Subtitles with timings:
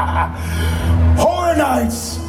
[1.16, 2.20] Horror Nights!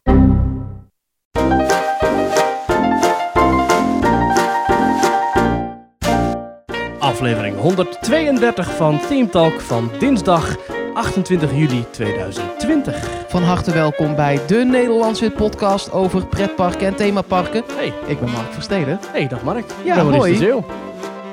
[6.99, 10.55] Aflevering 132 van Team Talk van dinsdag
[10.93, 13.09] 28 juli 2020.
[13.27, 17.63] Van harte welkom bij de Nederlandse podcast over pretparken en themaparken.
[17.75, 18.99] Hey, Ik ben Mark Versteden.
[19.11, 19.65] hey, dag Mark.
[19.83, 20.31] Ja, Ik ben Maurice hoi.
[20.31, 20.65] de Zeeuw.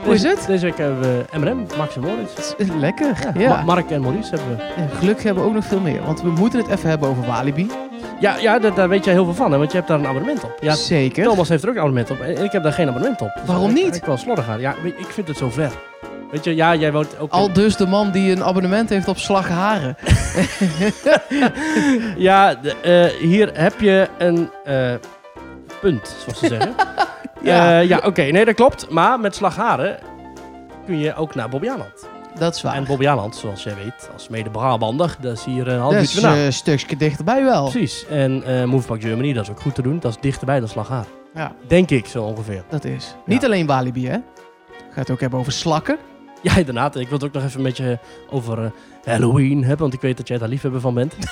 [0.09, 0.45] Hoe is het?
[0.47, 2.53] Deze week hebben we M&M, Max en Moritz.
[2.79, 3.07] Lekker.
[3.35, 3.49] Ja, Ja.
[3.49, 4.63] Ma- Mark en Maurice hebben we.
[4.63, 6.03] En gelukkig hebben we ook nog veel meer.
[6.05, 7.71] Want we moeten het even hebben over Walibi.
[8.21, 10.07] Ja, ja daar, daar weet jij heel veel van, hè, want je hebt daar een
[10.07, 10.57] abonnement op.
[10.61, 11.25] Ja, Zeker.
[11.25, 13.31] Thomas heeft er ook een abonnement op en ik heb daar geen abonnement op.
[13.35, 13.97] Dus Waarom niet?
[13.97, 14.61] Ik wel slordig aan.
[14.61, 15.71] Ja, ik vind het zo ver.
[16.31, 17.31] Weet je, ja, jij woont ook...
[17.33, 19.97] Al dus de man die een abonnement heeft op Slagharen.
[22.17, 24.95] Ja, de- eh, hier heb je een eh,
[25.81, 26.75] punt, zoals ze zeggen.
[27.43, 27.71] Ja.
[27.71, 28.23] ja, ja oké.
[28.23, 28.91] Nee, dat klopt.
[28.91, 29.99] Maar met Slagharen
[30.87, 32.09] kun je ook naar Bobbejaanland.
[32.39, 32.75] Dat is waar.
[32.75, 36.17] En Bobbejaanland, zoals jij weet, als mede Brabander, dat is hier een half dat uurtje
[36.17, 36.39] is vandaan.
[36.41, 37.63] eh, een stukje dichterbij wel.
[37.71, 38.07] Precies.
[38.11, 39.99] En eh Movepark Germany, dat is ook goed te doen.
[40.01, 41.07] Dat is dichterbij dan Slagharen.
[41.35, 42.63] Ja, Denk ik, zo ongeveer.
[42.69, 43.15] dat is.
[43.27, 44.17] Niet alleen Walibi, hè?
[44.91, 45.97] Ga het ook hebben over slakken.
[46.43, 46.97] Ja, inderdaad.
[46.97, 47.99] Ik wil het ook nog even met je
[48.31, 48.71] over eh,
[49.05, 51.15] Halloween hebben, want ik weet dat jij daar liefhebber van bent.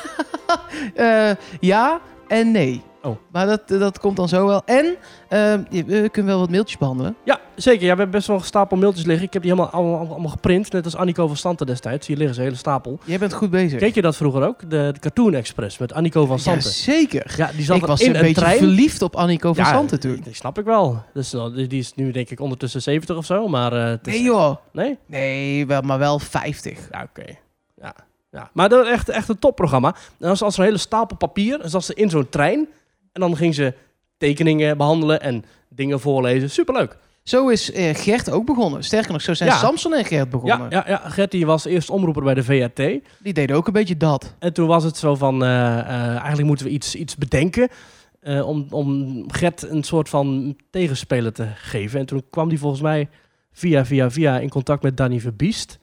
[0.95, 2.83] Eh, ja en nee.
[3.07, 3.17] Oh.
[3.33, 4.63] Maar dat, dat komt dan zo wel.
[4.65, 4.97] En
[5.29, 7.17] ehm, je- we kunnen wel wat mailtjes behandelen.
[7.25, 7.81] Ja, zeker.
[7.87, 9.27] Ja, we hebben best wel een stapel mailtjes liggen.
[9.27, 12.07] Ik heb die helemaal allemaal, allemaal geprint, net als Annico van Santen destijds.
[12.07, 12.99] Hier liggen ze, een hele stapel.
[13.05, 13.79] Jij bent goed bezig.
[13.79, 14.61] Keek je dat vroeger ook?
[14.61, 16.71] De, de Cartoon Express met Annico van ja, Santen.
[16.71, 17.35] zeker.
[17.37, 18.59] Ja, die zat ik was in een een, beetje trein.
[18.59, 20.21] verliefd op Annico van Ja, Santen toen.
[20.25, 21.03] Die snap ik wel.
[21.15, 23.73] Dus, nou, die is nu denk ik ondertussen 70 of zo, maar...
[23.73, 24.57] eh, is- Nee joh.
[24.73, 24.99] Nee?
[25.07, 26.79] Nee, wel, maar wel 50.
[26.93, 27.25] Ja, oké.
[27.83, 27.95] Ja.
[28.31, 28.51] Ja.
[28.53, 29.95] Maar dat was echt, echt een topprogramma.
[30.19, 32.69] En als, als een hele stapel papier, dan zat ze in zo'n trein.
[33.17, 33.75] En dan ging ze
[34.17, 36.51] tekeningen behandelen en dingen voorlezen.
[36.51, 36.97] Superleuk.
[37.23, 38.85] Zo is eh, Gert ook begonnen.
[38.85, 39.57] Sterker nog, zo zijn Ja.
[39.57, 40.59] Samson en Gert begonnen.
[40.59, 42.77] Ja, ja, ja, Gert die was eerst omroeper bij de VRT.
[43.23, 44.35] Die deden ook een beetje dat.
[44.39, 47.69] En toen was het zo van, eh, eh, eigenlijk moeten we iets, iets bedenken
[48.21, 52.01] eh, om, om Gert een soort van tegenspeler te geven.
[52.01, 53.09] En toen kwam die volgens mij
[53.53, 55.79] via, via, via in contact met Danny Verbiest.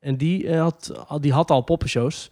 [0.00, 2.30] En die, eh, had, al- die had al poppenshows.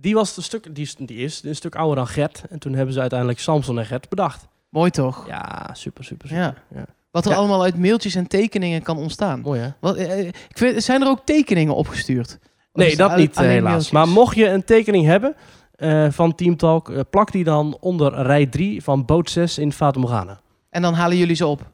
[0.00, 2.42] Die, was een stuk, die, is, die is een stuk ouder dan Gert.
[2.50, 4.46] En toen hebben ze uiteindelijk Samson en Gert bedacht.
[4.68, 5.26] Mooi toch?
[5.26, 6.42] Ja, super, super, super.
[6.42, 6.54] Ja.
[6.74, 6.84] Ja.
[7.10, 7.36] Wat er Ja.
[7.36, 9.40] allemaal uit mailtjes en tekeningen kan ontstaan.
[9.40, 9.68] Mooi hè?
[9.80, 12.38] Wat, eh, ik vind, zijn er ook tekeningen opgestuurd?
[12.72, 13.62] Of Nee, dat niet eh, helaas.
[13.62, 13.90] mailtjes?
[13.90, 15.34] Maar mocht je een tekening hebben
[15.74, 19.72] eh, van Team Talk, eh, plak die dan onder rij 3 van boot 6 in
[19.72, 20.40] Fata Morgana.
[20.70, 21.70] En dan halen jullie ze op.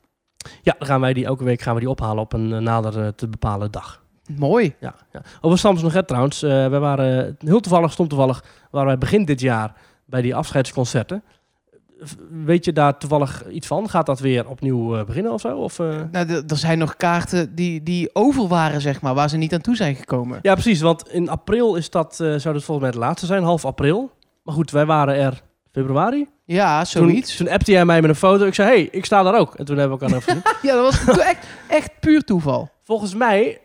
[0.62, 3.02] Ja, dan gaan wij die elke week gaan we die ophalen op een eh, nader
[3.02, 4.04] eh, te bepalen dag.
[4.36, 4.74] Mooi.
[4.80, 5.20] Ja, ja.
[5.40, 6.42] Over Samson Gert trouwens.
[6.42, 9.72] eh we waren heel toevallig, stom toevallig, waren wij begin dit jaar
[10.04, 11.22] bij die afscheidsconcerten.
[12.44, 13.88] Weet je daar toevallig iets van?
[13.90, 15.56] Gaat dat weer opnieuw eh, beginnen of zo?
[15.58, 15.86] Of, eh?
[16.10, 19.60] Nou, er zijn nog kaarten die, die over waren, zeg maar, waar ze niet aan
[19.60, 20.38] toe zijn gekomen.
[20.42, 20.80] Ja, precies.
[20.80, 24.10] Want in april is dat, zou dat volgens mij het laatste zijn, half april.
[24.42, 26.28] Maar goed, wij waren er februari.
[26.44, 27.36] Ja, Toen, zoiets.
[27.36, 28.44] toen appte jij mij met een foto.
[28.44, 29.54] Ik zei, hey, ik sta daar ook.
[29.54, 30.54] En toen hebben we elkaar even gezien.
[30.70, 32.70] Ja, dat was toen echt, echt puur toeval.
[32.82, 33.60] Volgens mij,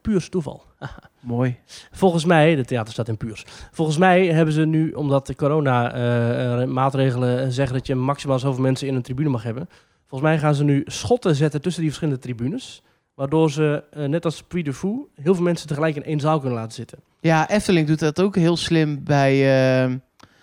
[0.00, 0.62] puurs toeval.
[1.20, 1.58] Mooi.
[1.90, 3.44] Volgens mij, de theater staat in Puurs.
[3.70, 8.94] Volgens mij hebben ze nu, omdat de corona-maatregelen zeggen dat je maximaal zoveel mensen in
[8.94, 9.68] een tribune mag hebben.
[10.06, 12.82] Volgens mij gaan ze nu schotten zetten tussen die verschillende tribunes.
[13.14, 16.38] Waardoor ze, eh, net als Puy de Fou, heel veel mensen tegelijk in één zaal
[16.38, 16.98] kunnen laten zitten.
[17.20, 19.94] Ja, Efteling doet dat ook heel slim bij eh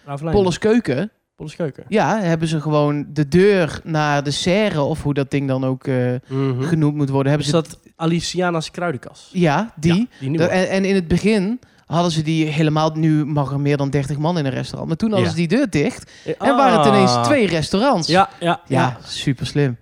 [0.07, 0.35] Ravelijn.
[0.35, 1.11] Polles Keuken.
[1.87, 5.87] Ja, hebben ze gewoon de deur naar de serre, of hoe dat ding dan ook
[5.87, 5.95] eh,
[6.27, 6.61] Mhm.
[6.61, 7.31] genoemd moet worden.
[7.31, 9.29] Hebben Is ze dat Aliciana's kruidenkas?
[9.33, 10.07] Ja, die.
[10.19, 12.91] Ja, die en, en in het begin hadden ze die helemaal...
[12.95, 14.87] Nu mag er meer dan 30 man in een restaurant.
[14.87, 15.33] Maar toen hadden Ja.
[15.35, 16.11] ze die deur dicht.
[16.25, 16.57] En Ah.
[16.57, 18.07] waren het ineens twee restaurants.
[18.07, 18.97] Ja, ja, Ja, ja.
[19.03, 19.77] super slim.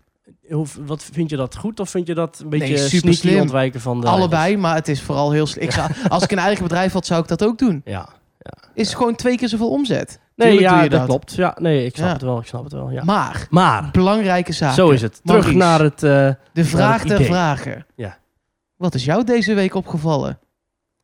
[0.49, 3.39] Hoe, wat vind je dat goed of vind je dat een beetje Nee, super slim.
[3.41, 5.63] ontwijken van de Allebei, maar het is vooral heel slim.
[5.63, 7.81] Ik zou, als ik een eigen bedrijf had, zou ik dat ook doen.
[7.85, 8.05] regels?
[8.39, 8.53] Ja.
[8.73, 10.19] Is gewoon twee keer zoveel omzet.
[10.35, 11.05] Nee, Tuurlijk ja, dat, dat.
[11.05, 11.34] klopt.
[11.35, 12.14] Ja, nee, ik snap Ja.
[12.14, 12.40] het wel.
[12.40, 12.90] Ik snap het wel.
[12.91, 13.03] Ja.
[13.03, 14.73] Maar, Maar, belangrijke zaak.
[14.73, 15.22] zo is het.
[15.23, 15.58] Terug Maurice.
[15.58, 16.03] naar het.
[16.03, 17.85] eh, De vraag der vragen.
[17.96, 18.17] Ja.
[18.76, 20.40] Wat is jou deze week opgevallen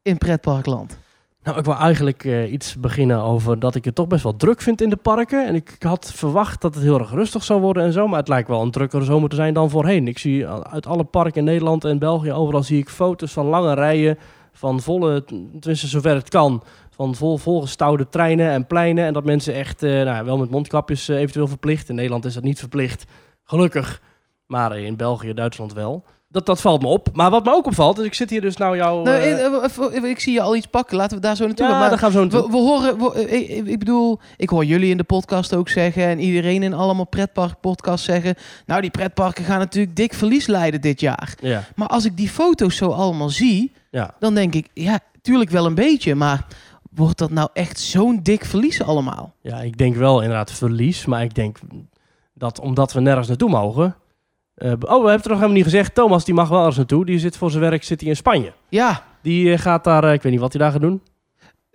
[0.02, 0.98] in pretparkland?
[1.44, 4.62] Nou, ik wil eigenlijk eh, iets beginnen over dat ik het toch best wel druk
[4.62, 5.48] vind in de parken.
[5.48, 8.08] En ik, had verwacht dat het heel erg rustig zou worden en zo.
[8.08, 10.08] Maar het lijkt wel een drukkere zomer te zijn dan voorheen.
[10.08, 13.74] Ik zie uit alle parken in Nederland en België, overal zie ik foto's van lange
[13.74, 14.18] rijen.
[14.54, 15.24] Van volle,
[15.60, 16.64] tenminste zover het kan,
[17.02, 19.06] van vol, volgestouwde treinen en pleinen.
[19.06, 21.90] En dat mensen echt, eh, nou, wel met mondkapjes eh, eventueel verplicht.
[21.90, 23.04] In Nederland is dat niet verplicht,
[23.44, 24.02] gelukkig.
[24.46, 26.04] Maar in België, Duitsland wel.
[26.28, 27.08] Dat, dat valt me op.
[27.14, 29.04] Maar wat me ook opvalt, is ik zit hier dus nou jou...
[29.04, 30.98] nou, eh, ik zie je al iets pakken.
[30.98, 31.90] Laten we daar zo naartoe ja, gaan.
[31.90, 32.42] Maar gaan we zo naartoe.
[32.46, 36.04] we, we horen, we- ik, ik bedoel, ik hoor jullie in de podcast ook zeggen
[36.04, 38.36] en iedereen in allemaal pretparkpodcasts zeggen.
[38.66, 41.36] Nou, die pretparken gaan natuurlijk dik verlies leiden dit jaar.
[41.40, 44.16] Ja, Maar als ik die foto's zo allemaal zie, ja.
[44.20, 46.46] dan denk ik, ja, tuurlijk wel een beetje, maar
[46.96, 49.34] wordt dat nou echt zo'n dik verlies allemaal?
[49.42, 51.06] Ja, ik denk wel inderdaad verlies.
[51.06, 51.58] Maar ik denk
[52.34, 53.96] dat omdat we nergens naartoe mogen...
[54.56, 55.96] eh, oh, we hebben het nog helemaal niet gezegd.
[55.96, 57.06] Thomas die mag wel ergens naartoe.
[57.06, 58.54] Die zit voor zijn werk zit hij in Spanje.
[58.70, 61.02] Ja, Die eh, gaat daar, eh, ik weet niet wat hij daar gaat doen.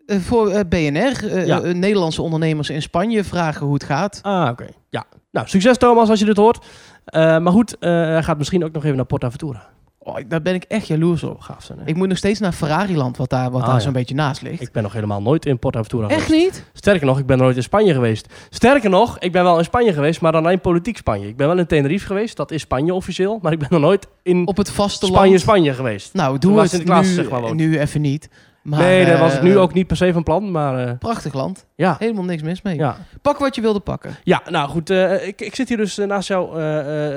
[0.07, 1.59] voor BNR, Ja.
[1.59, 4.19] Nederlandse ondernemers in Spanje vragen hoe het gaat.
[4.23, 4.67] Ah, oké.
[4.91, 5.05] Ja.
[5.31, 6.67] Nou, succes Thomas als je dit hoort.
[7.13, 9.69] Maar goed, hij gaat misschien ook nog even naar Portaventura.
[10.07, 11.41] Oh, daar ben ik echt jaloers op.
[11.41, 11.85] Gaaf zijn, hè?
[11.85, 13.81] Ik moet nog steeds naar Ferrariland, wat daar, wat Ah, daar ja.
[13.83, 14.63] zo'n beetje naast ligt.
[14.63, 16.45] Ik ben nog helemaal nooit in Portaventura echt geweest.
[16.45, 16.65] niet?
[16.73, 18.29] Sterker nog, ik ben nooit in Spanje geweest.
[18.51, 21.29] Sterker nog, ik ben wel in Spanje geweest, maar dan alleen politiek Spanje.
[21.29, 23.39] Ik ben wel in Tenerife geweest, dat is Spanje officieel.
[23.43, 25.15] Maar ik ben nog nooit in Op het vasteland.
[25.17, 26.15] Spanje, Spanje geweest.
[26.15, 28.29] Nou, doe het nu, zeg maar, nu even niet.
[28.63, 30.99] Maar, nee, daar was ik nu eh, ook niet per se van plan, maar eh,
[30.99, 31.67] Prachtig land.
[31.77, 31.97] ja.
[31.99, 32.77] Helemaal niks mis mee.
[32.77, 32.97] Ja.
[33.23, 34.17] Pak wat je wilde pakken.
[34.25, 36.47] ja, nou goed, eh, ik, ik zit hier dus naast jou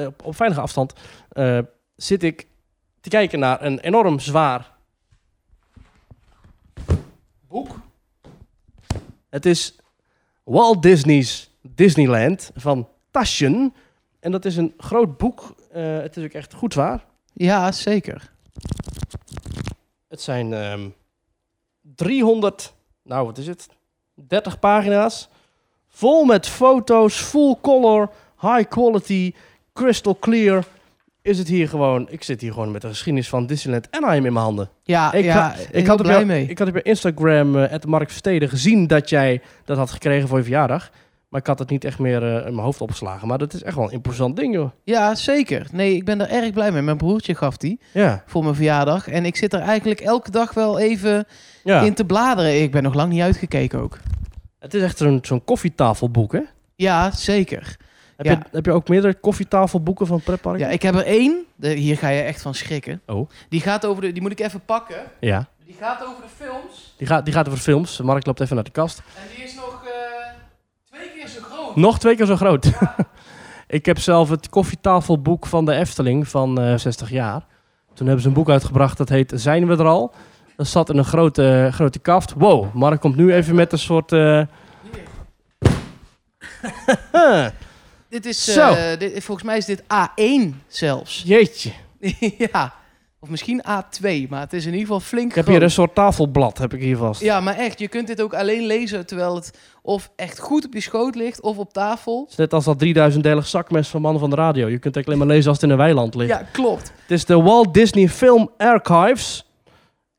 [0.08, 0.94] op, op veilige afstand.
[1.96, 2.48] zit ik
[3.02, 4.72] te kijken naar een enorm zwaar
[7.48, 7.80] boek.
[9.30, 9.76] Het is
[10.44, 13.74] Walt Disney's Disneyland van Taschen.
[14.20, 15.56] En dat is een groot boek.
[15.72, 17.06] Eh, het is ook echt goed zwaar.
[17.34, 18.32] Ja, zeker.
[20.08, 20.90] Het zijn ehm
[21.82, 22.74] 300,
[23.04, 23.68] nou wat is het?
[24.14, 25.30] 30 pagina's.
[25.88, 28.10] Vol met foto's, full color,
[28.40, 29.34] high quality,
[29.74, 30.66] crystal clear.
[31.22, 34.34] Is het hier gewoon, ik zit hier gewoon met de geschiedenis van Disneyland Anaheim in
[34.34, 34.70] mijn handen.
[34.84, 36.46] Ja, Ik, ja had, ik, had blij jou- mee.
[36.48, 40.38] ik had op je Instagram, eh Mark Versteden, gezien dat jij dat had gekregen voor
[40.38, 40.90] je verjaardag.
[41.30, 43.28] Maar ik had het niet echt meer eh, in mijn hoofd opgeslagen.
[43.28, 44.70] Maar dat is echt wel een imposant ding, joh.
[44.84, 45.68] Ja, zeker.
[45.72, 46.82] Nee, ik ben er erg blij mee.
[46.82, 49.08] Mijn broertje gaf die Ja, voor mijn verjaardag.
[49.08, 51.26] En ik zit er eigenlijk elke dag wel even
[51.64, 51.82] ja.
[51.82, 52.62] in te bladeren.
[52.62, 53.98] Ik ben nog lang niet uitgekeken ook.
[54.60, 56.42] het is echt zo'n zo'n koffietafelboek, hè?
[56.76, 57.78] Ja, zeker.
[58.20, 58.32] Heb, Ja.
[58.32, 60.66] je, heb je ook meerdere koffietafelboeken van pretparken?
[60.66, 61.46] Ja, ik heb er één.
[61.56, 63.02] De, hier ga je echt van schrikken.
[63.06, 63.30] Oh.
[63.50, 64.12] Die gaat over de...
[64.12, 64.98] Die moet ik even pakken.
[65.20, 65.48] Ja.
[65.66, 66.94] Die gaat over de films.
[66.98, 68.02] Die gaat, die gaat over films.
[68.02, 69.02] Mark loopt even naar de kast.
[69.16, 69.92] En die is nog eh,
[70.92, 71.76] twee keer zo groot.
[71.76, 72.72] Nog twee keer zo groot.
[73.68, 77.46] ik heb zelf het koffietafelboek van de Efteling van eh 60 jaar.
[77.94, 80.14] Toen hebben ze een boek uitgebracht dat heet Zijn we er al?
[80.56, 82.34] Dat zat in een grote, grote kaft.
[82.38, 84.12] Wow, Mark komt nu even met een soort...
[88.10, 88.44] Dit is...
[88.54, 88.72] Zo.
[88.74, 91.24] eh, dit, volgens mij is dit A1 zelfs.
[91.26, 91.72] Jeetje.
[92.38, 92.74] ja.
[93.22, 94.30] Of misschien A2.
[94.30, 95.56] Maar het is in ieder geval flink Ik heb groot.
[95.56, 97.22] hier een soort tafelblad, heb ik hier vast.
[97.22, 97.80] Ja, maar echt.
[97.80, 99.52] Je kunt dit ook alleen lezen terwijl het
[99.82, 102.22] of echt goed op je schoot ligt of op tafel.
[102.22, 104.68] Het is net als dat 3000-delig zakmes van Mannen van de Radio.
[104.68, 106.30] Je kunt het alleen maar lezen als het in een weiland ligt.
[106.30, 106.92] Ja, klopt.
[107.02, 109.46] Het is de Walt Disney Film Archives.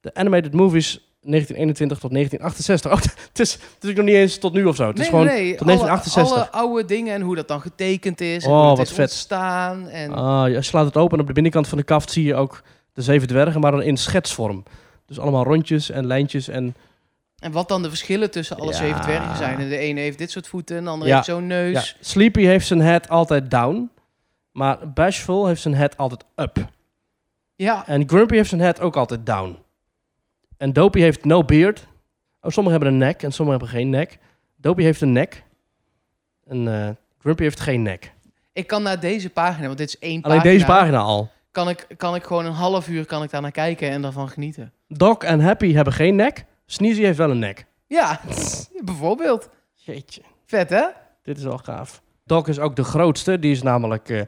[0.01, 2.93] De animated movies 1921 tot 1968.
[2.93, 4.87] Oh, het is natuurlijk nog niet eens tot nu of zo.
[4.87, 5.25] Het is gewoon...
[5.27, 6.37] nee, tot alle- 1968.
[6.53, 8.45] Alle, oude dingen en hoe dat dan getekend is.
[8.45, 8.99] En Oh, hoe het wat vet.
[8.99, 9.89] ontstaan.
[9.89, 10.13] En...
[10.13, 12.63] Ah, je slaat het open en op de binnenkant van de kaft zie je ook
[12.93, 14.63] de zeven dwergen, maar dan in schetsvorm.
[15.07, 16.75] Dus allemaal rondjes en lijntjes en...
[17.39, 18.77] En wat dan de verschillen tussen alle Ja.
[18.77, 19.59] zeven dwergen zijn.
[19.59, 21.17] En de ene heeft dit soort voeten, en de andere Ja.
[21.17, 21.73] heeft zo'n neus.
[21.73, 23.91] Ja, Sleepy heeft zijn head altijd down,
[24.53, 26.57] maar Bashful heeft zijn head altijd up.
[27.57, 29.57] Ja, En Grumpy heeft zijn head ook altijd down.
[30.61, 31.87] En Dopey heeft no beard.
[32.41, 34.19] Oh, sommigen hebben een nek en sommigen hebben geen nek.
[34.57, 35.45] Dopey heeft een nek.
[36.47, 38.13] En eh, Grumpy heeft geen nek.
[38.53, 40.53] ik kan naar deze pagina, want dit is één Alleen pagina.
[40.55, 41.31] deze pagina al.
[41.51, 44.29] Kan ik, kan ik gewoon een half uur kan ik daar naar kijken en daarvan
[44.29, 44.73] genieten.
[44.89, 46.45] Doc en Happy hebben geen nek.
[46.67, 47.67] Sneezy heeft wel een nek.
[47.87, 48.21] Ja,
[48.85, 49.49] bijvoorbeeld.
[49.75, 50.23] Jeetje.
[50.47, 50.85] Vet, hè?
[51.23, 52.03] Dit is wel gaaf.
[52.25, 53.39] Doc is ook de grootste.
[53.39, 54.23] Die is namelijk eh,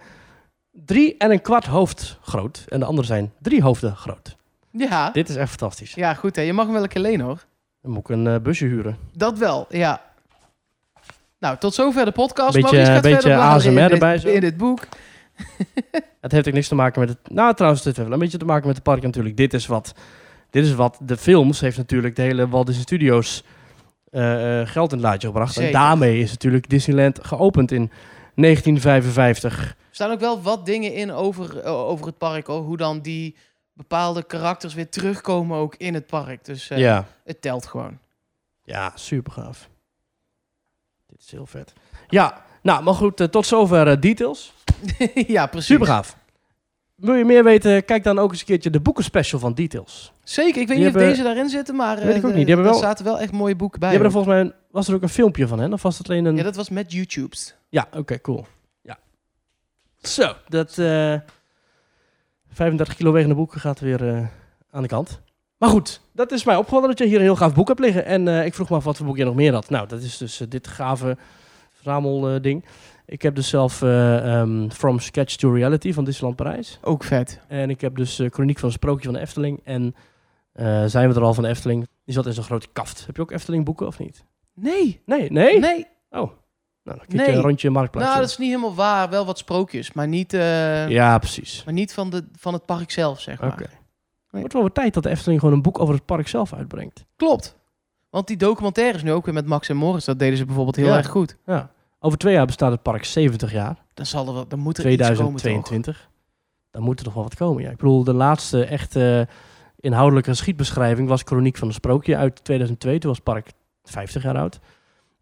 [0.71, 2.65] drie en een kwart hoofd groot.
[2.69, 4.37] En de anderen zijn drie hoofden groot.
[4.73, 5.11] Ja.
[5.11, 5.95] Dit is echt fantastisch.
[5.95, 6.43] Ja, goed, hè?
[6.43, 7.45] Je mag hem wel een keer lenen, hoor.
[7.83, 8.97] Dan moet ik een eh, busje huren.
[9.13, 10.03] Dat wel, ja.
[11.39, 12.53] Nou, tot zover de podcast.
[12.55, 14.29] Beetje- Maurice gaat beetje verder bladeren ASMR in dit- erbij zo.
[14.29, 14.81] In dit boek.
[16.21, 17.19] Het heeft ook niks te maken met het...
[17.31, 19.37] Nou, trouwens, dit heeft wel een beetje te maken met de park natuurlijk.
[19.37, 19.95] Dit is wat,
[20.51, 23.45] dit is wat de films heeft natuurlijk de hele Walt Disney Studios
[24.11, 25.57] eh, eh, geld in het laadje gebracht.
[25.57, 27.91] En daarmee is natuurlijk Disneyland geopend in
[28.35, 29.61] 1955.
[29.69, 32.61] Er staan ook wel wat dingen in over, eh, over het park, hoor.
[32.63, 33.37] Hoe dan die
[33.73, 36.45] bepaalde karakters weer terugkomen ook in het park.
[36.45, 37.07] Dus eh, ja.
[37.25, 37.99] het telt gewoon.
[38.65, 39.69] Ja, super gaaf.
[41.07, 41.73] Dit is heel vet.
[42.09, 44.53] Ja, nou, maar goed, eh, tot zover eh, details.
[45.15, 45.69] ja, precies.
[45.69, 46.17] Super gaaf.
[46.95, 50.13] Wil je meer weten, kijk dan ook eens een keertje de boekenspecial van Details.
[50.23, 50.61] Zeker.
[50.61, 52.35] Ik weet Die niet of deze daarin zitten, maar Weet ik ook niet.
[52.35, 53.89] Die hebben er wel- zaten wel echt mooie boeken bij.
[53.91, 55.69] Die hebben er volgens mij, was er ook een filmpje van, hè?
[55.69, 56.37] Of was het alleen een...
[56.37, 57.55] Ja, dat was met YouTube's.
[57.69, 58.47] Ja, oké, cool.
[58.83, 58.99] Ja.
[60.03, 61.15] Zo, dat eh
[62.53, 64.27] 35 kilo wegende boek gaat weer eh,
[64.71, 65.23] aan de kant.
[65.63, 68.05] Maar goed, dat is mij opgevallen dat je hier een heel gaaf boek hebt liggen.
[68.05, 69.71] En eh, ik vroeg me af wat voor boek je nog meer had.
[69.71, 71.17] Nou, dat is dus eh, dit gave
[71.73, 72.43] verzamelding.
[72.43, 72.65] ding.
[73.07, 76.79] ik heb dus zelf eh, ehm, From Sketch to Reality van Disneyland Parijs.
[76.83, 77.41] Ook vet.
[77.49, 79.61] En ik heb dus Chroniek van een Sprookje van de Efteling.
[79.65, 79.95] En
[80.91, 81.89] Zijn we er al van de Efteling.
[82.05, 83.07] Die zat in zo'n grote kaft.
[83.07, 84.25] Heb je ook Efteling boeken of niet?
[84.55, 85.03] Nee.
[85.07, 85.59] Nee, nee?
[85.59, 85.87] Nee.
[86.85, 87.37] Nou, dan kijk je Nee.
[87.37, 88.07] een rondje Marktplaats.
[88.07, 88.27] Nou, doen.
[88.29, 89.11] dat is niet helemaal waar.
[89.11, 91.63] Wel wat sprookjes, maar niet, eh, Ja, precies.
[91.65, 93.53] maar niet van, de, van het park zelf, zeg maar.
[93.53, 93.63] Oké.
[93.63, 96.53] Het wordt wel weer tijd dat de Efteling gewoon een boek over het park zelf
[96.53, 97.05] uitbrengt.
[97.17, 97.57] Klopt.
[98.11, 100.87] Want die documentaires nu ook weer met Max en Morris, dat deden ze bijvoorbeeld heel
[100.87, 100.97] Ja.
[100.97, 101.37] erg goed.
[101.47, 101.71] Ja.
[102.01, 103.77] Over twee jaar bestaat het park 70 jaar.
[103.95, 105.25] Dan zal er wel, dan moet er iets komen, toch?
[105.41, 106.09] 2022.
[106.71, 107.63] Dan moet er nog wel wat komen.
[107.63, 107.71] Ja.
[107.71, 109.29] Ik bedoel, de laatste echte
[109.81, 112.99] inhoudelijke geschiedbeschrijving was Chroniek van een Sprookje uit 2002.
[112.99, 113.51] Toen was het park
[113.85, 114.61] 50 jaar oud.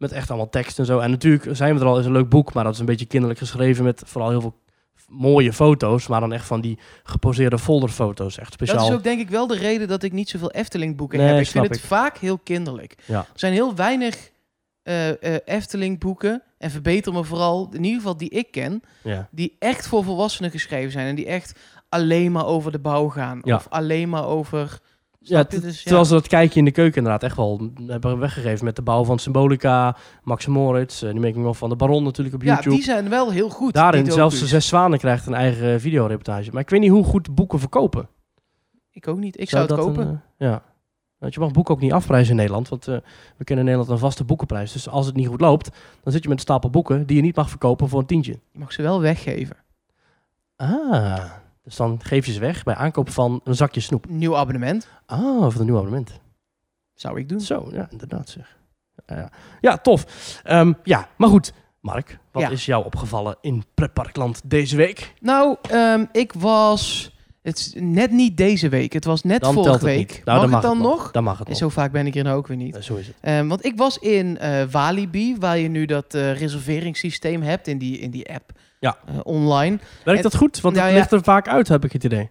[0.01, 0.99] Met echt allemaal tekst en zo.
[0.99, 3.07] En natuurlijk zijn we er al, is een leuk boek, maar dat is een beetje
[3.07, 4.55] kinderlijk geschreven met vooral heel veel
[5.09, 8.39] mooie foto's, maar dan echt van die geposeerde folderfoto's.
[8.39, 8.79] Echt speciaal.
[8.79, 11.29] Dat is ook denk ik wel de reden dat ik niet zoveel Efteling boeken Nee,
[11.29, 11.41] heb.
[11.41, 12.95] Ik vind het vaak heel kinderlijk.
[13.05, 13.19] Ja.
[13.19, 14.31] Er zijn heel weinig
[14.83, 19.29] eh, eh, Efteling boeken, en verbeter me vooral, in ieder geval die ik ken, Ja.
[19.31, 21.07] die echt voor volwassenen geschreven zijn.
[21.07, 23.41] En die echt alleen maar over de bouw gaan.
[23.43, 23.57] Ja.
[23.57, 24.81] Of alleen maar over...
[25.23, 25.83] Ja, Dus, ja.
[25.83, 29.05] terwijl ze dat kijkje in de keuken inderdaad echt wel hebben weggegeven met de bouw
[29.05, 32.75] van Symbolica, Max Moritz, eh, die making van de Baron natuurlijk op Ja, YouTube.
[32.75, 33.73] die zijn wel heel goed.
[33.75, 34.47] Daarin, zelfs de.
[34.47, 36.51] Zes Zwanen krijgt een eigen videoreportage.
[36.53, 38.09] Maar ik weet niet hoe goed boeken verkopen.
[38.91, 39.41] Ik ook niet.
[39.41, 40.07] Ik zou, het dat kopen.
[40.07, 40.63] een, eh, ja.
[41.19, 42.69] Want je mag boeken ook niet afprijzen in Nederland.
[42.69, 42.95] Want eh,
[43.37, 44.73] we kennen in Nederland een vaste boekenprijs.
[44.73, 45.71] Dus als het niet goed loopt,
[46.03, 48.39] dan zit je met een stapel boeken die je niet mag verkopen voor een tientje.
[48.53, 49.57] Je mag ze wel weggeven.
[50.57, 51.25] Ah,
[51.63, 54.09] dus dan geef je ze weg bij aankoop van een zakje snoep.
[54.09, 54.89] Nieuw abonnement.
[55.07, 56.21] Ah, voor een nieuw abonnement.
[56.95, 57.41] Zou ik doen.
[57.41, 58.59] Zo, ja, inderdaad zeg.
[59.61, 60.05] Ja, tof.
[60.45, 61.53] Ehm, ja, maar goed.
[61.81, 62.51] Mark, wat Ja.
[62.51, 65.15] is jou opgevallen in Pretparkland deze week?
[65.21, 67.11] Nou, ehm, ik was...
[67.43, 68.93] Het is net niet deze week.
[68.93, 70.23] Het was net Dan vorige week.
[70.25, 71.11] Nou, mag, dan het dan nog?
[71.11, 71.61] Dan mag het En nog.
[71.63, 72.77] zo vaak ben ik hier nou ook weer niet.
[72.77, 73.17] Eh, zo is het.
[73.21, 77.79] Ehm, want ik was in eh, Walibi, waar je nu dat eh, reserveringssysteem hebt in
[77.79, 78.99] die, in die app Ja.
[79.07, 79.79] eh, online.
[80.05, 80.61] Werkt dat goed?
[80.61, 82.31] Want Nou het ligt er vaak uit, heb ik het idee.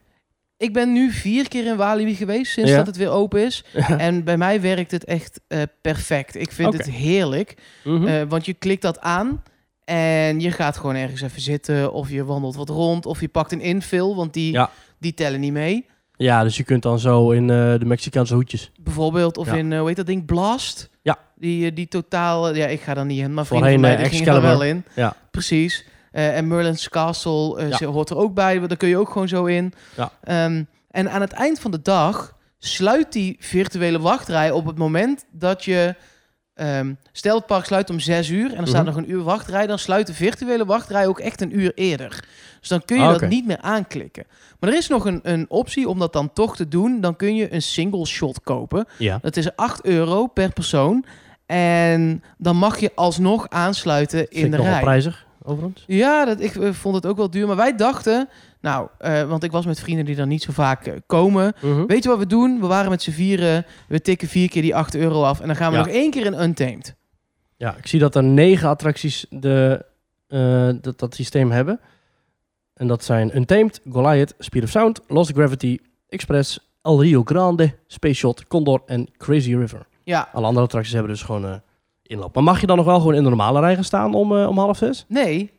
[0.58, 3.64] Ik ben nu vier keer in Walibi geweest sinds dat het weer open is.
[3.98, 6.36] En bij mij werkt het echt eh, perfect.
[6.36, 7.56] Ik vind het heerlijk.
[7.84, 8.08] Mhm.
[8.08, 9.44] Eh, want je klikt dat aan
[9.86, 11.94] en je gaat gewoon ergens even zitten.
[11.94, 13.06] Of je wandelt wat rond.
[13.06, 14.70] Of je pakt een infill, want die, Ja.
[15.00, 15.86] die tellen niet mee.
[16.18, 18.72] ja, dus je kunt dan zo in de Mexicaanse hoedjes.
[18.80, 19.54] Bijvoorbeeld, of Ja.
[19.56, 20.90] in, eh, hoe heet dat ding, Blast?
[21.02, 21.18] Ja.
[21.36, 24.18] Die, die totaal, ja, ik ga daar niet in, maar vrienden Voorheen, van mij die
[24.18, 24.84] gingen er wel in.
[24.96, 25.16] Ja.
[25.32, 25.86] Precies.
[26.12, 27.88] Eh, en Merlin's Castle eh, Ja.
[27.88, 29.74] hoort er ook bij, daar kun je ook gewoon zo in.
[29.96, 30.12] Ja.
[30.24, 35.26] Ehm, en aan het eind van de dag sluit die virtuele wachtrij op het moment
[35.32, 35.96] dat je...
[36.54, 38.94] ehm, stel het park sluit om zes uur en er staat Mhm.
[38.94, 39.68] nog een uur wachtrij...
[39.68, 42.24] dan sluit de virtuele wachtrij ook echt een uur eerder.
[42.60, 44.26] Dus dan kun je Ah, dat niet meer aanklikken.
[44.60, 47.02] Maar er is nog een, een optie om dat dan toch te doen.
[47.02, 48.86] Dan kun je een single shot kopen.
[48.98, 49.20] Ja.
[49.22, 51.06] Dat is 8 euro per persoon.
[51.46, 54.82] En dan mag je alsnog aansluiten in de rij.
[54.82, 55.84] prijzig, overigens.
[55.88, 57.48] Ja, dat, ik eh, vond het ook wel duur.
[57.48, 58.30] Maar wij dachten,
[58.62, 61.54] nou, eh, want ik was met vrienden die dan niet zo vaak eh, komen.
[61.62, 61.86] Mhm.
[61.86, 62.60] Weet je wat we doen?
[62.60, 63.66] We waren met z'n vieren.
[63.88, 65.40] We tikken vier keer die 8 euro af.
[65.40, 65.84] En dan gaan we Ja.
[65.84, 66.96] nog één keer in Untamed.
[67.58, 69.86] Ja, ik zie dat er negen attracties de,
[70.82, 71.80] dat, dat systeem hebben.
[72.74, 75.78] En dat zijn Untamed, Goliath, Speed of Sound, Lost Gravity,
[76.10, 79.88] Express, El Rio Grande, Space Shot, Condor en Crazy River.
[80.04, 81.62] Ja, Alle andere attracties hebben dus gewoon
[82.10, 82.34] inloop.
[82.36, 84.48] Maar mag je dan nog wel gewoon in de normale rij gaan staan om, eh,
[84.48, 85.06] om half zes?
[85.08, 85.58] nee.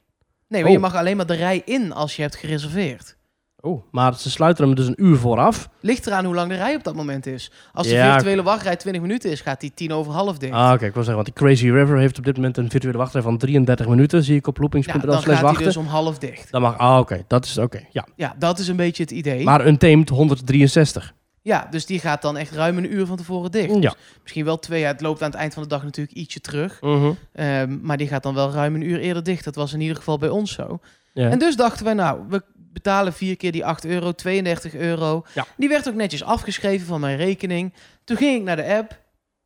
[0.48, 0.76] Nee, maar Oh.
[0.76, 3.16] je mag alleen maar de rij in als je hebt gereserveerd.
[3.60, 5.68] Oh, maar ze sluiten hem dus een uur vooraf.
[5.80, 7.50] Ligt eraan hoe lang de rij op dat moment is.
[7.72, 10.52] Als de Ja, virtuele wachtrij 20 minuten is, gaat die tien over half dicht.
[10.52, 12.98] Ah, oké, ik wil zeggen, want die Crazy River heeft op dit moment een virtuele
[12.98, 14.24] wachtrij van 33 minuten.
[14.24, 15.64] Zie ik op ja, loopings.nl dan slash gaat wachten.
[15.64, 16.50] dus om half dicht.
[16.52, 18.06] Dan mag, ah, oké, dat is oké, ja.
[18.16, 19.44] Ja, dat is een beetje het idee.
[19.44, 21.14] Maar Untamed 163.
[21.42, 23.82] Ja, dus die gaat dan echt ruim een uur van tevoren dicht.
[23.82, 23.94] Ja.
[24.22, 24.80] Misschien wel twee.
[24.80, 26.80] Ja, het loopt aan het eind van de dag natuurlijk ietsje terug.
[26.80, 27.12] Mhm.
[27.32, 29.44] Ehm, maar die gaat dan wel ruim een uur eerder dicht.
[29.44, 30.80] Dat was in ieder geval bij ons zo.
[31.12, 31.30] Ja.
[31.30, 35.24] En dus dachten wij, nou, we betalen vier keer die 8 euro, 32 euro.
[35.34, 35.46] Ja.
[35.56, 37.74] Die werd ook netjes afgeschreven van mijn rekening.
[38.04, 38.98] Toen ging ik naar de app,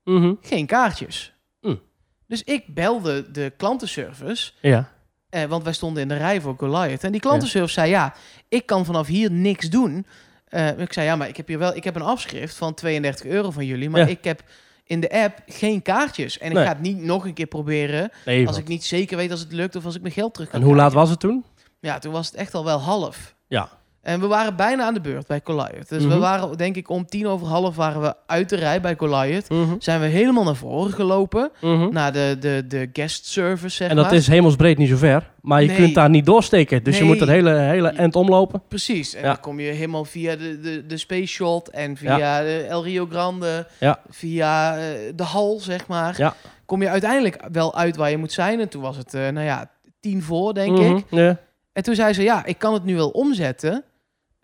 [0.05, 0.33] Mhm.
[0.41, 1.33] geen kaartjes.
[1.61, 1.81] Mm.
[2.27, 4.89] Dus ik belde de klantenservice, Ja.
[5.29, 7.05] eh, want wij stonden in de rij voor Goliath.
[7.05, 8.15] En die klantenservice zei, ja,
[8.49, 10.07] ik kan vanaf hier niks doen.
[10.55, 13.27] Eh, ik zei, ja, maar ik heb hier wel, ik heb een afschrift van 32
[13.27, 14.07] euro van jullie, maar Ja.
[14.07, 14.43] ik heb
[14.85, 16.39] in de app geen kaartjes.
[16.39, 19.31] En ik ga het niet nog een keer proberen Nee, als ik niet zeker weet
[19.31, 21.21] als het lukt of als ik mijn geld terug kan En hoe laat was het
[21.21, 21.45] toen?
[21.81, 23.35] Ja, toen was het echt al wel half.
[23.49, 23.69] Ja.
[24.05, 25.89] En we waren bijna aan de beurt bij Goliath.
[25.89, 26.19] Dus we Mhm.
[26.19, 29.49] waren, denk ik, om tien over half waren we uit de rij bij Goliath.
[29.51, 29.75] Mhm.
[29.79, 31.51] Zijn we helemaal naar voren gelopen.
[31.61, 31.93] Mhm.
[31.93, 34.15] Naar de, de, de guest service, zeg En dat maar.
[34.15, 35.31] is hemelsbreed niet zo ver.
[35.41, 35.77] Maar je Nee.
[35.77, 36.83] kunt daar niet doorsteken.
[36.83, 38.63] Dus je moet een hele, hele end omlopen.
[38.69, 39.15] Precies.
[39.15, 39.27] En Ja.
[39.27, 43.07] dan kom je helemaal via de, de, de Space Shot en via de El Rio
[43.11, 43.67] Grande.
[43.81, 43.99] Ja.
[44.11, 44.83] Via eh,
[45.15, 46.35] de hal, zeg maar.
[46.67, 48.61] Kom je uiteindelijk wel uit waar je moet zijn.
[48.61, 49.71] En toen was het, eh, nou ja,
[50.01, 51.05] tien voor, denk ik.
[51.11, 51.37] Ja.
[51.73, 53.85] En toen zei ze, ja, ik kan het nu wel omzetten.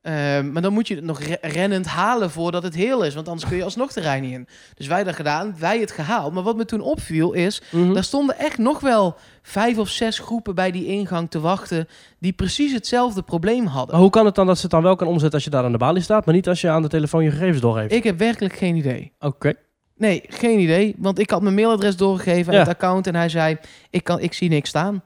[0.02, 3.14] Ehm, maar dan moet je het nog re- rennend halen voordat het heel is.
[3.14, 4.46] Want anders kun je alsnog rij niet in.
[4.74, 6.32] Dus wij dat gedaan, wij het gehaald.
[6.32, 7.62] Maar wat me toen opviel is...
[7.70, 7.92] Mhm.
[7.92, 11.88] Daar stonden echt nog wel vijf of zes groepen bij die ingang te wachten...
[12.18, 13.90] die precies hetzelfde probleem hadden.
[13.92, 15.64] Maar hoe kan het dan dat ze het dan wel kan omzetten als je daar
[15.64, 17.92] aan de balie staat, maar niet als je aan de telefoon je gegevens doorgeeft?
[17.92, 19.12] Ik heb werkelijk geen idee.
[19.18, 19.52] Oké.
[19.96, 20.94] Nee, geen idee.
[20.98, 22.64] Want ik had mijn mailadres doorgegeven aan Ja.
[22.64, 23.06] het account...
[23.06, 23.56] en hij zei,
[23.90, 25.02] ik, kan, ik zie niks staan.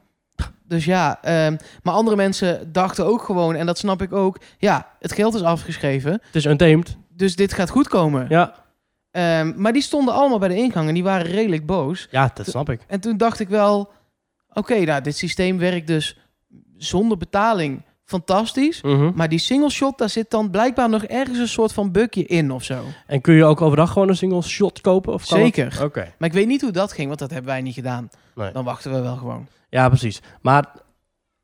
[0.66, 3.54] Dus ja, ehm, maar andere mensen dachten ook gewoon...
[3.54, 4.38] en dat snap ik ook...
[4.58, 6.12] ja, het geld is afgeschreven...
[6.12, 6.96] Het is untamed.
[7.08, 8.26] dus dit gaat goed komen.
[8.28, 8.54] Ja.
[9.10, 12.08] Ehm, maar die stonden allemaal bij de ingang en die waren redelijk boos.
[12.10, 12.80] ja, dat snap ik.
[12.86, 13.92] En toen dacht ik wel,
[14.52, 16.18] oké, nou, dit systeem werkt dus
[16.76, 18.82] zonder betaling fantastisch.
[18.82, 19.10] Mhm.
[19.14, 22.50] Maar die single shot, daar zit dan blijkbaar nog ergens een soort van bugje in
[22.50, 22.84] of zo.
[23.06, 25.12] En kun je ook overdag gewoon een single shot kopen?
[25.12, 25.78] Of Zeker.
[25.82, 26.12] Oké.
[26.18, 28.08] Maar ik weet niet hoe dat ging, want dat hebben wij niet gedaan.
[28.34, 28.52] Nee.
[28.52, 29.46] Dan wachten we wel gewoon.
[29.74, 30.20] Ja, precies.
[30.42, 30.62] Maar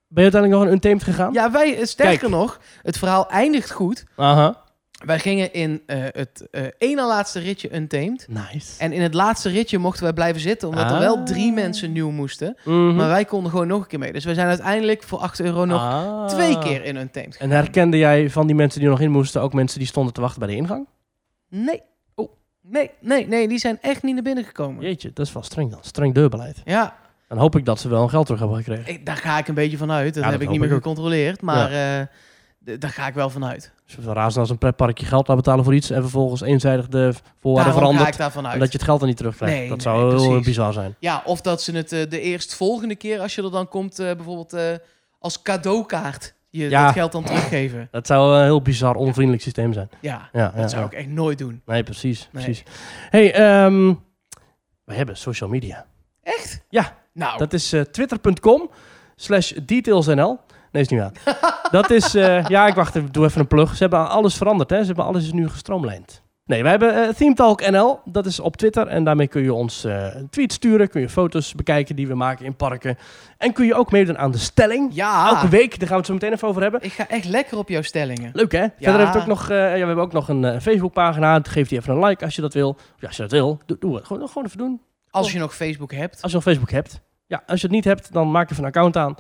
[0.09, 1.33] ben je uiteindelijk nog een untamed gegaan?
[1.33, 2.33] Ja, wij, sterker Kijk.
[2.33, 4.05] nog, het verhaal eindigt goed.
[4.17, 4.63] Aha.
[5.05, 8.27] Wij gingen in eh, het eh ene laatste ritje untamed.
[8.29, 8.79] Nice.
[8.79, 11.23] En in het laatste ritje mochten wij blijven zitten, omdat er wel Ah.
[11.25, 12.57] drie mensen nieuw moesten.
[12.65, 12.95] Mhm.
[12.95, 14.13] Maar wij konden gewoon nog een keer mee.
[14.13, 16.27] Dus we zijn uiteindelijk voor 8 euro nog Ah.
[16.27, 17.51] twee keer in Untamed En gegaan.
[17.51, 20.21] herkende jij van die mensen die er nog in moesten ook mensen die stonden te
[20.21, 20.87] wachten bij de ingang?
[21.49, 21.83] Nee.
[22.15, 22.33] Oh.
[22.63, 24.83] Nee, nee, nee, die zijn echt niet naar binnen gekomen.
[24.83, 25.79] Jeetje, dat is wel streng dan.
[25.83, 26.61] Streng deurbeleid.
[26.65, 26.97] Ja,
[27.31, 28.93] Dan hoop ik dat ze wel een geld terug hebben gekregen.
[28.93, 30.15] ik, daar ga ik een beetje van uit.
[30.15, 32.07] Dat Ja, heb dat ik niet meer gecontroleerd, maar eh,
[32.65, 33.73] d- daar ga ik wel van uit.
[33.87, 37.13] Dus we razen als een pretparkje geld laten betalen voor iets en vervolgens eenzijdig de
[37.41, 38.09] voorwaarden Daarom ga verandert.
[38.09, 38.55] ik daarvan uit.
[38.55, 39.55] En dat je het geld dan niet terugkrijgt.
[39.57, 40.47] Nee, dat nee, zou heel precies.
[40.47, 40.95] bizar zijn.
[40.99, 44.07] Ja, of dat ze het eh, de eerstvolgende keer, als je er dan komt, eh,
[44.15, 44.63] bijvoorbeeld eh,
[45.19, 46.85] als cadeaukaart je Ja.
[46.85, 47.89] dat geld dan teruggeven.
[47.91, 49.89] Dat zou een heel bizar, onvriendelijk systeem zijn.
[50.01, 50.87] Ja, Ja, ja, dat zou ja.
[50.89, 51.63] ik echt nooit doen.
[51.67, 52.29] Nee, precies.
[52.33, 52.45] Nee.
[52.45, 52.63] precies.
[53.11, 53.95] hey, ehm,
[54.85, 55.87] we hebben social media.
[56.23, 56.65] Echt?
[56.69, 56.99] Ja.
[57.13, 58.71] Nou, Dat is eh, twitter.com
[59.17, 60.39] slash detailsnl.
[60.73, 61.13] Nee, is niet waar.
[61.71, 63.71] dat is, eh, ja, ik wacht even, doe even een plug.
[63.71, 64.81] Ze hebben alles veranderd, hè.
[64.81, 66.23] Ze hebben alles is nu gestroomlijnd.
[66.45, 67.15] Nee, wij hebben
[67.71, 68.01] NL.
[68.05, 68.87] Dat is op Twitter.
[68.87, 70.89] En daarmee kun je ons een tweet sturen.
[70.89, 72.99] Kun je foto's bekijken die we maken in parken.
[73.39, 74.91] En kun je ook meedoen aan de stelling.
[74.95, 75.29] ja.
[75.29, 76.83] Elke week, daar gaan we het zo meteen even over hebben.
[76.83, 78.31] Ik ga echt lekker op jouw stellingen.
[78.33, 78.67] Leuk hè?
[78.79, 81.41] Verder hebben ook nog, ja, we hebben ook nog een Facebookpagina.
[81.43, 82.77] Geef die even een like als je dat wil.
[82.99, 84.07] Ja, als je dat wil, doe, doe het.
[84.07, 84.81] Gewoon, gewoon even doen.
[85.11, 86.23] Als je nog Facebook hebt.
[86.23, 87.01] Als je nog Facebook hebt.
[87.27, 89.17] Ja, als je het niet hebt, dan maak even een account aan.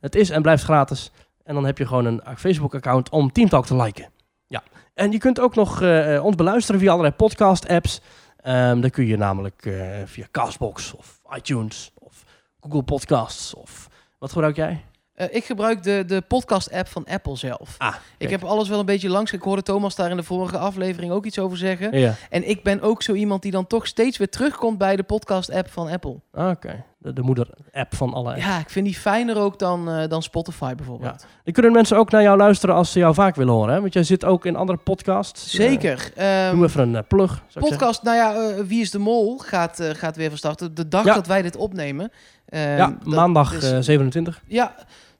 [0.00, 1.10] Het is en blijft gratis.
[1.44, 4.08] En dan heb je gewoon een Facebook-account om Teamtalk te liken.
[4.46, 4.62] Ja.
[4.94, 8.00] En je kunt ook nog eh, ons beluisteren via allerlei podcast-apps.
[8.36, 12.24] Ehm dan kun je namelijk eh, via Castbox of iTunes of
[12.60, 13.88] Google Podcasts of...
[14.18, 14.84] Wat gebruik jij?
[15.30, 17.74] Eh, ik gebruik de, de podcast-app van Apple zelf.
[17.78, 19.32] Ah, Ik heb alles wel een beetje langs.
[19.32, 21.98] Ik hoorde Thomas daar in de vorige aflevering ook iets over zeggen.
[21.98, 22.14] Ja.
[22.30, 25.70] En ik ben ook zo iemand die dan toch steeds weer terugkomt bij de podcast-app
[25.70, 26.20] van Apple.
[26.32, 26.84] Ah, Oké.
[26.98, 28.44] De, de moeder-app van alle apps.
[28.44, 31.26] Ja, ik vind die fijner ook dan, eh, dan Spotify bijvoorbeeld.
[31.44, 33.74] Dan kunnen mensen ook naar jou luisteren als ze jou vaak willen horen.
[33.74, 33.80] Hè?
[33.80, 35.50] Want jij zit ook in andere podcasts.
[35.50, 36.10] Zeker.
[36.16, 37.42] Ehm, doe even een plug.
[37.54, 40.76] podcast, nou ja, Wie is de Mol gaat, gaat weer van start.
[40.76, 41.14] De dag Ja.
[41.14, 42.10] dat wij dit opnemen.
[42.46, 44.42] Ehm, Ja, maandag is- eh, 27.
[44.46, 44.74] Ja,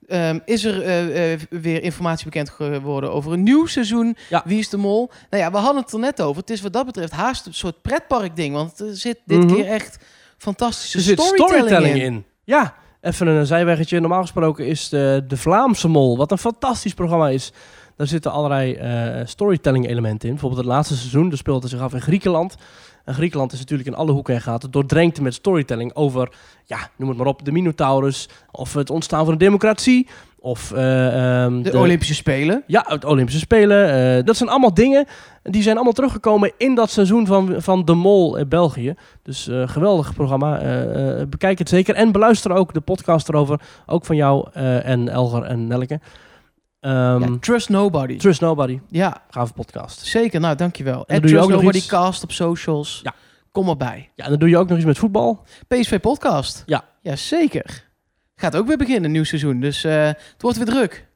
[0.08, 4.16] ehm, is er eh, eh, weer informatie bekend geworden over een nieuw seizoen.
[4.28, 4.42] Ja.
[4.44, 5.10] Wie is de mol?
[5.30, 6.40] Nou ja, we hadden het er net over.
[6.40, 8.54] Het is wat dat betreft haast een soort pretpark ding.
[8.54, 9.54] Want er zit dit Mhm.
[9.54, 9.98] keer echt
[10.38, 12.12] fantastische Er zit storytelling, storytelling in.
[12.14, 12.24] in.
[12.44, 14.00] Ja, even een zijweggetje.
[14.00, 17.52] Normaal gesproken is de, de Vlaamse Mol, wat een fantastisch programma is.
[17.96, 20.34] Daar zitten allerlei eh, storytelling elementen in.
[20.34, 22.54] Bijvoorbeeld het laatste seizoen, dat speelde zich af in Griekenland.
[23.04, 26.32] En Griekenland is natuurlijk in alle hoeken en gaten doordrenkt met storytelling over,
[26.64, 28.28] ja, noem het maar op, de Minotaurus.
[28.50, 30.08] Of het ontstaan van de democratie.
[30.38, 32.62] Of ehm, De, Olympische Spelen.
[32.66, 34.16] Ja, het Olympische Spelen.
[34.18, 35.06] eh, dat zijn allemaal dingen.
[35.42, 38.94] Die zijn allemaal teruggekomen in dat seizoen van, van De Mol in België.
[39.22, 40.58] Dus eh, geweldig programma.
[41.28, 41.94] bekijk het zeker.
[41.94, 43.60] En beluister ook de podcast erover.
[43.86, 44.48] Ook van jou
[44.82, 46.00] en Elger en Nelke.
[46.82, 48.16] Ehm, Ja, Trust Nobody.
[48.16, 48.80] Trust Nobody.
[48.88, 50.00] Ja, Gave podcast.
[50.00, 50.40] zeker.
[50.40, 50.94] Nou, dankjewel.
[50.94, 53.00] dan En je Trust ook nog Nobody cast op socials.
[53.02, 53.14] Ja.
[53.52, 54.10] Kom erbij.
[54.14, 55.44] Ja, en dan doe je ook nog iets met voetbal.
[55.68, 56.62] PSV podcast.
[56.66, 56.84] Ja.
[57.00, 57.84] Ja, zeker.
[58.36, 59.60] Gaat ook weer beginnen, een nieuw seizoen.
[59.60, 61.06] Dus eh, het wordt weer druk.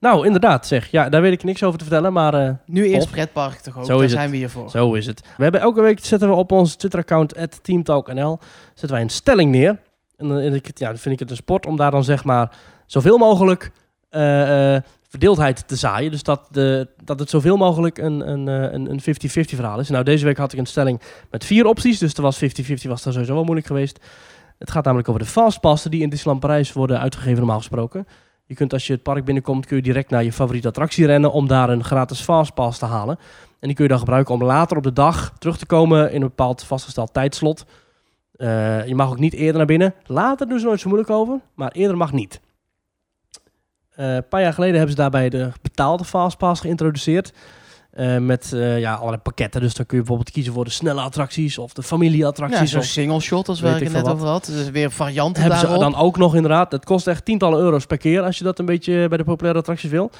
[0.00, 0.90] Nou, inderdaad zeg.
[0.90, 2.12] Ja, daar weet ik niks over te vertellen.
[2.12, 3.84] Maar eh, Nu eerst pretpark toch ook.
[3.84, 4.10] Zo Daar het.
[4.10, 4.70] zijn we hier voor.
[4.70, 5.20] Zo is het.
[5.36, 9.78] We hebben elke week zetten we op ons Twitter-account @teamtalknl zetten wij een stelling neer.
[10.16, 12.56] En dan, en ja, dan vind ik het een sport om daar dan zeg maar
[12.86, 13.70] zoveel mogelijk
[14.10, 14.76] eh,
[15.14, 16.10] verdeeldheid te zaaien.
[16.10, 16.48] Dus dat,
[17.04, 19.04] dat het zoveel mogelijk een, een, eh, een, een 50-50
[19.54, 19.88] verhaal is.
[19.88, 21.00] Nou, deze week had ik een stelling
[21.30, 21.98] met vier opties.
[21.98, 22.48] Dus er was 50-50
[22.88, 23.98] was daar sowieso wel moeilijk geweest.
[24.58, 28.06] Het gaat namelijk over de fastpassen die in Disneyland Parijs worden uitgegeven normaal gesproken.
[28.44, 31.32] Je kunt als je het park binnenkomt, kun je direct naar je favoriete attractie rennen
[31.32, 33.18] om daar een gratis fastpass te halen.
[33.60, 36.22] En die kun je dan gebruiken om later op de dag terug te komen in
[36.22, 37.64] een bepaald vastgesteld tijdslot.
[38.32, 39.94] Eh, je mag ook niet eerder naar binnen.
[40.06, 42.40] Later doen ze nooit zo moeilijk over, maar eerder mag niet.
[43.96, 47.32] Eh, een paar jaar geleden hebben ze daarbij de betaalde Fastpass geïntroduceerd.
[47.94, 49.60] Eh, met eh, ja, allerlei pakketten.
[49.60, 52.70] Dus dan kun je bijvoorbeeld kiezen voor de snelle attracties of de Ja, familieattracties.
[52.70, 54.44] zo'n of, single shot als waar ik het net over had.
[54.44, 55.92] Dus weer varianten hebben ze daarop.
[55.92, 56.72] dan ook nog inderdaad.
[56.72, 59.58] Het kost echt tientallen euro's per keer als je dat een beetje bij de populaire
[59.58, 60.10] attracties wil.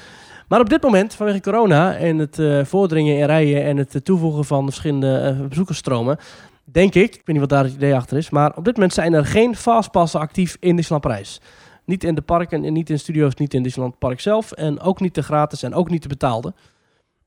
[0.47, 4.45] Maar op dit moment, vanwege corona en het eh, voordringen in rijen en het toevoegen
[4.45, 6.17] van verschillende bezoekersstromen,
[6.63, 8.93] denk ik, ik weet niet wat daar het idee achter is, maar op dit moment
[8.93, 11.41] zijn er geen fastpassen actief in Disneyland Parijs.
[11.85, 14.99] Niet in de parken en niet in studio's, niet in Disneyland Park zelf en ook
[14.99, 16.53] niet de gratis en ook niet de betaalde.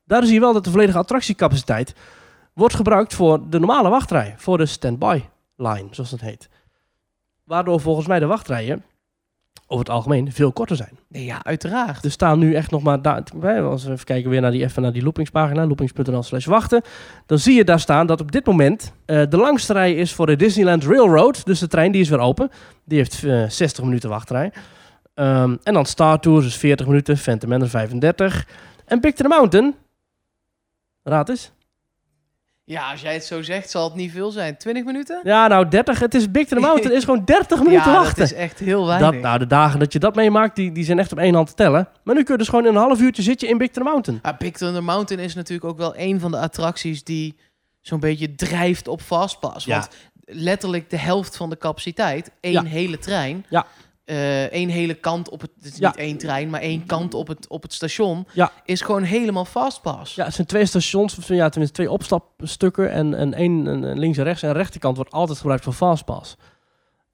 [0.04, 1.94] Daar zie je wel dat de volledige attractiecapaciteit
[2.52, 5.22] wordt gebruikt voor de normale wachtrij, voor de standby
[5.56, 6.48] line, zoals dat heet.
[7.44, 8.84] Waardoor volgens mij de wachtrijen
[9.70, 10.98] over het algemeen veel korter zijn.
[11.08, 12.04] Nee, ja, uiteraard.
[12.04, 13.02] Er staan nu echt nog maar...
[13.02, 13.22] Daar,
[13.62, 16.82] als we even kijken weer naar die, even naar die loopingspagina, loopings.nl slash wachten.
[17.26, 20.26] Dan zie je daar staan dat op dit moment eh, de langste rij is voor
[20.26, 21.44] de Disneyland Railroad.
[21.44, 22.50] Dus de trein die is weer open.
[22.84, 24.52] Die heeft eh, 60 minuten wachtrij.
[25.14, 28.46] Ehm, en dan Star Tours is 40 minuten, Phantom Manor 35.
[28.84, 29.74] En Big Thunder Mountain...
[31.02, 31.52] Raad eens.
[32.68, 34.56] Ja, als jij het zo zegt, zal het niet veel zijn.
[34.56, 35.20] 20 minuten?
[35.22, 35.98] Ja, nou 30.
[35.98, 36.96] Het is Big Thunder Mountain.
[36.96, 38.14] is gewoon 30 minuten ja, wachten.
[38.18, 39.10] dat is echt heel weinig.
[39.10, 41.48] Dat, nou, de dagen dat je dat meemaakt, die, die zijn echt op één hand
[41.48, 41.88] te tellen.
[42.04, 44.18] Maar nu kun je dus gewoon in een half uurtje zitten in Big Thunder Mountain.
[44.22, 47.36] Ah, Big Thunder Mountain is natuurlijk ook wel een van de attracties die
[47.80, 49.64] zo'n beetje drijft op Fastpass.
[49.64, 49.72] Ja.
[49.78, 49.88] Want
[50.24, 52.64] letterlijk de helft van de capaciteit, één Ja.
[52.64, 53.66] hele trein, Ja.
[54.08, 55.86] Eh, één hele kant op het, het is Ja.
[55.88, 58.52] niet één trein, maar één kant op het, op het station, Ja.
[58.64, 60.14] is gewoon helemaal Fastpass.
[60.14, 62.90] Ja, het zijn twee stations, of ja, tenminste twee opstapstukken.
[62.90, 64.42] En, en één links en rechts.
[64.42, 66.36] En de rechterkant wordt altijd gebruikt voor Fastpass.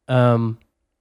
[0.05, 0.51] Ehm,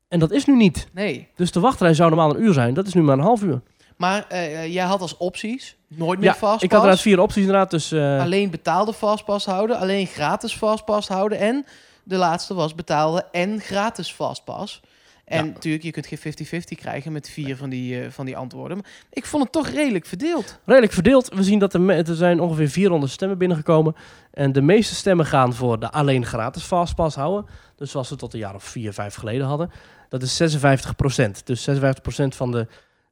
[0.07, 0.87] en dat is nu niet.
[0.93, 2.73] Nee, Dus de wachtrij zou normaal een uur zijn.
[2.73, 3.61] Dat is nu maar een half uur.
[3.97, 6.63] maar eh, jij had als opties nooit meer Ja, Fastpass.
[6.63, 7.71] ik had eruit vier opties inderdaad.
[7.71, 11.65] Dus eh, Alleen betaalde Fastpass houden, alleen gratis Fastpass houden en
[12.03, 14.81] de laatste was betaalde en gratis Fastpass.
[15.25, 15.51] En Ja.
[15.51, 18.77] natuurlijk, je kunt geen 50-50 krijgen met vier van die, eh, van die antwoorden.
[18.77, 20.59] Maar ik vond het toch redelijk verdeeld.
[20.65, 21.29] redelijk verdeeld.
[21.33, 23.95] We zien dat er, er zijn ongeveer 400 stemmen binnengekomen.
[24.31, 27.45] En de meeste stemmen gaan voor de alleen gratis Fastpass houden.
[27.75, 29.71] Dus zoals we tot een jaar of vier, vijf geleden hadden.
[30.09, 31.45] Dat is 56%.
[31.45, 32.67] Dus 56% van de,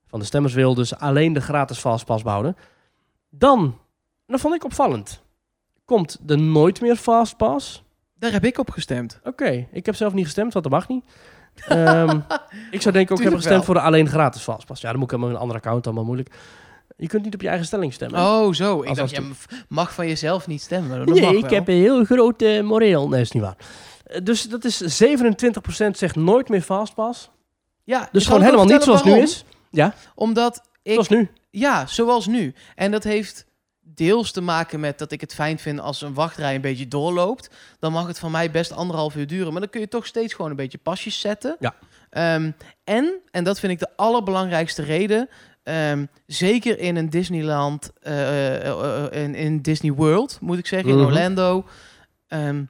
[0.07, 2.55] van de stemmers wil dus alleen de gratis Fastpass behouden.
[3.29, 3.77] Dan,
[4.25, 5.21] dat vond ik opvallend,
[5.85, 7.83] komt de nooit meer Fastpass.
[8.15, 9.19] Daar heb ik op gestemd.
[9.23, 11.03] Oké, ik heb zelf niet gestemd, want dat mag niet.
[11.67, 12.19] Ehm,
[12.71, 13.63] ik zou denken ook, ik heb Tuurlijk gestemd wel.
[13.63, 14.81] voor de alleen gratis Fastpass.
[14.81, 16.29] Ja, dan moet ik helemaal een andere account, allemaal moeilijk.
[16.97, 18.19] Je kunt niet op je eigen stelling stemmen.
[18.19, 18.81] Oh, zo.
[18.81, 21.05] Ik Als- dacht, als je mag van jezelf niet stemmen.
[21.05, 21.49] nee, ik wel.
[21.51, 23.09] heb een heel groot eh, moreel.
[23.09, 23.55] Nee, is niet waar.
[24.05, 27.29] Eh, dus dat is 27% zegt nooit meer Fastpass.
[27.83, 29.45] Ja, Dus gewoon ook helemaal niet zoals nu is.
[30.15, 30.91] Omdat ik...
[30.93, 31.29] Zoals nu.
[31.49, 32.53] Ja, zoals nu.
[32.75, 33.45] En dat heeft
[33.95, 37.49] deels te maken met dat ik het fijn vind als een wachtrij een beetje doorloopt.
[37.79, 39.51] Dan mag het van mij best anderhalf uur duren.
[39.51, 41.55] Maar dan kun je toch steeds gewoon een beetje pasjes zetten.
[41.59, 41.75] Ja.
[42.09, 42.51] Ehm,
[42.83, 45.29] en, en dat vind ik de allerbelangrijkste reden...
[45.63, 51.05] ehm, zeker in een Disneyland, eh, in, in Disney World, moet ik zeggen, in Mhm.
[51.05, 51.65] Orlando,
[52.27, 52.63] ehm,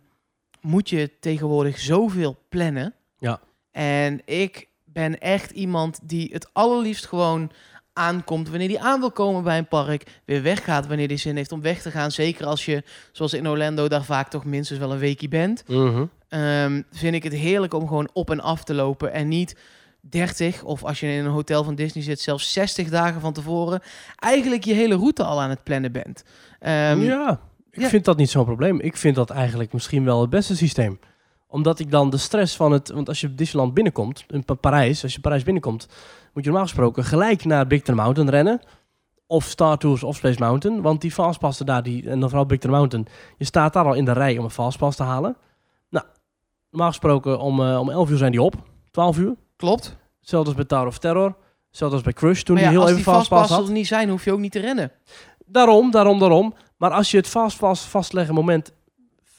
[0.61, 2.93] moet je tegenwoordig zoveel plannen.
[3.17, 3.39] Ja.
[3.71, 7.51] En ik ben echt iemand die het allerliefst gewoon
[7.93, 11.51] aankomt wanneer hij aan wil komen bij een park, weer weggaat wanneer hij zin heeft
[11.51, 12.11] om weg te gaan.
[12.11, 15.63] Zeker als je, zoals in Orlando, daar vaak toch minstens wel een weekje bent.
[15.67, 16.05] Mhm.
[16.29, 19.55] Ehm, vind ik het heerlijk om gewoon op en af te lopen en niet
[20.01, 23.81] 30 of als je in een hotel van Disney zit, zelfs 60 dagen van tevoren,
[24.15, 26.23] eigenlijk je hele route al aan het plannen bent.
[26.59, 27.39] Ehm, ja,
[27.71, 27.87] ik ja.
[27.87, 28.79] vind dat niet zo'n probleem.
[28.79, 30.99] Ik vind dat eigenlijk misschien wel het beste systeem.
[31.51, 32.89] Omdat ik dan de stress van het...
[32.89, 35.87] Want als je Disneyland binnenkomt, in Pa- Parijs, als je Parijs binnenkomt...
[36.33, 38.61] moet je normaal gesproken gelijk naar Big Thunder Mountain rennen.
[39.27, 40.81] Of Star Tours of Space Mountain.
[40.81, 43.07] Want die fastpassen daar, die, en dan vooral Big Thunder Mountain...
[43.37, 45.37] je staat daar al in de rij om een fastpass te halen.
[45.89, 46.05] Nou,
[46.69, 48.55] normaal gesproken om, eh, om 11 uur zijn die op.
[48.91, 49.35] 12 uur.
[49.55, 49.97] Klopt.
[50.19, 51.35] Hetzelfde als bij Tower of Terror.
[51.67, 53.67] Hetzelfde als bij Crush toen ja, die heel als even fastpass had.
[53.67, 54.91] er niet zijn, hoef je ook niet te rennen.
[55.45, 56.53] Daarom, daarom, daarom.
[56.77, 58.73] Maar als je het fastpass vastleggen moment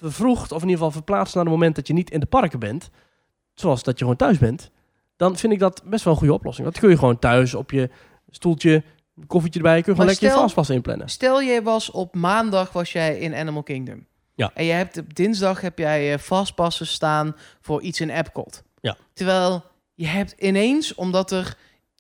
[0.03, 2.59] vervroegt, of in ieder geval verplaatst naar het moment dat je niet in de parken
[2.59, 2.91] bent,
[3.55, 4.71] zoals dat je gewoon thuis bent,
[5.17, 6.67] dan vind ik dat best wel een goede oplossing.
[6.67, 7.91] Dat kun je gewoon thuis op je
[8.31, 8.83] stoeltje,
[9.17, 11.09] een koffietje erbij, kun je gewoon lekker je inplannen.
[11.09, 14.07] Stel, jij was op maandag was jij in Animal Kingdom.
[14.35, 14.51] Ja.
[14.55, 18.62] En je hebt op dinsdag heb jij eh, vastpassen staan voor iets in Epcot.
[18.81, 18.97] Ja.
[19.12, 21.57] Terwijl je hebt ineens, omdat er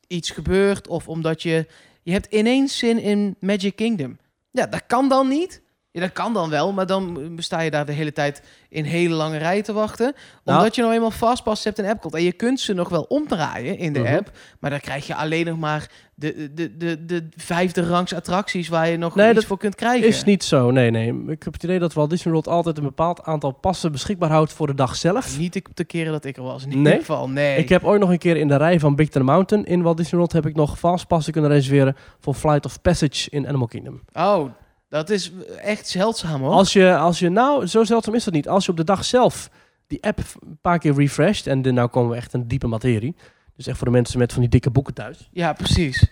[0.06, 1.66] iets gebeurt of omdat je...
[2.02, 4.18] Je hebt ineens zin in Magic Kingdom.
[4.50, 5.61] Ja, dat kan dan niet.
[5.94, 9.14] Ja, dat kan dan wel, maar dan sta je daar de hele tijd in hele
[9.14, 10.14] lange rijen te wachten.
[10.44, 10.58] Nou.
[10.58, 12.14] Omdat je nou eenmaal Fastpass hebt in Epcot.
[12.14, 14.14] En je kunt ze nog wel omdraaien in de Mhm.
[14.14, 14.30] app.
[14.60, 18.88] Maar dan krijg je alleen nog maar de, de, de, de vijfde rangs attracties waar
[18.88, 20.06] je nog Nee, iets dat voor kunt krijgen.
[20.08, 21.08] Is niet zo, nee, nee.
[21.26, 24.52] Ik heb het idee dat Walt Disney World altijd een bepaald aantal passen beschikbaar houdt
[24.52, 25.38] voor de dag zelf.
[25.38, 26.62] Niet de, de keren dat ik er was.
[26.62, 26.78] In Nee?
[26.78, 27.56] ieder geval, nee.
[27.58, 29.96] Ik heb ooit nog een keer in de rij van Big Thunder Mountain in Walt
[29.96, 34.00] Disney World heb ik nog fastpassen kunnen reserveren voor Flight of Passage in Animal Kingdom.
[34.12, 34.44] Oh,
[34.92, 36.52] dat is echt zeldzaam hoor.
[36.52, 38.48] Als je, als je, nou, zo zeldzaam is dat niet.
[38.48, 39.50] Als je op de dag zelf
[39.86, 43.16] die app een paar keer refresht, en de, nou komen we echt in diepe materie.
[43.56, 45.28] Dus echt voor de mensen met van die dikke boeken thuis.
[45.30, 46.10] Ja, precies.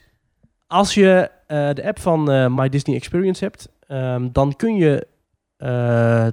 [0.67, 5.07] Als je eh, de app van eh, My Disney Experience hebt, ehm, dan kun je
[5.57, 6.27] eh,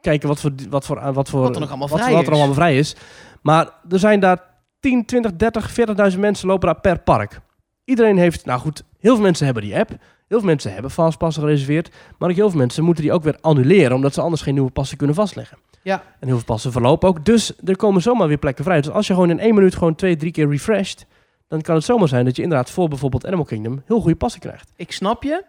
[0.00, 2.32] kijken wat voor, wat voor, wat voor Wat er nog allemaal wat, vrij wat er
[2.32, 2.96] allemaal vrij is.
[3.42, 4.38] Maar er zijn daar
[4.80, 5.70] 10, 20, 30,
[6.12, 7.40] 40.000 mensen lopen daar per park.
[7.84, 9.90] Iedereen heeft, nou goed, heel veel mensen hebben die app.
[10.30, 11.90] Heel veel mensen hebben fastpassen gereserveerd.
[12.18, 14.70] Maar ook heel veel mensen moeten die ook weer annuleren, omdat ze anders geen nieuwe
[14.70, 15.58] passen kunnen vastleggen.
[15.82, 16.02] Ja.
[16.20, 17.24] En heel veel passen verlopen ook.
[17.24, 18.80] Dus er komen zomaar weer plekken vrij.
[18.80, 21.06] Dus als je gewoon in één minuut gewoon twee, drie keer refresht,
[21.48, 24.40] dan kan het zomaar zijn dat je inderdaad voor bijvoorbeeld Animal Kingdom heel goede passen
[24.40, 24.72] krijgt.
[24.76, 25.44] Ik snap je.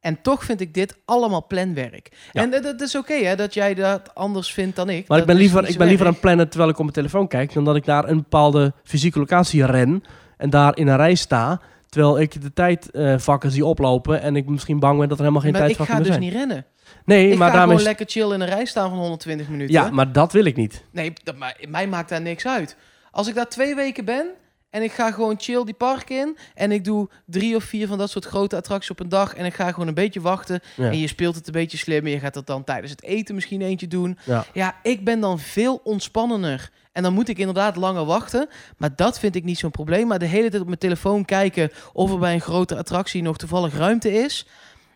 [0.00, 2.28] En toch vind ik dit allemaal planwerk.
[2.32, 2.42] Ja.
[2.42, 5.08] En dat, dat is oké hè, dat jij dat anders vindt dan ik.
[5.08, 6.96] Maar Dat ik ben liever, ik ben liever aan het plannen terwijl ik op mijn
[6.96, 10.02] telefoon kijk, dan dat ik naar een bepaalde fysieke locatie ren
[10.36, 11.60] en daar in een rij sta,
[11.96, 15.52] terwijl ik de tijdvakken zie oplopen en ik misschien bang ben dat er helemaal geen
[15.52, 16.46] Maar ik tijdvakken ga meer dus zijn.
[16.46, 16.66] niet rennen.
[17.04, 19.74] nee, ik maar ga daarmee gewoon lekker chill in een rij staan van 120 minuten.
[19.74, 20.84] Ja, maar dat wil ik niet.
[20.90, 22.76] Nee, dat, maar, mij maakt daar niks uit.
[23.10, 24.26] Als ik daar twee weken ben
[24.70, 27.98] en ik ga gewoon chill die park in en ik doe drie of vier van
[27.98, 30.90] dat soort grote attracties op een dag en ik ga gewoon een beetje wachten Ja.
[30.90, 33.34] en je speelt het een beetje slim en je gaat dat dan tijdens het eten
[33.34, 34.18] misschien eentje doen.
[34.24, 34.44] Ja.
[34.52, 36.70] Ja, ik ben dan veel ontspannender.
[36.92, 38.48] En dan moet ik inderdaad langer wachten.
[38.76, 40.06] Maar dat vind ik niet zo'n probleem.
[40.06, 43.36] Maar de hele tijd op mijn telefoon kijken of er bij een grote attractie nog
[43.36, 44.46] toevallig ruimte is.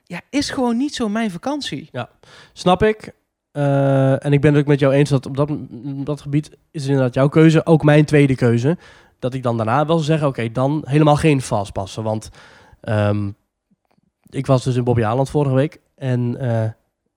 [0.04, 1.88] Ja, is gewoon niet zo mijn vakantie.
[2.52, 3.12] Snap ik.
[3.52, 6.50] Eh, en ik ben het ook met jou eens dat op dat, op dat gebied
[6.70, 8.76] is inderdaad jouw keuze, ook mijn tweede keuze.
[9.20, 12.02] Dat ik dan daarna wel zeggen, oké, dan helemaal geen fastpassen.
[12.02, 12.28] Want
[12.80, 13.30] ehm,
[14.28, 16.70] ik was dus in Bobby Aland vorige week en eh,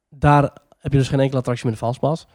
[0.09, 0.43] daar
[0.79, 2.27] heb je dus geen enkele attractie met een fastpass.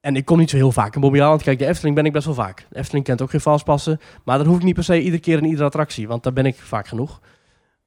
[0.00, 1.42] En ik kom niet zo heel vaak in Bobby Aland.
[1.42, 2.66] Kijk, de Efteling ben ik best wel vaak.
[2.70, 4.00] De Efteling kent ook geen fastpassen.
[4.24, 6.46] Maar dan hoef ik niet per se iedere keer in iedere attractie, want daar ben
[6.46, 7.20] ik vaak genoeg.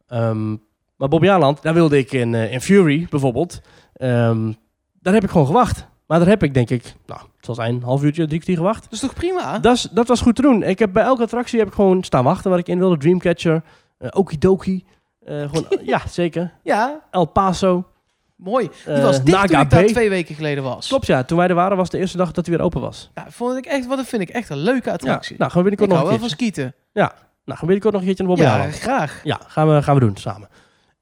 [0.08, 0.50] Ehm,
[0.96, 3.62] maar Bobby Aland, daar wilde ik in, eh, in Fury bijvoorbeeld.
[3.94, 4.54] Ehm,
[5.02, 5.88] daar heb ik gewoon gewacht.
[6.10, 8.58] Maar daar heb ik denk ik, nou, het zal zijn, een half uurtje, drie kwartier
[8.58, 8.84] gewacht.
[8.84, 9.60] Dat is toch prima?
[9.60, 10.64] Dat, is- dat was goed te doen.
[10.64, 12.98] Ik heb bij elke attractie heb ik gewoon staan wachten waar ik in wilde.
[12.98, 13.62] Dreamcatcher,
[13.98, 14.86] eh Okidoki.
[15.26, 16.54] eh gewoon, ja, zeker.
[16.64, 17.88] Ja, El Paso.
[18.36, 18.70] mooi.
[18.86, 20.88] Die Eh, was dicht Naga toen ik daar twee weken geleden was.
[20.88, 23.10] Klopt ja, toen wij er waren was de eerste dag dat hij weer open was.
[23.16, 25.36] Ja, vond ik echt, wat dat vind ik echt een leuke Ja, attractie.
[25.38, 26.76] nou, gaan we ik binnenkort hou nog wel een van skieten.
[26.94, 27.10] Nou,
[27.46, 29.22] gaan we binnenkort nog een keertje naar Bobby Ja, graag.
[29.24, 30.50] Ja, gaan we, gaan we doen samen.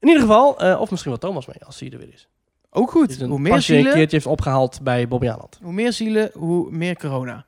[0.00, 2.28] In ieder geval, of misschien wel Thomas mee, als hij er weer is.
[2.70, 3.12] Ook goed.
[3.12, 5.58] zijn Hoe meer pasje een zielen, keertje heeft opgehaald bij Bobby Aland.
[5.62, 7.46] hoe meer zielen, hoe meer corona.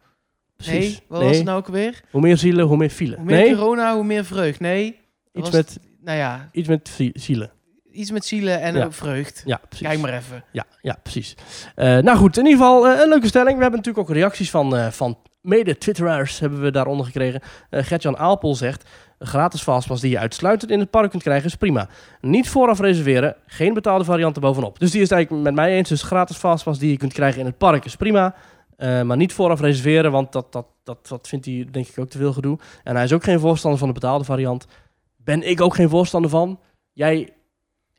[0.57, 0.75] Precies.
[0.75, 1.29] Nee, wat Nee.
[1.29, 2.01] was het nou ook weer?
[2.11, 3.17] Hoe meer zielen, hoe meer file.
[3.17, 4.61] Hoe meer nee, corona, hoe meer vreugd.
[4.61, 4.97] Nee,
[5.33, 7.51] iets met, nou ja, iets met zie- zielen.
[7.93, 8.91] iets met zielen en Ja.
[8.93, 9.43] vreugd.
[9.47, 9.87] Ja, precies.
[9.87, 10.45] Kijk maar even.
[10.53, 11.35] Ja, ja precies.
[11.75, 13.57] Eh, nou goed, in ieder geval eh, een leuke stelling.
[13.57, 17.41] We hebben natuurlijk ook reacties van, eh, van mede-twitteraars hebben we daaronder gekregen.
[17.71, 21.55] Eh Gertjan Aalpol zegt, gratis fastpass die je uitsluitend in het park kunt krijgen is
[21.55, 21.89] prima.
[22.21, 24.79] Niet vooraf reserveren, geen betaalde varianten bovenop.
[24.79, 25.89] Dus die is het eigenlijk met mij eens.
[25.89, 28.35] Dus gratis fastpass die je kunt krijgen in het park is prima.
[28.77, 32.09] Eh, maar niet vooraf reserveren, want dat, dat, dat, dat vindt hij denk ik ook
[32.09, 32.59] te veel gedoe.
[32.85, 34.67] En hij is ook geen voorstander van de betaalde variant.
[35.17, 36.61] Ben ik ook geen voorstander van.
[36.93, 37.29] Jij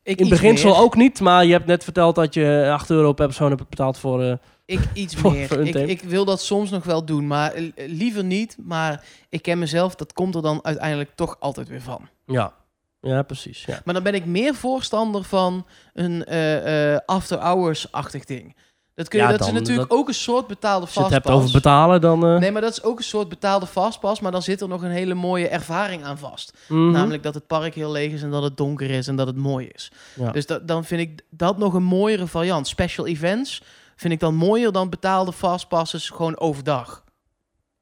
[0.04, 0.80] Ik in beginsel meer.
[0.80, 3.98] ook niet, maar je hebt net verteld dat je 8 euro per persoon hebt betaald
[3.98, 4.24] voor...
[4.24, 4.34] eh,
[4.72, 5.60] Ik iets meer.
[5.62, 8.58] ik, ik wil dat soms nog wel doen, maar liever niet.
[8.64, 12.08] Maar ik ken mezelf, dat komt er dan uiteindelijk toch altijd weer van.
[12.26, 12.54] ja.
[13.02, 13.66] ja, precies.
[13.66, 13.82] Ja.
[13.86, 18.56] Maar dan ben ik meer voorstander van een eh, eh, after-hours-achtig ding.
[18.96, 21.10] Dat, kun je, Ja, dat is natuurlijk dat- ook een soort betaalde Als je het
[21.12, 22.26] hebt over betalen, dan...
[22.26, 24.82] eh, Nee, maar dat is ook een soort betaalde fastpass, maar dan zit er nog
[24.82, 26.54] een hele mooie ervaring aan vast.
[26.68, 26.92] mhm.
[26.92, 29.36] Namelijk dat het park heel leeg is en dat het donker is en dat het
[29.36, 29.92] mooi is.
[30.16, 30.32] Ja.
[30.32, 32.68] Dus dat, dan vind ik dat nog een mooiere variant.
[32.68, 33.62] Special events
[34.02, 37.04] vind ik dan mooier dan betaalde fastpasses gewoon overdag.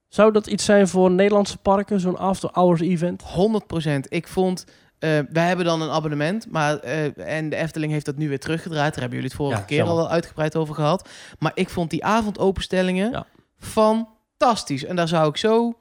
[0.07, 3.23] Zou dat iets zijn voor Nederlandse parken, zo'n after-hours event?
[3.23, 3.99] 100%.
[4.09, 4.65] Ik vond,
[4.99, 8.39] eh wij hebben dan een abonnement, maar eh, en de Efteling heeft dat nu weer
[8.39, 8.91] teruggedraaid.
[8.93, 9.95] Daar hebben jullie het vorige Ja, keer jammer.
[9.97, 11.09] al uitgebreid over gehad.
[11.39, 13.25] Maar ik vond die avondopenstellingen Ja.
[13.57, 14.83] fantastisch.
[14.85, 15.77] En daar zou ik zo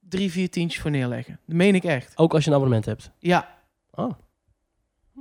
[0.00, 1.40] drie, vier tientjes voor neerleggen.
[1.46, 2.12] Dat meen ik echt.
[2.16, 3.10] Ook als je een abonnement hebt.
[3.18, 3.58] Ja,
[3.94, 4.10] Oh.
[5.14, 5.20] Hm.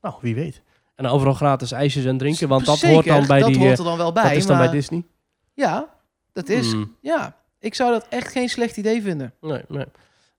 [0.00, 0.62] Nou, wie weet.
[1.00, 3.58] En overal gratis ijsjes en drinken, want dat zeker, hoort dan bij dat die...
[3.58, 4.22] hoort eh, er dan wel bij.
[4.22, 5.04] dat is dan maar, bij Disney.
[5.54, 5.88] Ja,
[6.32, 6.72] dat is.
[6.72, 6.96] Hmm.
[7.00, 9.32] Ja, ik zou dat echt geen slecht idee vinden.
[9.40, 9.84] Nee, nee.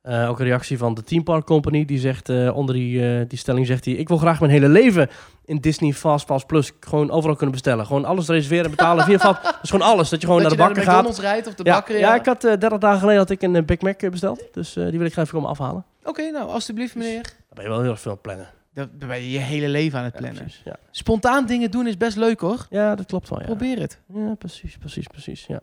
[0.02, 1.86] Eh, ook een reactie van de Theme Park Company.
[1.86, 3.94] Die zegt eh, onder die, eh, die stelling zegt hij...
[3.94, 5.10] Ik wil graag mijn hele leven
[5.46, 7.86] in Disney Fastpass Plus gewoon overal kunnen bestellen.
[7.86, 9.42] Gewoon alles reserveren en betalen via Fast.
[9.62, 10.10] Dus gewoon alles.
[10.10, 11.02] Dat je gewoon dat naar de je bakker gaat.
[11.02, 11.98] McDonald's rijdt of de Ja, bakker.
[11.98, 14.44] ja, ik had eh 30 dagen geleden had ik een eh, Big Mac eh, besteld.
[14.52, 15.86] Dus eh, die wil ik graag even komen afhalen.
[16.04, 17.24] Oké, nou, alstublieft meneer.
[17.24, 18.48] Dan ben je wel heel erg veel aan het plannen.
[18.74, 20.42] Dan ben je je hele leven aan het plannen.
[20.42, 20.62] precies.
[20.66, 20.76] Ja.
[20.92, 22.66] Spontaan dingen doen is best leuk hoor.
[22.70, 23.40] ja, dat klopt wel.
[23.40, 23.46] Ja.
[23.46, 24.00] Probeer het.
[24.14, 25.46] Ja, precies, precies, precies.
[25.46, 25.60] Ja.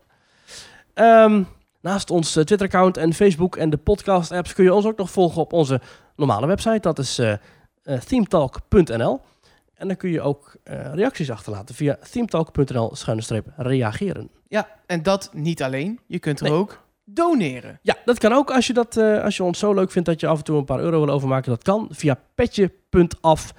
[0.95, 1.43] Ehm,
[1.81, 5.41] naast ons eh, Twitter-account en Facebook en de podcast-apps kun je ons ook nog volgen
[5.43, 5.81] op onze
[6.17, 6.81] normale website.
[6.81, 7.33] Dat is eh
[7.83, 9.21] eh, themetalk.nl.
[9.75, 10.57] En dan kun je ook
[10.93, 12.93] reacties achterlaten via themetalk.nl
[13.57, 14.31] reageren.
[14.49, 16.01] Ja, en dat niet alleen.
[16.07, 16.55] Je kunt er Nee.
[16.59, 16.83] ook
[17.15, 17.79] doneren.
[17.83, 20.21] Ja, dat kan ook als je, dat, eh, als je ons zo leuk vindt dat
[20.21, 21.51] je af en toe een paar euro wil overmaken.
[21.51, 23.53] Dat kan via petje.af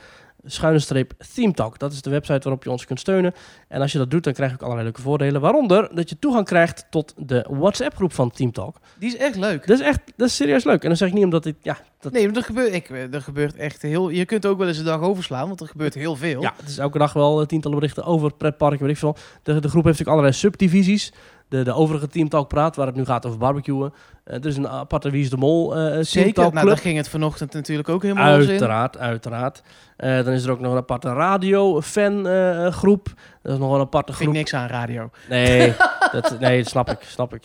[0.45, 1.79] schuine streep themetalk.
[1.79, 3.33] Dat is de website waarop je ons kunt steunen.
[3.67, 5.41] En als je dat doet, dan krijg je ook allerlei leuke voordelen.
[5.41, 8.79] Waaronder dat je toegang krijgt tot de WhatsApp-groep van Teamtalk.
[8.99, 9.67] Die is echt leuk.
[9.67, 10.81] Dat is echt, dat is serieus leuk.
[10.81, 13.21] En dan zeg ik niet omdat ik, ja, dat, Nee, maar er gebeurt, ik, er
[13.21, 14.09] gebeurt echt heel...
[14.09, 16.41] Je kunt ook wel eens een dag overslaan, want er gebeurt heel veel.
[16.41, 19.15] ja, het is elke dag wel eh, tientallen berichten over pretparken, weet ik veel.
[19.43, 21.13] De, de groep heeft natuurlijk allerlei subdivisies.
[21.49, 23.93] De, de overige Teamtalk praat, waar het nu gaat over barbecuen.
[24.23, 26.53] Eh, er is een aparte Wie is de Mol eh Zeker.
[26.53, 28.49] Nou, daar ging het vanochtend natuurlijk ook helemaal los in.
[28.49, 29.61] Uiteraard, uiteraard.
[29.97, 33.13] Eh, dan is er ook nog een aparte radio-fan eh, groep.
[33.41, 34.35] Dat is nog een aparte Vind ik groep.
[34.35, 35.09] niks aan radio.
[35.29, 35.73] Nee,
[36.11, 37.43] dat, nee, dat snap ik, snap ik.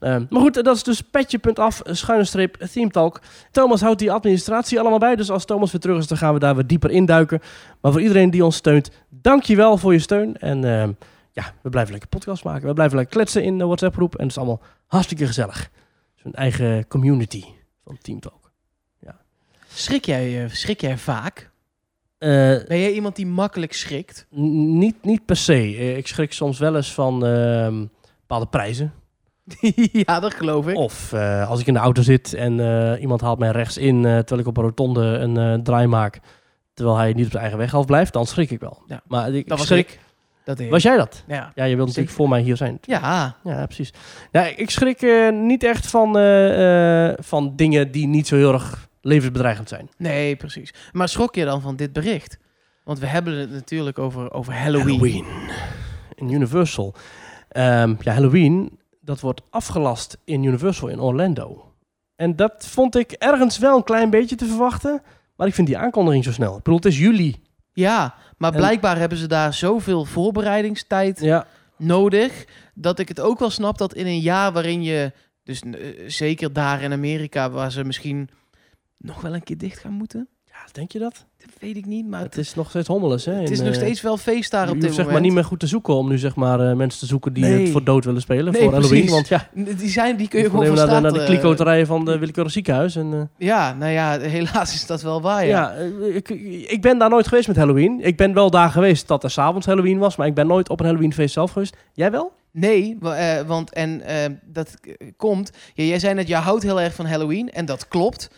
[0.00, 3.20] Maar goed, dat is dus petje.af, schuine streep, themetalk.
[3.50, 5.16] Thomas houdt die administratie allemaal bij.
[5.16, 7.40] Dus als Thomas weer terug is, dan gaan we daar weer dieper induiken.
[7.80, 10.36] Maar voor iedereen die ons steunt, dankjewel voor je steun.
[10.36, 10.96] En
[11.32, 12.66] ja, we blijven lekker podcast maken.
[12.68, 14.14] We blijven lekker kletsen in de WhatsApp-groep.
[14.14, 15.70] En het is allemaal hartstikke gezellig.
[16.14, 17.44] Zo'n eigen community
[17.84, 18.40] van Teamtalk.
[19.74, 21.50] Schrik jij, eh, schrik jij vaak?
[22.18, 22.28] Eh,
[22.66, 24.26] Ben jij iemand die makkelijk schrikt?
[24.30, 25.52] Niet, niet per se.
[25.52, 27.86] Eh, Ik schrik soms wel eens van ehm,
[28.20, 28.92] bepaalde prijzen.
[30.06, 30.76] ja, dat geloof ik.
[30.76, 31.12] Of
[31.46, 32.52] als ik in de auto zit en
[33.00, 36.20] iemand haalt mij rechts in terwijl ik op een rotonde een draai maak.
[36.74, 38.82] Terwijl hij niet op zijn eigen weg half blijft, dan schrik ik wel.
[38.86, 39.02] Ja.
[39.06, 39.90] Maar ik, dat was schrik.
[39.90, 40.00] ik.
[40.44, 40.70] Dat deed.
[40.70, 41.24] Was jij dat?
[41.26, 41.52] Ja.
[41.54, 42.78] Ja, je wilt natuurlijk voor mij hier zijn.
[42.80, 43.36] Ja.
[43.44, 43.92] Ja, precies.
[44.30, 48.52] Ja, ik schrik eh, niet echt van, eh, eh, van dingen die niet zo heel
[48.52, 49.88] erg levensbedreigend zijn.
[49.96, 50.74] Nee, precies.
[50.92, 52.38] Maar schrok je dan van dit bericht?
[52.84, 55.24] Want we hebben het natuurlijk over, over Halloween.
[56.14, 56.94] In Universal.
[57.48, 61.72] Ehm, ja, Halloween, dat wordt afgelast in Universal in Orlando.
[62.16, 65.02] En dat vond ik ergens wel een klein beetje te verwachten.
[65.36, 66.56] Maar ik vind die aankondiging zo snel.
[66.56, 67.42] Ik bedoel, het is juli.
[67.72, 72.44] Ja, maar En- blijkbaar hebben ze daar zoveel voorbereidingstijd Ja, nodig.
[72.74, 75.12] Dat ik het ook wel snap dat in een jaar waarin je,
[75.44, 78.28] dus eh, zeker daar in Amerika, waar ze misschien
[78.96, 80.28] nog wel een keer dicht gaan moeten.
[80.44, 81.26] ja, denk je dat?
[81.62, 83.32] Weet ik niet, maar Het het, is nog steeds hommeles, hè?
[83.32, 85.12] het is nog eh, steeds wel feest daar Je op dit zeg moment.
[85.12, 87.44] maar niet meer goed te zoeken om nu zeg maar eh, mensen te zoeken die
[87.44, 87.60] Nee.
[87.62, 89.04] het voor dood willen spelen Nee, voor Halloween.
[89.06, 89.10] precies.
[89.10, 91.86] Want ja, Die, zijn, die kun je je gewoon van naar, de- naar de eh,
[91.86, 92.96] van de willekeurig ziekenhuis.
[92.96, 96.04] En, Ja, nou ja, helaas is dat wel waar, ja, ja.
[96.14, 96.28] ik,
[96.70, 98.00] ik ben daar nooit geweest met Halloween.
[98.02, 100.80] Ik ben wel daar geweest dat er s'avonds Halloween was, maar ik ben nooit op
[100.80, 101.76] een Halloweenfeest zelf geweest.
[101.92, 102.32] Jij wel?
[102.50, 104.02] Nee, wa- want en
[104.44, 104.74] dat
[105.16, 105.50] komt.
[105.74, 107.50] Ja, jij zei net, jij houdt heel erg van Halloween.
[107.52, 108.30] En dat klopt.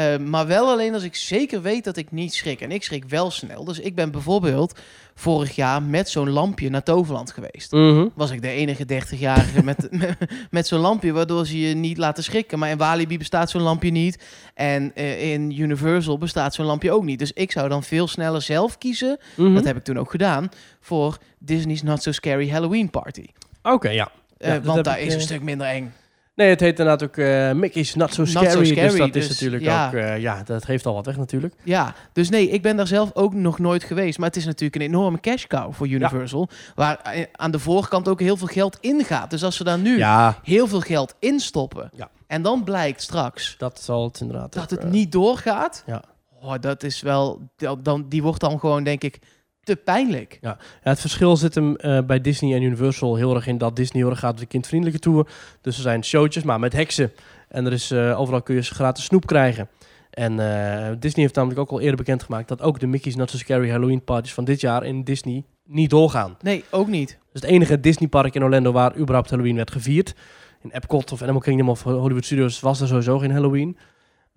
[0.00, 2.60] Eh, maar wel alleen als ik zeker weet dat ik niet schrik.
[2.60, 3.64] En ik schrik wel snel.
[3.64, 4.78] Dus ik ben bijvoorbeeld
[5.14, 7.72] vorig jaar met zo'n lampje naar Toverland geweest.
[7.72, 8.06] Mhm.
[8.14, 10.16] Was ik de enige 30-jarige met, met,
[10.50, 12.58] met zo'n lampje, waardoor ze je niet laten schrikken.
[12.58, 14.24] Maar in Walibi bestaat zo'n lampje niet.
[14.54, 17.18] En eh, in Universal bestaat zo'n lampje ook niet.
[17.18, 19.18] Dus ik zou dan veel sneller zelf kiezen.
[19.36, 19.54] Mhm.
[19.54, 20.48] Dat heb ik toen ook gedaan.
[20.80, 23.26] Voor Disney's Not So Scary Halloween Party.
[23.62, 24.10] Oké, ja.
[24.38, 25.92] Eh, Ja, want daar ik, is een stuk minder eng.
[26.40, 28.74] Nee, het heet inderdaad ook eh, Mickey's Not So Not Scary.
[28.74, 29.86] Dus dat is dus, natuurlijk ja.
[29.86, 29.92] ook...
[29.92, 31.54] eh, ja, dat geeft al wat weg natuurlijk.
[31.62, 34.18] Ja, dus nee, ik ben daar zelf ook nog nooit geweest.
[34.18, 36.48] Maar het is natuurlijk een enorme cash cow voor Universal.
[36.74, 39.30] Waar eh, aan de voorkant ook heel veel geld ingaat.
[39.30, 41.90] Dus als ze daar nu Ja, heel veel geld instoppen.
[41.96, 42.10] Ja.
[42.26, 45.82] En dan blijkt straks dat zal het inderdaad dat ook, het niet doorgaat.
[45.86, 46.02] Ja.
[46.40, 47.40] Oh, dat is wel.
[47.82, 49.18] Dan, die wordt dan gewoon, denk ik,
[49.62, 50.38] te pijnlijk.
[50.40, 54.02] Ja, het verschil zit hem eh, bij Disney en Universal heel erg in dat Disney
[54.02, 55.26] heel erg gaat op de kindvriendelijke tour.
[55.60, 57.12] Dus er zijn showtjes, maar met heksen.
[57.48, 59.68] En er is, eh, overal kun je gratis snoep krijgen.
[60.10, 63.36] En eh, Disney heeft namelijk ook al eerder bekendgemaakt dat ook de Mickey's Not So
[63.36, 66.36] Scary Halloween parties van dit jaar in Disney niet doorgaan.
[66.42, 67.08] Nee, ook niet.
[67.08, 70.14] Dus het enige Disneypark in Orlando waar überhaupt Halloween werd gevierd.
[70.62, 73.76] In Epcot of Animal Kingdom of Hollywood Studios was er sowieso geen Halloween.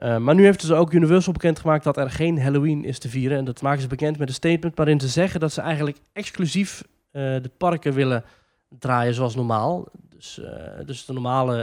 [0.03, 3.37] Eh, maar nu heeft dus ook Universal bekendgemaakt dat er geen Halloween is te vieren.
[3.37, 6.83] En dat maken ze bekend met een statement waarin ze zeggen dat ze eigenlijk exclusief
[7.11, 8.23] eh, de parken willen
[8.69, 9.87] draaien zoals normaal.
[10.09, 11.55] Dus, eh, dus de normale,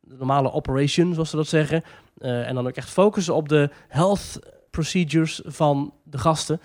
[0.00, 1.82] de normale operation, zoals ze dat zeggen.
[2.18, 4.38] En dan ook echt focussen op de health
[4.70, 6.60] procedures van de gasten.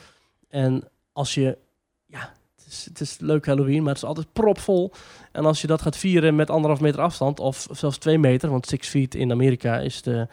[0.50, 1.58] En als je,
[2.06, 2.34] ja,
[2.68, 4.92] is, het is leuk Halloween, maar het is altijd propvol.
[5.32, 8.68] En als je dat gaat vieren met anderhalf meter afstand, of zelfs twee meter, want
[8.68, 10.28] six feet in Amerika is de,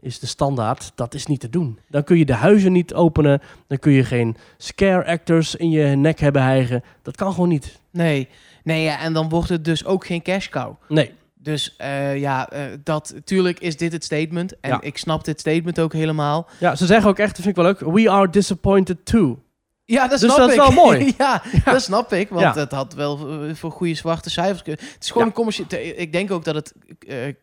[0.00, 1.78] is de standaard, dat is niet te doen.
[1.88, 5.84] Dan kun je de huizen niet openen, dan kun je geen scare actors in je
[5.86, 6.82] nek hebben hijgen.
[7.02, 7.78] Dat kan gewoon niet.
[7.90, 8.28] Nee,
[8.64, 10.74] nee ja, en dan wordt het dus ook geen cash cow.
[10.88, 11.12] Nee.
[11.34, 14.60] Dus eh, ja, eh, dat, tuurlijk is dit het statement.
[14.60, 14.80] En Ja.
[14.80, 16.48] ik snap dit statement ook helemaal.
[16.58, 19.38] Ja, ze zeggen ook echt, dat vind ik wel leuk, we are disappointed too.
[19.84, 21.12] Ja, dat Dus snap dat is wel mooi.
[21.18, 22.28] ja, dat snap ik.
[22.28, 22.54] Want Ja.
[22.60, 24.84] het had wel eh, voor goede zwarte cijfers kunnen.
[24.94, 25.66] Het is gewoon een commercieel...
[25.96, 26.74] Ik denk ook dat het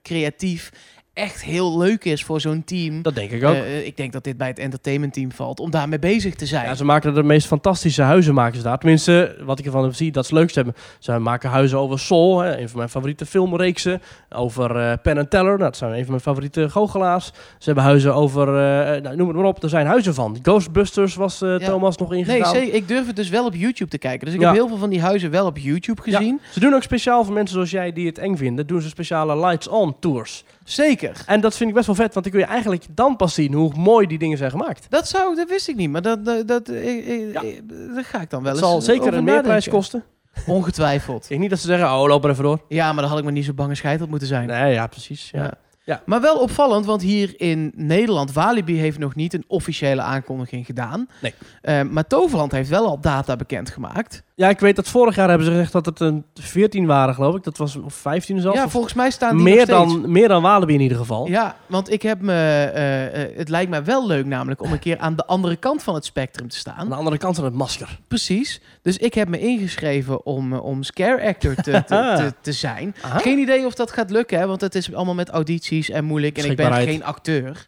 [0.02, 0.72] creatief
[1.18, 3.02] echt heel leuk is voor zo'n team.
[3.02, 3.54] Dat denk ik ook.
[3.56, 5.60] Eh, ik denk dat dit bij het entertainment team valt.
[5.60, 6.66] Om daarmee bezig te zijn.
[6.66, 8.78] Ja, ze maken de meest fantastische huizen maken ze daar.
[8.78, 10.74] Tenminste, wat ik ervan zie, dat ze het leukst hebben.
[11.00, 14.02] Ze maken huizen over Soul, hè, een van mijn favoriete filmreeksen.
[14.36, 17.26] Over eh Penn and Teller, nou, dat zijn een van mijn favoriete goochelaars.
[17.58, 20.38] Ze hebben huizen over, eh, nou, noem het maar op, er zijn huizen van.
[20.42, 21.58] Ghostbusters was Ja.
[21.58, 22.54] Thomas nog Nee, ingegaan.
[22.56, 24.26] zeker, ik durf het dus wel op YouTube te kijken.
[24.26, 24.48] Dus ik Ja.
[24.48, 26.40] heb heel veel van die huizen wel op YouTube gezien.
[26.52, 29.40] Ze doen ook speciaal voor mensen zoals jij die het eng vinden, doen ze speciale
[29.40, 30.44] lights-on tours.
[30.70, 31.24] Zeker.
[31.26, 33.54] En dat vind ik best wel vet, want dan kun je eigenlijk dan pas zien
[33.54, 34.86] hoe mooi die dingen zijn gemaakt.
[34.90, 35.90] Dat zou, dat wist ik niet.
[35.90, 37.42] Maar dat, dat, dat, eh, eh, Ja.
[37.44, 40.04] eh, ga ik dan wel Het eens zal zeker een meerprijs kosten.
[40.48, 41.24] Ongetwijfeld.
[41.24, 42.60] Ik denk niet dat ze zeggen, oh, loop er even door.
[42.68, 44.48] Ja, maar dan had ik maar niet zo bang en scheitel moeten zijn.
[44.48, 45.30] Nee, ja, precies.
[45.32, 45.44] Ja.
[45.44, 45.54] Ja.
[45.84, 46.02] Ja.
[46.06, 51.08] Maar wel opvallend, want hier in Nederland, Walibi heeft nog niet een officiële aankondiging gedaan.
[51.22, 51.84] Nee.
[51.84, 54.24] Maar Toverland heeft wel al data bekendgemaakt.
[54.40, 57.36] Ja, ik weet dat vorig jaar hebben ze gezegd dat het een 14 waren, geloof
[57.36, 57.44] ik.
[57.44, 58.58] Dat was of 15 zelfs.
[58.58, 60.02] ja, of volgens mij staan die meer, nog steeds.
[60.02, 61.28] dan, meer dan Walibi in ieder geval.
[61.28, 64.80] Ja, want ik heb me, eh, eh, het lijkt mij wel leuk namelijk om een
[64.80, 66.90] keer aan de andere kant van het spectrum te Aan staan.
[66.90, 68.00] de andere kant van het masker.
[68.08, 68.62] Precies.
[68.82, 72.96] Dus ik heb me ingeschreven om, eh, om scare actor te, te, te, te zijn.
[73.02, 73.20] Aha.
[73.20, 76.38] Geen idee of dat gaat lukken, hè, want het is allemaal met audities en moeilijk.
[76.38, 76.98] En ik ben Beschikbaarheid.
[76.98, 77.66] geen acteur.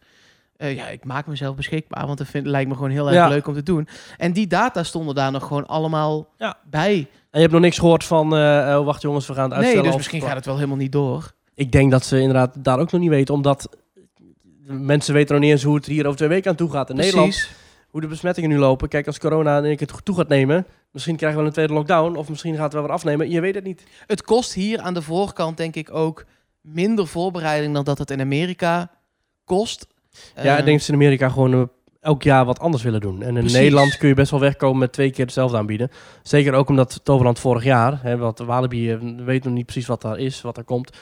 [0.60, 3.28] Eh, ja, ik maak mezelf beschikbaar, want dat vind, lijkt me gewoon heel erg Ja.
[3.28, 3.88] leuk om te doen.
[4.16, 6.56] En die data stonden daar nog gewoon allemaal Ja.
[6.70, 6.94] bij.
[6.96, 9.82] En je hebt nog niks gehoord van, eh, oh, wacht jongens, we gaan het uitstellen.
[9.82, 11.32] Nee, dus of- misschien gaat het wel helemaal niet door.
[11.54, 13.76] Ik denk dat ze inderdaad daar ook nog niet weten, omdat
[14.66, 16.96] mensen weten nog niet eens hoe het hier over twee weken aan toe gaat in
[16.96, 17.28] Nederland.
[17.28, 17.50] Precies.
[17.90, 18.88] Hoe de besmettingen nu lopen.
[18.88, 22.16] Kijk, als corona in één keer toe gaat nemen, misschien krijgen we een tweede lockdown,
[22.16, 23.30] of misschien gaat het wel weer afnemen.
[23.30, 23.84] Je weet het niet.
[24.06, 26.24] Het kost hier aan de voorkant denk ik ook
[26.60, 28.90] minder voorbereiding dan dat het in Amerika
[29.44, 29.86] kost.
[30.42, 31.62] Ja, ik denk dat ze in Amerika gewoon eh,
[32.00, 33.22] elk jaar wat anders willen doen.
[33.22, 33.52] En in Precies.
[33.52, 35.90] Nederland kun je best wel wegkomen met twee keer hetzelfde aanbieden.
[36.22, 40.02] Zeker ook omdat Toverland vorig jaar, hè, want Walibi eh, weet nog niet precies wat
[40.02, 40.96] daar is, wat er komt.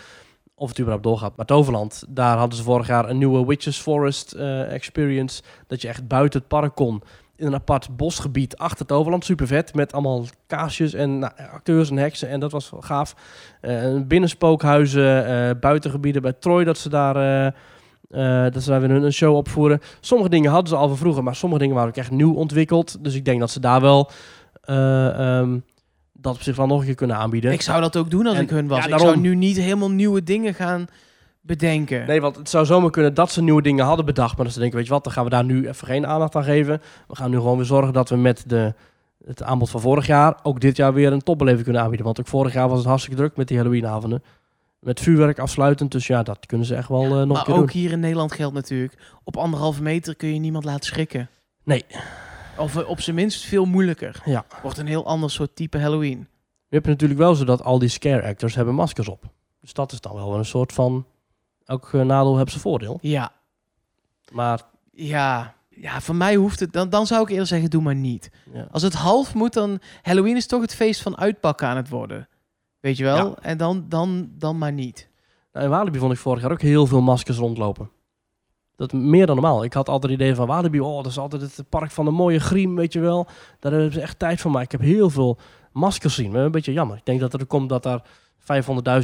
[0.55, 1.37] Of het überhaupt doorgaat.
[1.37, 5.43] Maar Toverland, daar hadden ze vorig jaar een nieuwe Witches Forest eh, experience.
[5.67, 7.03] Dat je echt buiten het park kon.
[7.37, 9.25] In een apart bosgebied achter Toverland.
[9.25, 9.75] Super vet.
[9.75, 12.29] Met allemaal kaarsjes en nou, acteurs en heksen.
[12.29, 13.15] En dat was gaaf.
[13.61, 16.65] Eh binnenspookhuizen, buitengebieden bij Troy.
[16.65, 17.55] Dat ze daar...
[18.09, 19.81] eh, dat ze daar weer een, een show opvoeren.
[20.01, 23.05] Sommige dingen hadden ze al van vroeger, maar sommige dingen waren ook echt nieuw ontwikkeld.
[23.05, 24.11] Dus ik denk dat ze daar wel
[24.61, 25.59] eh, ehm,
[26.13, 27.53] dat op zich wel nog een keer kunnen aanbieden.
[27.53, 28.85] Ik zou dat ook doen als En- ik hun was.
[28.85, 30.87] ja, ik zou nu niet helemaal nieuwe dingen gaan
[31.41, 32.07] bedenken.
[32.07, 34.37] Nee, want het zou zomaar kunnen dat ze nieuwe dingen hadden bedacht.
[34.37, 36.37] Maar dat ze denken, weet je wat, dan gaan we daar nu even geen aandacht
[36.37, 36.81] aan geven.
[37.09, 38.75] We gaan nu gewoon weer zorgen dat we met de,
[39.25, 40.37] het aanbod van vorig jaar...
[40.43, 42.07] ook dit jaar weer een topbeleving kunnen aanbieden.
[42.07, 44.23] Want ook vorig jaar was het hartstikke druk met die Halloweenavonden.
[44.89, 45.93] Met vuurwerk afsluitend.
[45.93, 47.81] Dus ja, dat kunnen ze echt wel eh, nog een maar keer ook doen.
[47.81, 48.95] hier in Nederland geldt natuurlijk...
[49.25, 51.29] op anderhalve meter kun je niemand laten schrikken.
[51.65, 51.85] Nee.
[52.57, 54.23] Of eh, op zijn minst veel moeilijker.
[54.25, 54.45] Ja.
[54.63, 56.19] Wordt een heel ander soort type Halloween.
[56.69, 59.25] Je hebt natuurlijk wel zo dat al die scare actors hebben maskers op.
[59.61, 61.07] Dus dat is dan wel een soort van...
[61.65, 62.99] Elk eh, nadeel heeft zijn voordeel.
[63.01, 63.33] Ja,
[64.33, 64.61] Maar
[64.93, 66.73] ja, ja voor mij hoeft het...
[66.73, 68.31] Dan, dan zou ik eerder zeggen, doe maar niet.
[68.53, 69.81] ja, Als het half moet, dan...
[70.03, 72.29] Halloween is toch het feest van uitpakken aan het worden.
[72.89, 73.17] Weet je wel?
[73.29, 73.35] Ja.
[73.41, 75.09] En dan, dan, dan maar niet.
[75.53, 77.91] Nou, in Walibi vond ik vorig jaar ook heel veel maskers rondlopen.
[78.77, 79.65] Dat meer dan normaal.
[79.65, 82.11] Ik had altijd het idee van Walibi, oh, dat is altijd het park van de
[82.11, 83.27] mooie griem, weet je wel.
[83.59, 84.51] Daar hebben ze echt tijd van.
[84.51, 85.39] Maar ik heb heel veel
[85.73, 86.35] maskers zien.
[86.35, 86.97] Een beetje jammer.
[86.97, 88.03] Ik denk dat er komt dat daar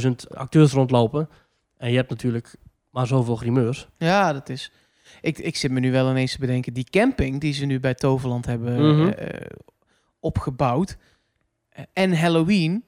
[0.01, 1.29] 500.000 acteurs rondlopen.
[1.77, 2.55] En je hebt natuurlijk
[2.89, 3.87] maar zoveel grimeurs.
[3.97, 4.71] Ja, dat is...
[5.21, 6.73] Ik, ik zit me nu wel ineens te bedenken...
[6.73, 9.07] die camping die ze nu bij Toverland hebben Mhm.
[9.07, 9.49] eh, eh,
[10.19, 10.97] opgebouwd...
[11.69, 12.83] eh, en Halloween,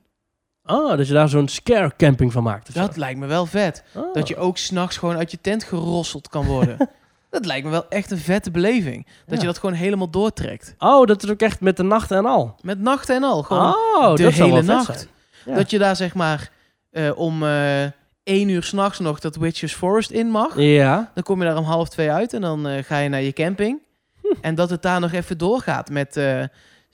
[0.67, 2.69] Ah, dat je daar zo'n scare camping van maakt.
[2.73, 2.79] zo.
[2.79, 3.83] dat lijkt me wel vet.
[3.95, 4.13] Ah.
[4.13, 6.77] Dat je ook s'nachts gewoon uit je tent gerosseld kan worden.
[7.29, 9.05] dat lijkt me wel echt een vette beleving.
[9.05, 9.39] Dat Ja.
[9.41, 10.75] je dat gewoon helemaal doortrekt.
[10.77, 12.55] Oh, dat is ook echt met de nacht en al.
[12.61, 13.43] Met nacht en al.
[13.43, 13.63] Gewoon
[13.95, 15.07] oh, de hele nacht.
[15.45, 15.55] Ja.
[15.55, 16.49] Dat je daar zeg maar
[16.91, 17.83] eh, om eh
[18.23, 20.59] één uur s'nachts nog dat Witches Forest in mag.
[20.59, 21.11] Ja.
[21.13, 23.33] Dan kom je daar om half twee uit en dan eh, ga je naar je
[23.33, 23.79] camping.
[24.21, 24.27] Hm.
[24.41, 26.19] En dat het daar nog even doorgaat met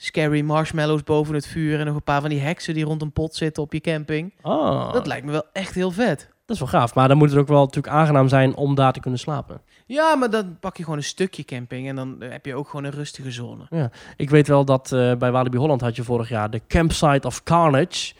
[0.04, 1.80] scary marshmallows boven het vuur...
[1.80, 4.34] en nog een paar van die heksen die rond een pot zitten op je camping.
[4.42, 6.30] Oh, Dat lijkt me wel echt heel vet.
[6.46, 6.96] dat is wel gaaf.
[6.96, 9.62] Maar dan moet het ook wel natuurlijk aangenaam zijn om daar te kunnen slapen.
[9.86, 12.86] Ja, maar dan pak je gewoon een stukje camping en dan heb je ook gewoon
[12.86, 13.90] een rustige zone.
[14.16, 17.44] Ik weet wel dat eh, bij Walibi Holland had je vorig jaar de Campsite of
[17.44, 18.14] Carnage.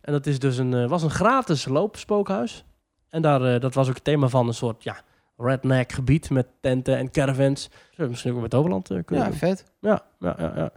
[0.00, 2.64] En dat is dus een, eh, was een gratis loopspookhuis.
[3.08, 4.96] En daar, eh, dat was ook het thema van een soort ja,
[5.36, 7.62] redneck gebied met tenten en caravans.
[7.62, 9.38] Zullen we misschien ook met Overland eh, kunnen Ja, doen.
[9.38, 9.64] vet.
[9.80, 10.70] Ja, ja, ja, ja.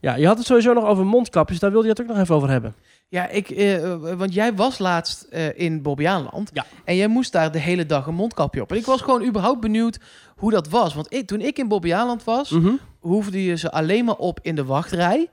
[0.00, 1.58] ja, je had het sowieso nog over mondkapjes.
[1.58, 2.74] Daar wilde je het ook nog even over hebben.
[3.08, 6.50] Ja, ik, eh, eh, want jij was laatst eh, in Bobbejaanland.
[6.52, 6.64] Ja.
[6.84, 8.70] En jij moest daar de hele dag een mondkapje op.
[8.70, 9.98] En ik was gewoon überhaupt benieuwd
[10.36, 10.94] hoe dat was.
[10.94, 12.72] Want ik, toen ik in Bobbejaanland was, Mhm.
[13.00, 15.28] hoefde je ze alleen maar op in de wachtrij.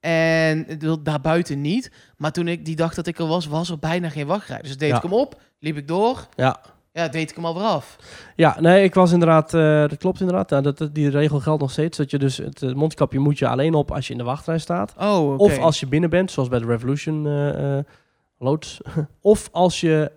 [0.00, 1.90] En wil- daarbuiten niet.
[2.16, 4.58] Maar toen ik die dag dat ik er was, was er bijna geen wachtrij.
[4.62, 4.96] Dus deed Ja.
[4.96, 6.26] ik hem op, liep ik door.
[6.36, 6.60] Ja.
[6.94, 7.96] Ja, deed ik hem alweer af.
[8.36, 10.50] Ja, nee, ik was inderdaad, eh, dat klopt inderdaad.
[10.50, 11.96] Ja, dat, die regel geldt nog steeds.
[11.96, 14.58] Dat je dus het eh, mondkapje moet je alleen op als je in de wachtrij
[14.58, 14.94] staat.
[14.98, 15.38] Oh.
[15.38, 17.22] Of als je binnen bent, zoals bij de Revolution
[18.38, 18.80] loods.
[19.20, 20.12] of als je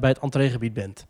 [0.00, 1.06] bij het entreegebied bent.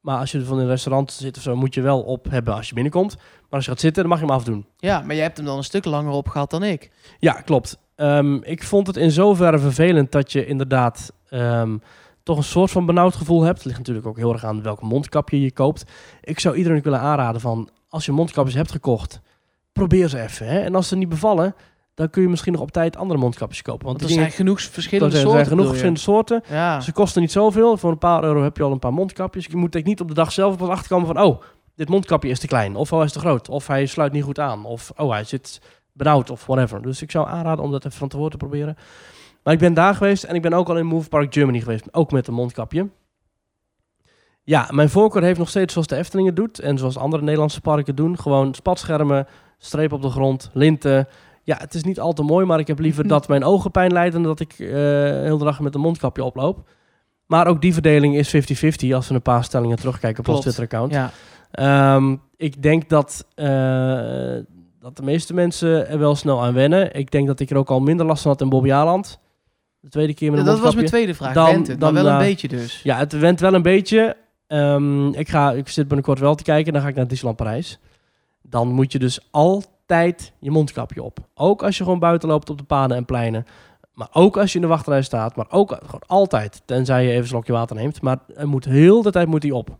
[0.00, 2.54] Maar als je van in een restaurant zit of zo, moet je wel op hebben
[2.54, 3.16] als je binnenkomt.
[3.16, 4.66] Maar als je gaat zitten, dan mag je hem afdoen.
[4.76, 6.90] Ja, maar jij hebt hem dan een stuk langer op gehad dan ik.
[7.18, 7.78] Ja, klopt.
[7.94, 11.76] Ehm, ik vond het in zoverre vervelend dat je inderdaad ehm,
[12.28, 13.56] toch een soort van benauwd gevoel hebt.
[13.56, 15.84] Het ligt natuurlijk ook heel erg aan welk mondkapje je koopt.
[16.20, 19.20] Ik zou iedereen willen aanraden van, als je mondkapjes hebt gekocht,
[19.72, 20.46] probeer ze even.
[20.46, 20.58] Hè?
[20.58, 21.54] En als ze niet bevallen,
[21.94, 23.86] dan kun je misschien nog op tijd andere mondkapjes kopen.
[23.86, 25.38] Want Want er zijn genoeg verschillende er soorten.
[25.38, 26.42] zijn genoeg verschillende soorten.
[26.48, 26.80] Ja.
[26.80, 27.76] Ze kosten niet zoveel.
[27.76, 29.46] Voor een paar euro heb je al een paar mondkapjes.
[29.46, 31.20] Je moet echt niet op de dag zelf pas achterkomen van...
[31.20, 31.42] oh,
[31.74, 32.76] dit mondkapje is te klein.
[32.76, 33.48] Of oh, hij is te groot.
[33.48, 34.64] Of hij sluit niet goed aan.
[34.64, 35.60] Of oh, hij zit
[35.92, 36.82] benauwd of whatever.
[36.82, 38.76] Dus ik zou aanraden om dat even van tevoren te proberen.
[39.42, 41.94] Maar ik ben daar geweest en ik ben ook al in Move Park Germany geweest.
[41.94, 42.88] Ook met een mondkapje.
[44.42, 46.58] Ja, mijn voorkeur heeft nog steeds zoals de Efteling het doet.
[46.58, 48.18] En zoals andere Nederlandse parken doen.
[48.18, 49.26] Gewoon spatschermen,
[49.58, 51.08] streep op de grond, linten.
[51.42, 53.92] Ja, het is niet al te mooi, maar ik heb liever dat mijn ogen pijn
[53.92, 54.12] lijden...
[54.12, 54.68] dan dat ik eh
[55.22, 56.68] heel de dag met een mondkapje oploop.
[57.26, 60.40] Maar ook die verdeling is 50-50 als we een paar stellingen terugkijken op ons.
[60.40, 60.92] Twitter-account.
[60.92, 61.10] Ja.
[61.50, 63.46] Ehm, ik denk dat, eh,
[64.80, 66.94] dat de meeste mensen er wel snel aan wennen.
[66.94, 69.20] Ik denk dat ik er ook al minder last van had in Bobbejaanland.
[69.80, 71.34] De tweede keer met een dat was mijn tweede vraag.
[71.34, 72.80] Dan- Went het, dan, wel een eh, beetje dus.
[72.82, 74.16] Ja, het went wel een beetje.
[74.46, 76.72] Ehm, ik, ga, ik zit binnenkort wel te kijken.
[76.72, 77.78] Dan ga ik naar Disneyland Parijs.
[78.42, 81.18] Dan moet je dus altijd je mondkapje op.
[81.34, 83.46] Ook als je gewoon buiten loopt op de paden en pleinen.
[83.92, 85.36] Maar ook als je in de wachtrij staat.
[85.36, 86.62] Maar ook gewoon altijd.
[86.64, 88.02] Tenzij je even een slokje water neemt.
[88.02, 89.76] Maar er moet heel de tijd moet die op.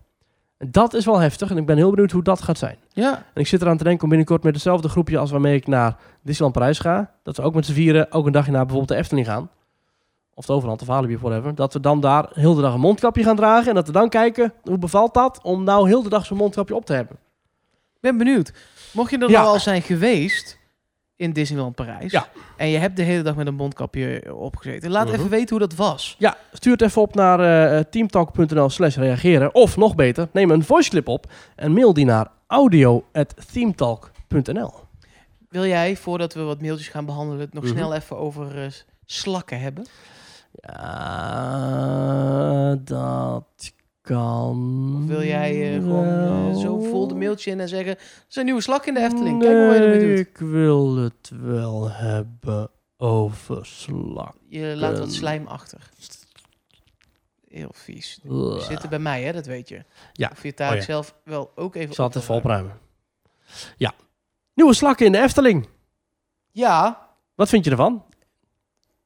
[0.57, 1.49] En dat is wel heftig.
[1.51, 2.77] En ik ben heel benieuwd hoe dat gaat zijn.
[2.93, 3.13] Ja.
[3.33, 5.95] En ik zit eraan te denken om binnenkort met hetzelfde groepje als waarmee ik naar
[6.21, 7.11] Disneyland Parijs ga.
[7.23, 9.49] Dat we ook met z'n vieren ook een dagje naar bijvoorbeeld de Efteling gaan.
[10.39, 11.55] Of de Overland of Walibi of whatever.
[11.55, 13.67] Dat we dan daar heel de dag een mondkapje gaan dragen.
[13.69, 16.75] En dat we dan kijken, hoe bevalt dat om nou heel de dag zo'n mondkapje
[16.75, 17.15] op te hebben.
[17.95, 18.51] Ik ben benieuwd.
[18.93, 19.41] Mocht je er Ja.
[19.41, 20.57] nou al zijn geweest
[21.15, 22.11] in Disneyland Parijs...
[22.11, 22.27] Ja.
[22.57, 24.91] en je hebt de hele dag met een mondkapje opgezeten...
[24.91, 25.15] laat Mhm.
[25.15, 26.15] even weten hoe dat was.
[26.19, 29.55] Ja, stuur het even op naar eh, teamtalk.nl slash reageren.
[29.55, 34.73] Of nog beter, neem een voiceclip op en mail die naar audio.themetalk.nl.
[35.49, 37.41] Wil jij, voordat we wat mailtjes gaan behandelen...
[37.41, 37.73] het nog Mhm.
[37.73, 38.67] snel even over eh,
[39.05, 39.85] slakken hebben?
[40.59, 44.95] Ja, dat kan.
[45.01, 47.95] Of wil jij eh, gewoon eh, zo vol de mailtje in en zeggen...
[47.97, 49.41] er is een nieuwe slak in de Efteling.
[49.41, 50.19] Kijk wat je ermee doet.
[50.27, 54.35] ik wil het wel hebben over slak.
[54.47, 55.89] Je laat wat slijm achter.
[57.47, 58.19] Heel vies.
[58.23, 59.31] Die zitten bij mij, hè?
[59.31, 59.83] Dat weet je.
[60.13, 60.29] Ja.
[60.31, 60.81] Of je daar Oh ja.
[60.83, 62.77] zelf wel ook even Ik zal het even opruimen.
[63.77, 63.93] Ja.
[64.53, 65.67] Nieuwe slakken in de Efteling.
[66.51, 68.03] Ja, Wat vind je ervan?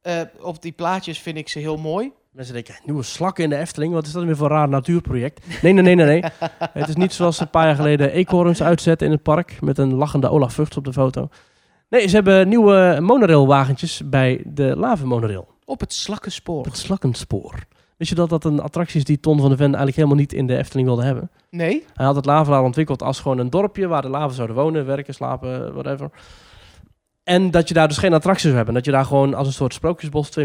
[0.04, 2.12] Eh, op die plaatjes vind ik ze heel mooi.
[2.30, 3.92] Mensen denken, nieuwe slakken in de Efteling.
[3.92, 5.62] Wat is dat weer voor een raar natuurproject?
[5.62, 6.06] Nee, nee, nee, nee.
[6.06, 6.30] nee.
[6.72, 9.60] het is niet zoals een paar jaar geleden eekhoorns uitzetten in het park.
[9.60, 11.28] Met een lachende Olaf Vugts op de foto.
[11.88, 15.48] Nee, ze hebben nieuwe monorailwagentjes bij de Lavenmonorail.
[15.64, 16.58] Op het slakkenspoor.
[16.58, 17.54] Op het slakkenspoor.
[17.96, 20.32] Wist je dat dat een attractie is die Ton van de Ven eigenlijk helemaal niet
[20.32, 21.30] in de Efteling wilde hebben?
[21.50, 21.84] Nee?
[21.94, 25.14] Hij had het Lavelaar ontwikkeld als gewoon een dorpje waar de laven zouden wonen, werken,
[25.14, 26.10] slapen, whatever.
[27.24, 28.74] En dat je daar dus geen attracties zou hebben.
[28.74, 30.44] Dat je daar gewoon als een soort sprookjesbos 2.0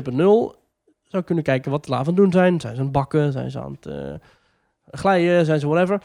[1.04, 2.60] zou kunnen kijken wat de laven aan het doen zijn.
[2.60, 3.32] Zijn ze aan het bakken?
[3.32, 4.14] Zijn ze aan het eh,
[4.92, 5.46] glijden?
[5.46, 6.02] Zijn ze whatever?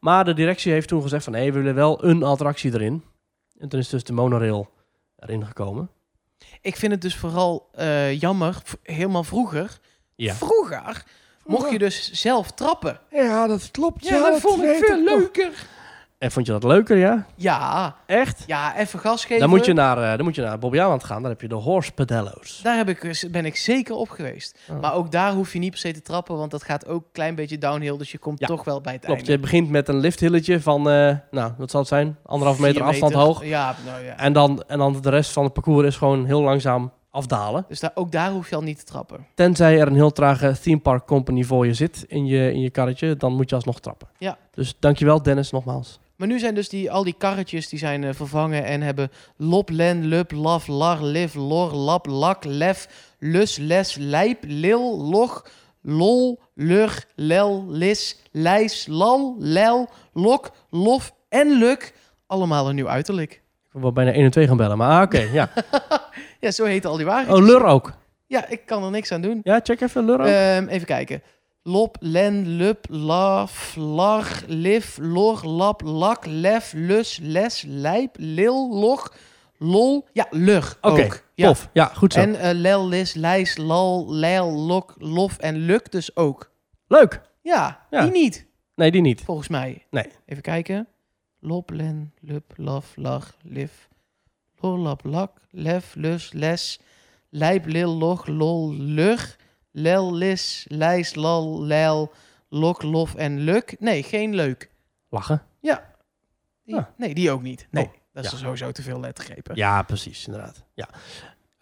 [0.00, 3.02] Maar de directie heeft toen gezegd van nee, we willen wel een attractie erin.
[3.58, 4.70] En toen is dus de monorail
[5.18, 5.90] erin gekomen.
[6.60, 8.60] Ik vind het dus vooral eh, jammer.
[8.64, 9.78] v- helemaal vroeger.
[10.14, 10.34] Ja.
[10.34, 11.04] Vroeger
[11.46, 13.00] mocht je dus zelf trappen.
[13.10, 14.08] Ja, dat klopt.
[14.08, 15.66] Ja, dat vond ik veel leuker.
[16.18, 17.26] En vond je dat leuker, ja?
[17.34, 18.44] Ja, Echt?
[18.46, 19.40] ja, even gas geven.
[19.40, 21.22] Dan moet je naar, eh dan moet je naar Bobby Aland gaan.
[21.22, 22.60] Daar heb je de horse pedello's.
[22.62, 24.58] Daar heb ik, dus- ben ik zeker op geweest.
[24.70, 24.80] Oh.
[24.80, 27.12] Maar ook daar hoef je niet per se te trappen, want dat gaat ook een
[27.12, 27.96] klein beetje downhill.
[27.96, 30.90] Dus je komt Ja, toch wel bij het Klopt, je begint met een lifthilletje van,
[30.90, 32.16] eh, nou, wat zal het zijn?
[32.24, 33.44] Anderhalf meter Vier afstand hoog.
[33.44, 34.16] Ja, nou ja.
[34.16, 37.64] En dan, en dan de rest van het parcours is gewoon heel langzaam afdalen.
[37.68, 39.26] Dus daar, ook daar hoef je al niet te trappen.
[39.34, 42.70] Tenzij er een heel trage theme park company voor je zit in je, in je
[42.70, 44.08] karretje, dan moet je alsnog trappen.
[44.18, 44.38] Ja.
[44.54, 46.00] Dus dankjewel Dennis nogmaals.
[46.18, 49.70] Maar nu zijn dus die, al die karretjes die zijn eh, vervangen en hebben lop,
[49.70, 52.88] len, lup, laf, lar, liv, lor, lap, lak, lef,
[53.18, 55.46] lus, les, lijp, lil, log,
[55.82, 61.94] lol, lur, lel, lis, lijs, lal, lel, lok, lof en luk.
[62.26, 63.32] Allemaal een nieuw uiterlijk.
[63.72, 65.50] Ik wil bijna 1 en 2 gaan bellen, maar ah, oké, ja.
[66.40, 67.38] Ja, zo heten al die wagens.
[67.38, 67.92] Oh, Lur ook.
[68.26, 69.40] Ja, ik kan er niks aan doen.
[69.42, 70.26] Ja, check even Lur ook.
[70.26, 71.22] Ehm, even kijken.
[71.68, 79.14] Lop, len, lup, laf, lar, liv, lor, lap, lak, lef, lus, les, lijp, lil, log,
[79.58, 80.06] lol.
[80.12, 81.22] Ja, lur Oké, ook.
[81.34, 81.46] Ja.
[81.46, 81.68] Tof.
[81.72, 82.20] Ja, goed zo.
[82.20, 86.50] En eh, lel, lis, lijs, lal, leil, lok, lof en luk dus ook.
[86.86, 87.20] Leuk.
[87.42, 88.02] Ja, Ja.
[88.02, 89.20] die niet, Nee, die niet.
[89.20, 89.86] volgens mij.
[89.90, 90.06] Nee.
[90.26, 90.88] Even kijken.
[91.40, 93.72] Lop, len, lup, laf, lar, liv,
[94.60, 96.80] lor, lap, lak, lef, lus, les,
[97.30, 99.36] lijp, lil, log, lol, lur,
[99.78, 102.12] lel, lis, lijs, lal, leil,
[102.48, 103.76] lok, lof en luk.
[103.78, 104.70] Nee, geen leuk.
[105.08, 105.42] Lachen.
[105.60, 105.72] Die,
[106.64, 106.90] Ja.
[106.96, 107.66] Nee, die ook niet.
[107.70, 108.36] Nee, Oh, dat is ja.
[108.36, 109.56] sowieso te veel lettergrepen.
[109.56, 110.64] Ja, precies, inderdaad.
[110.74, 110.88] Ja.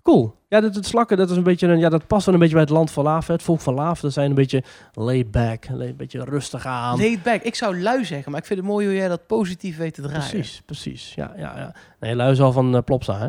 [0.02, 0.34] Cool.
[0.48, 2.54] Ja, dat, het slakken, dat is een beetje een, ja, dat past wel een beetje
[2.54, 3.26] bij het land van Laaf.
[3.26, 3.32] hè.
[3.32, 4.62] Het volk van Laaf, dat zijn een beetje
[4.92, 6.98] laid back, een beetje rustig aan.
[6.98, 7.42] Laid back.
[7.42, 10.02] Ik zou lui zeggen, maar ik vind het mooi hoe jij dat positief weet te
[10.02, 10.28] draaien.
[10.30, 11.14] Precies, precies.
[11.14, 11.74] Ja, ja, ja.
[12.00, 13.28] Nee, lui is al van uh, Plopsa, hè.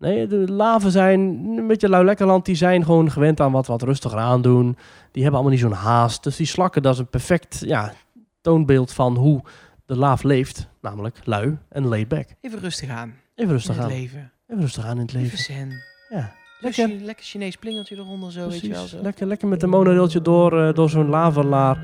[0.00, 1.20] Nee, de laven zijn
[1.56, 2.44] een beetje lui lekkerland.
[2.44, 4.76] Die zijn gewoon gewend aan wat, wat rustiger aandoen.
[5.12, 6.22] Die hebben allemaal niet zo'n haast.
[6.22, 7.92] Dus die slakken, dat is een perfect ja,
[8.40, 9.40] toonbeeld van hoe
[9.86, 10.68] de laaf leeft.
[10.80, 12.26] Namelijk lui en laid back.
[12.40, 13.14] Even rustig aan.
[13.34, 13.96] Even rustig in het aan.
[13.98, 14.32] leven.
[14.46, 15.38] Even rustig aan in het Even leven.
[15.38, 15.68] zen.
[16.08, 17.04] Ja, Lekker, lekker.
[17.06, 18.86] lekker Chinees plingeltje eronder zo, weet je wel.
[18.86, 19.02] Zo.
[19.02, 21.78] Lekker, lekker met een monorailtje door, eh, door zo'n lavalaar.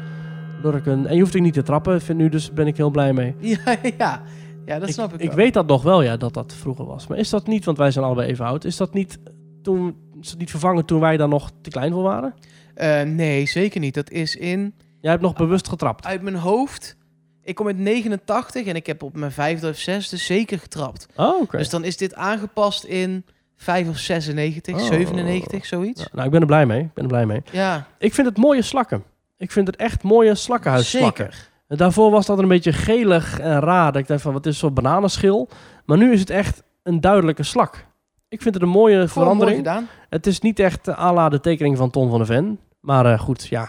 [0.63, 1.07] lurken.
[1.07, 3.35] En je hoeft er niet te trappen, vind nu, dus ben ik heel blij mee.
[3.65, 4.23] Ja, ja.
[4.67, 7.07] Ja, dat snap ik, ik weet dat nog wel, ja, dat dat vroeger was.
[7.07, 9.19] Maar is dat niet, want wij zijn allebei even oud, is dat niet,
[9.63, 12.35] toen, is dat niet vervangen toen wij daar nog te klein voor waren?
[12.75, 13.95] Eh, nee, zeker niet.
[13.95, 14.75] Dat is in...
[15.01, 16.07] Jij hebt nog bewust getrapt.
[16.07, 16.97] Uit mijn hoofd...
[17.43, 21.07] Ik kom uit 89 en ik heb op mijn vijfde of zesde zeker getrapt.
[21.17, 21.57] Oh, oké.
[21.59, 23.25] Dus dan is dit aangepast in
[23.57, 24.81] 5 of 96, Oh.
[24.87, 26.01] 97, zoiets.
[26.01, 26.81] Ja, nou, ik ben er blij mee.
[26.81, 27.43] Ik ben er blij mee.
[27.53, 29.03] Ja, Ik vind het mooie slakken.
[29.37, 31.25] Ik vind het echt mooie slakkenhuisslakken.
[31.33, 31.51] zeker.
[31.69, 33.93] Daarvoor was dat een beetje gelig en raar.
[33.93, 35.49] Dat ik dacht van, wat is een soort bananenschil?
[35.85, 37.87] Maar nu is het echt een duidelijke slak.
[38.29, 39.57] Ik vind het een mooie Gewoon mooi verandering.
[39.57, 39.89] gedaan.
[40.09, 42.61] Het is niet echt à la de tekening van Ton van de Ven.
[42.81, 43.63] Maar eh, goed, ja.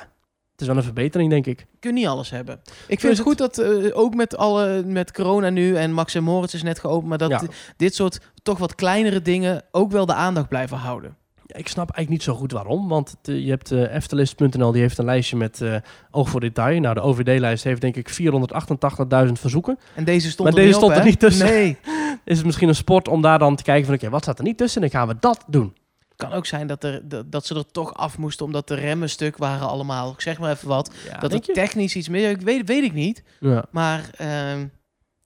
[0.52, 1.66] Het is wel een verbetering, denk ik.
[1.80, 2.60] kun niet alles hebben.
[2.88, 3.22] Ik vind het het.
[3.28, 6.80] goed dat eh, ook met alle met corona nu en Max en Moritz is net
[6.80, 7.42] geopend, maar dat Ja.
[7.78, 11.16] dit soort toch wat kleinere dingen ook wel de aandacht blijven houden.
[11.58, 12.88] Ik snap eigenlijk niet zo goed waarom.
[12.88, 15.76] Want het, je hebt eh eftelist.nl, die heeft een lijstje met eh,
[16.12, 16.80] oog voor detail.
[16.80, 19.80] Nou, de OVD-lijst heeft denk ik 488.000 verzoeken.
[19.96, 21.10] En deze stond Maar er deze niet op, stond er hè?
[21.10, 21.46] niet tussen.
[21.46, 21.78] Nee.
[22.26, 23.96] Is het misschien een sport om daar dan te kijken van...
[23.96, 24.82] Oké, wat staat er niet tussen?
[24.82, 25.74] En dan gaan we dat doen.
[26.16, 29.38] kan ook zijn dat, er, dat, ze er toch af moesten omdat de remmen stuk
[29.38, 30.12] waren allemaal.
[30.12, 30.92] Ik zeg maar even wat.
[31.10, 31.54] Ja, dat er je?
[31.54, 32.30] technisch iets meer...
[32.30, 33.24] Ik weet, weet ik niet.
[33.40, 33.66] Ja.
[33.72, 34.66] Maar ehm,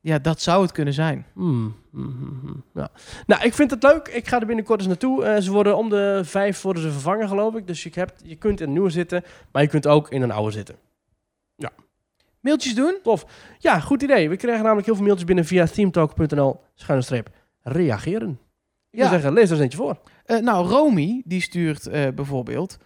[0.02, 1.26] ja, dat zou het kunnen zijn.
[1.34, 2.90] Hmm, hmm, hmm, ja.
[3.28, 4.08] Nou, ik vind het leuk.
[4.08, 5.24] Ik ga er binnenkort eens naartoe.
[5.24, 7.68] Eh, ze worden om de vijf worden ze vervangen, geloof ik.
[7.68, 10.32] Dus je, hebt, je kunt in een nieuwe zitten, maar je kunt ook in een
[10.32, 10.76] oude zitten.
[12.40, 12.98] Mailtjes doen?
[13.60, 14.30] Ja, goed idee.
[14.30, 17.30] We krijgen namelijk heel veel mailtjes binnen via themetalk.nl schuine streep
[17.62, 18.30] reageren.
[18.30, 18.38] Ik
[18.90, 19.00] Ja.
[19.00, 20.00] wil zeggen, lees er eens eentje voor.
[20.26, 22.78] Eh, nou, Romy, die stuurt eh, bijvoorbeeld...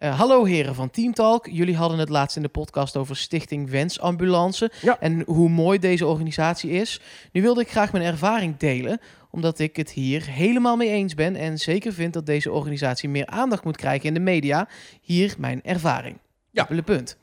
[0.00, 1.46] eh, Hallo heren van Teamtalk.
[1.46, 4.72] Jullie hadden het laatst in de podcast over Stichting Wensambulance.
[4.82, 5.00] Ja.
[5.00, 7.00] En hoe mooi deze organisatie is.
[7.32, 9.00] Nu wilde ik graag mijn ervaring delen.
[9.30, 11.36] Omdat ik het hier helemaal mee eens ben.
[11.36, 14.68] En zeker vind dat deze organisatie meer aandacht moet krijgen in de media.
[15.00, 16.16] Hier mijn ervaring.
[16.50, 16.68] Ja.
[16.84, 17.16] Punt.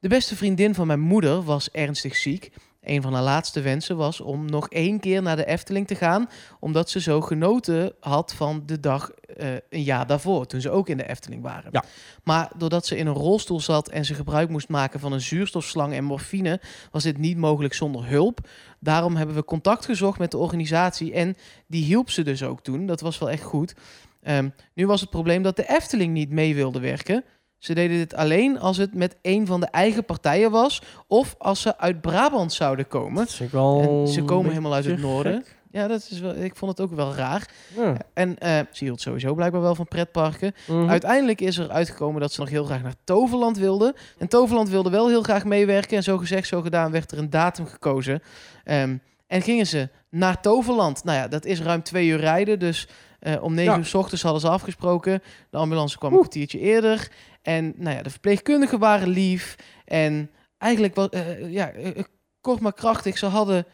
[0.00, 2.52] De beste vriendin van mijn moeder was ernstig ziek.
[2.84, 6.28] Een van haar laatste wensen was om nog één keer naar de Efteling te gaan,
[6.60, 10.88] omdat ze zo genoten had van de dag eh, een jaar daarvoor, toen ze ook
[10.88, 11.68] in de Efteling waren.
[11.72, 11.84] Ja.
[12.24, 15.92] Maar doordat ze in een rolstoel zat en ze gebruik moest maken van een zuurstofslang
[15.92, 16.60] en morfine,
[16.90, 18.48] was dit niet mogelijk zonder hulp.
[18.80, 22.86] Daarom hebben we contact gezocht met de organisatie en die hielp ze dus ook toen.
[22.86, 23.74] Dat was wel echt goed.
[24.22, 27.24] Ehm, nu was het probleem dat de Efteling niet mee wilde werken.
[27.64, 31.60] Ze deden dit alleen als het met een van de eigen partijen was of als
[31.60, 33.22] ze uit Brabant zouden komen.
[33.22, 35.32] En ze komen helemaal uit het noorden.
[35.32, 35.56] gek.
[35.70, 37.48] Ja, dat is wel, ik vond het ook wel raar.
[37.76, 37.96] Ja.
[38.14, 40.54] En eh, ze hield sowieso blijkbaar wel van pretparken.
[40.66, 40.88] Mhm.
[40.88, 43.94] Uiteindelijk is er uitgekomen dat ze nog heel graag naar Toverland wilden.
[44.18, 45.96] En Toverland wilde wel heel graag meewerken.
[45.96, 48.22] En zo gezegd, zo gedaan, werd er een datum gekozen.
[48.64, 48.96] Ehm,
[49.26, 51.04] en gingen ze naar Toverland.
[51.04, 52.58] Nou ja, dat is ruim twee uur rijden.
[52.58, 52.88] Dus
[53.18, 53.78] eh, om negen Ja.
[53.78, 55.22] uur s ochtends hadden ze afgesproken.
[55.50, 57.08] De ambulance kwam een kwartiertje eerder.
[57.44, 59.56] En nou ja, de verpleegkundigen waren lief.
[59.84, 62.02] En eigenlijk was, eh, ja, eh,
[62.40, 63.66] kort maar krachtig, ze hadden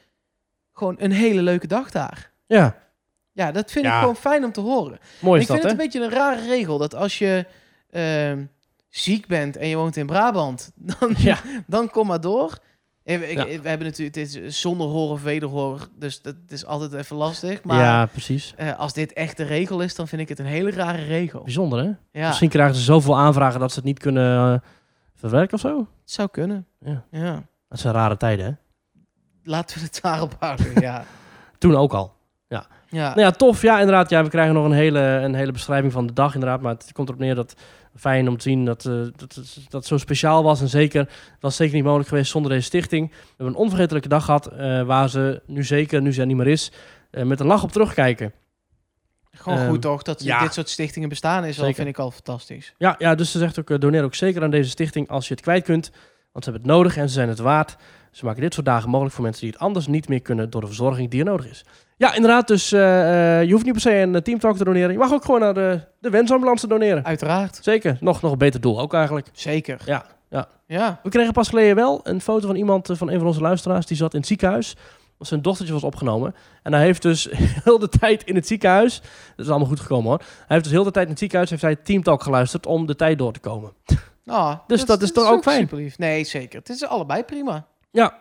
[0.73, 2.31] gewoon een hele leuke dag daar.
[2.47, 2.77] Ja.
[3.33, 3.95] Ja, dat vind Ja.
[3.95, 4.99] ik gewoon fijn om te horen.
[5.21, 5.71] Mooi ik is vind dat, het hè?
[5.71, 7.47] een beetje een rare regel dat als je
[7.91, 8.45] ehm,
[8.89, 11.39] ziek bent en je woont in Brabant, dan, Ja.
[11.67, 12.59] dan kom maar door.
[13.03, 13.45] We, ik- Ja.
[13.61, 17.63] we hebben natuurlijk, het is zonder hoor of wederhoor, dus dat is altijd even lastig.
[17.65, 18.55] Maar ja, precies.
[18.57, 21.43] eh, als dit echt de regel is, dan vind ik het een hele rare regel.
[21.43, 21.91] Bijzonder, hè?
[22.21, 24.61] Ja, Misschien krijgen ze zoveel aanvragen dat ze het niet kunnen eh,
[25.15, 25.79] verwerken of zo.
[25.79, 26.67] het zou kunnen.
[26.81, 27.05] Ja.
[27.11, 27.43] Ja.
[27.69, 28.53] Dat zijn rare tijden, hè?
[29.45, 31.05] Laten we het daarop houden, ja.
[31.59, 32.15] Toen ook al.
[32.49, 32.67] ja.
[32.91, 33.63] Nou ja, tof.
[33.63, 34.11] Ja, inderdaad.
[34.11, 36.61] Ja, we krijgen nog een hele, een hele beschrijving van de dag, inderdaad.
[36.61, 37.55] Maar het komt erop neer dat
[37.97, 40.61] fijn om te zien dat, eh, dat, dat, dat het zo speciaal was.
[40.61, 43.11] En zeker, het was zeker niet mogelijk geweest zonder deze stichting.
[43.11, 46.37] We hebben een onvergetelijke dag gehad eh, waar ze nu zeker, nu ze er niet
[46.37, 46.73] meer is,
[47.11, 48.33] eh, met een lach op terugkijken.
[49.33, 50.41] Gewoon Ehm, goed toch, dat ja.
[50.41, 51.75] dit soort stichtingen bestaan is Zeker.
[51.75, 52.75] vind ik al fantastisch.
[52.79, 55.43] Ja, ja, dus ze zegt ook, doneer ook zeker aan deze stichting als je het
[55.43, 55.91] kwijt kunt.
[56.33, 57.77] Want ze hebben het nodig en ze zijn het waard.
[58.11, 60.61] Ze maken dit soort dagen mogelijk voor mensen die het anders niet meer kunnen door
[60.61, 61.65] de verzorging die er nodig is.
[62.01, 62.49] Ja, inderdaad.
[62.49, 64.93] Dus eh, eh, je hoeft niet per se een eh, teamtalk te doneren.
[64.93, 67.05] Je mag ook gewoon naar de, de wensambulance doneren.
[67.05, 67.59] Uiteraard.
[67.63, 67.97] Zeker.
[68.01, 69.29] Nog, nog een beter doel ook eigenlijk.
[69.33, 69.81] Zeker.
[69.87, 70.49] Ja, ja.
[70.67, 71.01] Ja.
[71.03, 73.97] We kregen pas geleden wel een foto van iemand, van een van onze luisteraars, die
[73.97, 74.77] zat in het ziekenhuis.
[75.19, 76.35] Zijn dochtertje was opgenomen.
[76.63, 77.29] En hij heeft dus
[77.65, 79.01] heel de tijd in het ziekenhuis,
[79.37, 80.19] dat is allemaal goed gekomen hoor.
[80.19, 82.97] Hij heeft dus heel de tijd in het ziekenhuis, heeft hij Teamtalk geluisterd om de
[82.97, 83.73] tijd door te komen.
[84.27, 85.61] Ah, Dus dat is toch ook fijn?
[85.61, 85.99] super lief.
[85.99, 86.59] Nee, zeker.
[86.59, 87.67] Het is allebei prima.
[87.91, 88.15] Ja,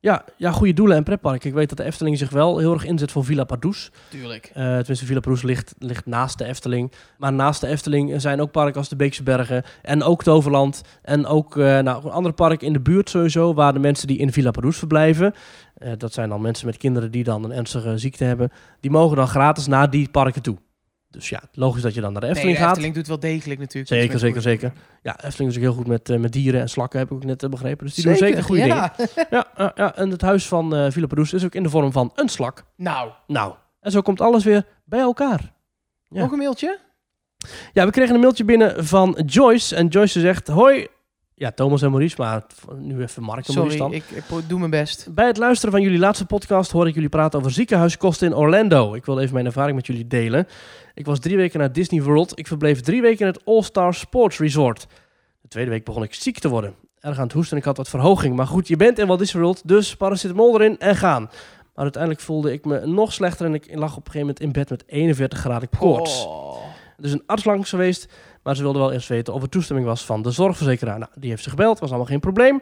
[0.00, 1.44] ja, ja goede doelen en pretpark.
[1.44, 3.90] Ik weet dat de Efteling zich wel heel erg inzet voor Villa Pardoes.
[4.08, 4.50] Tuurlijk.
[4.54, 6.92] Eh tenminste, Villa Pardoes ligt, ligt naast de Efteling.
[7.18, 10.82] Maar naast de Efteling zijn ook parken als de Beekse Bergen en ook Toverland.
[11.02, 14.18] En ook eh, nou, een andere park in de buurt sowieso, waar de mensen die
[14.18, 15.34] in Villa Pardoes verblijven...
[15.74, 18.50] eh, dat zijn dan mensen met kinderen die dan een ernstige ziekte hebben...
[18.80, 20.56] die mogen dan gratis naar die parken toe.
[21.10, 22.72] Dus ja, logisch dat je dan naar de Nee, Efteling de gaat.
[22.72, 23.88] Efteling doet wel degelijk natuurlijk.
[23.92, 24.68] Zeker, zeker, zeker.
[24.68, 24.84] dingen.
[25.02, 27.24] Ja, Efteling is ook heel goed met, eh, met dieren en slakken, heb ik ook
[27.24, 27.86] net eh, begrepen.
[27.86, 28.76] Dus die doen zeker goede dingen.
[28.76, 28.94] ja.
[29.30, 32.12] Ja, ja, ja, en het huis van Villa Pardoes is ook in de vorm van
[32.14, 32.64] een slak.
[32.76, 35.52] Nou, Nou, en zo komt alles weer bij elkaar.
[36.08, 36.20] Ja.
[36.20, 36.78] nog een mailtje?
[37.72, 39.76] Ja, we kregen een mailtje binnen van Joyce.
[39.76, 40.86] En Joyce zegt, hoi.
[41.38, 42.42] Ja, Thomas en Maurice, maar
[42.78, 43.92] nu even Mark en Maurice Sorry, dan.
[43.92, 45.08] ik, ik doe mijn best.
[45.14, 48.94] Bij het luisteren van jullie laatste podcast hoor ik jullie praten over ziekenhuiskosten in Orlando.
[48.94, 50.46] Ik wil even mijn ervaring met jullie delen.
[50.94, 52.38] Ik was drie weken naar Disney World.
[52.38, 54.86] Ik verbleef drie weken in het All-Star Sports Resort.
[55.40, 56.74] De tweede week begon ik ziek te worden.
[57.00, 58.36] Erg aan het hoesten en ik had wat verhoging.
[58.36, 61.22] Maar goed, je bent in Walt Disney World, dus paracetamol erin en gaan.
[61.74, 64.52] Maar uiteindelijk voelde ik me nog slechter en ik lag op een gegeven moment in
[64.52, 66.24] bed met 41 graden koorts.
[66.24, 66.67] Oh.
[67.00, 70.04] Is een arts langs geweest, maar ze wilde wel eerst weten of er toestemming was
[70.04, 70.98] van de zorgverzekeraar.
[70.98, 72.60] Nou, die heeft ze gebeld, was allemaal geen probleem.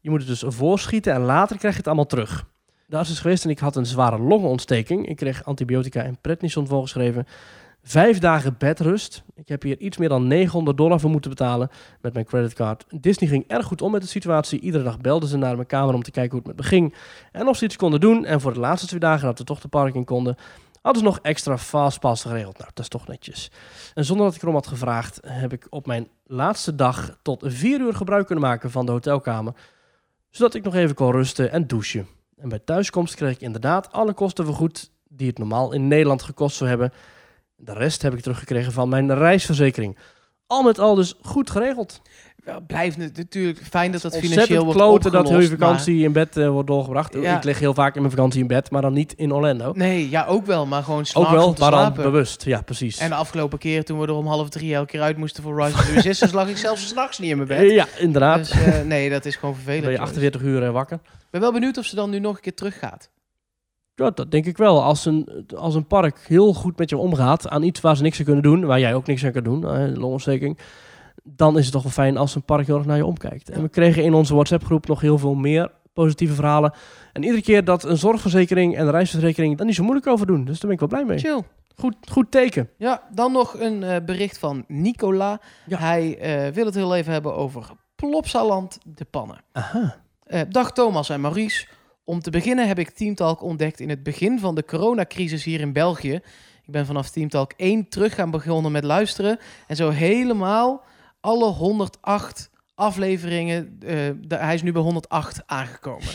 [0.00, 2.46] Je moet het dus voorschieten en later krijg je het allemaal terug.
[2.86, 5.08] De arts is geweest en ik had een zware longontsteking.
[5.08, 7.26] Ik kreeg antibiotica en prednison voorgeschreven.
[7.82, 9.22] Vijf dagen bedrust.
[9.34, 11.70] Ik heb hier iets meer dan 900 dollar voor moeten betalen
[12.00, 12.84] met mijn creditcard.
[13.00, 14.60] Disney ging erg goed om met de situatie.
[14.60, 16.94] Iedere dag belden ze naar mijn kamer om te kijken hoe het met me ging.
[17.32, 18.24] En of ze iets konden doen.
[18.24, 20.36] En voor de laatste twee dagen dat we toch de park in konden,
[20.82, 22.58] hadden ze nog extra fastpass geregeld.
[22.58, 23.50] Nou, dat is toch netjes.
[23.94, 27.80] En zonder dat ik erom had gevraagd, heb ik op mijn laatste dag tot vier
[27.80, 29.54] uur gebruik kunnen maken van de hotelkamer.
[30.30, 32.06] Zodat ik nog even kon rusten en douchen.
[32.36, 36.56] En bij thuiskomst kreeg ik inderdaad alle kosten vergoed die het normaal in Nederland gekost
[36.56, 36.92] zou hebben.
[37.56, 39.98] De rest heb ik teruggekregen van mijn reisverzekering.
[40.52, 42.00] Al met al dus goed geregeld.
[42.44, 46.36] Wel, blijft het natuurlijk fijn dat dat financieel wordt kloten dat opgelost, vakantie in bed
[46.36, 47.14] eh, wordt doorgebracht.
[47.14, 47.36] Ja.
[47.36, 49.72] Ik lig heel vaak in mijn vakantie in bed, maar dan niet in Orlando.
[49.74, 52.44] Nee, ja, ook wel, maar gewoon Ook wel, maar dan bewust.
[52.44, 52.98] Ja, precies.
[52.98, 55.62] En de afgelopen keer toen we er om half drie elke keer uit moesten voor
[55.62, 57.70] Rise of the Resistance, lag ik zelfs s'nachts niet in mijn bed.
[57.80, 58.38] Ja, inderdaad.
[58.38, 59.82] Dus eh, nee, dat is gewoon vervelend.
[59.82, 60.16] ben je jongens.
[60.16, 60.96] 48 uur eh, wakker.
[61.04, 63.10] Ik ben wel benieuwd of ze dan nu nog een keer teruggaat.
[63.94, 64.82] Ja, dat denk ik wel.
[64.82, 68.18] Als een, als een park heel goed met je omgaat aan iets waar ze niks
[68.18, 70.58] aan kunnen doen, waar jij ook niks aan kan doen, longontsteking,
[71.22, 73.50] dan is het toch wel fijn als een park heel erg naar je omkijkt.
[73.50, 76.72] En we kregen in onze WhatsApp-groep nog heel veel meer positieve verhalen.
[77.12, 80.44] En iedere keer dat een zorgverzekering en een reisverzekering daar niet zo moeilijk over doen.
[80.44, 81.18] Dus daar ben ik wel blij mee.
[81.18, 81.42] Chill.
[81.76, 82.70] Goed, goed teken.
[82.78, 85.40] Ja, dan nog een eh, bericht van Nicola.
[85.66, 85.78] Ja.
[85.78, 89.36] Hij eh, wil het heel even hebben over Plopsaland de pannen.
[89.52, 89.96] Aha.
[90.24, 91.66] Eh, dag Thomas en Maurice.
[92.04, 95.72] Om te beginnen heb ik Teamtalk ontdekt in het begin van de coronacrisis hier in
[95.72, 96.14] België.
[96.64, 99.38] Ik ben vanaf Teamtalk 1 terug gaan begonnen met luisteren.
[99.66, 100.84] En zo helemaal
[101.20, 103.76] alle 108 afleveringen.
[103.80, 106.06] eh, de- hij is nu bij 108 aangekomen.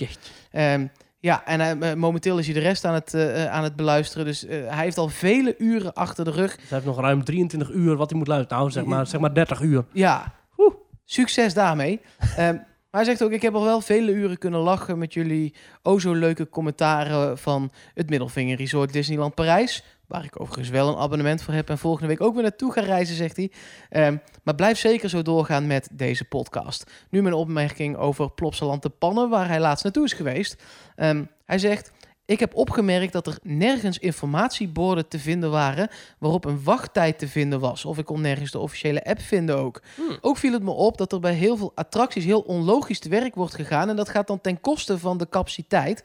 [0.51, 0.87] Ehm,
[1.19, 4.25] ja, en hij, eh, momenteel is hij de rest aan het, eh, aan het beluisteren.
[4.25, 6.51] Dus hij heeft al vele uren achter de rug.
[6.67, 8.57] Ze heeft nog ruim 23 uur wat hij moet luisteren.
[8.59, 9.85] Nou, zeg maar, zeg maar 30 uur.
[9.93, 10.73] Ja, Oeh.
[11.05, 12.01] succes daarmee.
[12.37, 12.57] Ehm,
[12.91, 15.99] maar hij zegt ook, ik heb al wel vele uren kunnen lachen met jullie o
[15.99, 19.83] zo leuke commentaren van het Middelvinger Resort Disneyland Parijs.
[20.07, 22.81] Waar ik overigens wel een abonnement voor heb en volgende week ook weer naartoe ga
[22.81, 23.51] reizen, zegt hij.
[23.89, 26.91] Ehm, maar blijf zeker zo doorgaan met deze podcast.
[27.09, 30.63] Nu mijn opmerking over Plopsaland de Pannen, waar hij laatst naartoe is geweest.
[30.95, 31.91] Ehm, hij zegt,
[32.27, 37.59] Ik heb opgemerkt dat er nergens informatieborden te vinden waren waarop een wachttijd te vinden
[37.59, 37.85] was.
[37.85, 39.81] Of ik kon nergens de officiële app vinden ook.
[39.95, 40.17] Hmm.
[40.21, 43.35] Ook viel het me op dat er bij heel veel attracties heel onlogisch te werk
[43.35, 43.89] wordt gegaan.
[43.89, 46.03] En dat gaat dan ten koste van de capaciteit.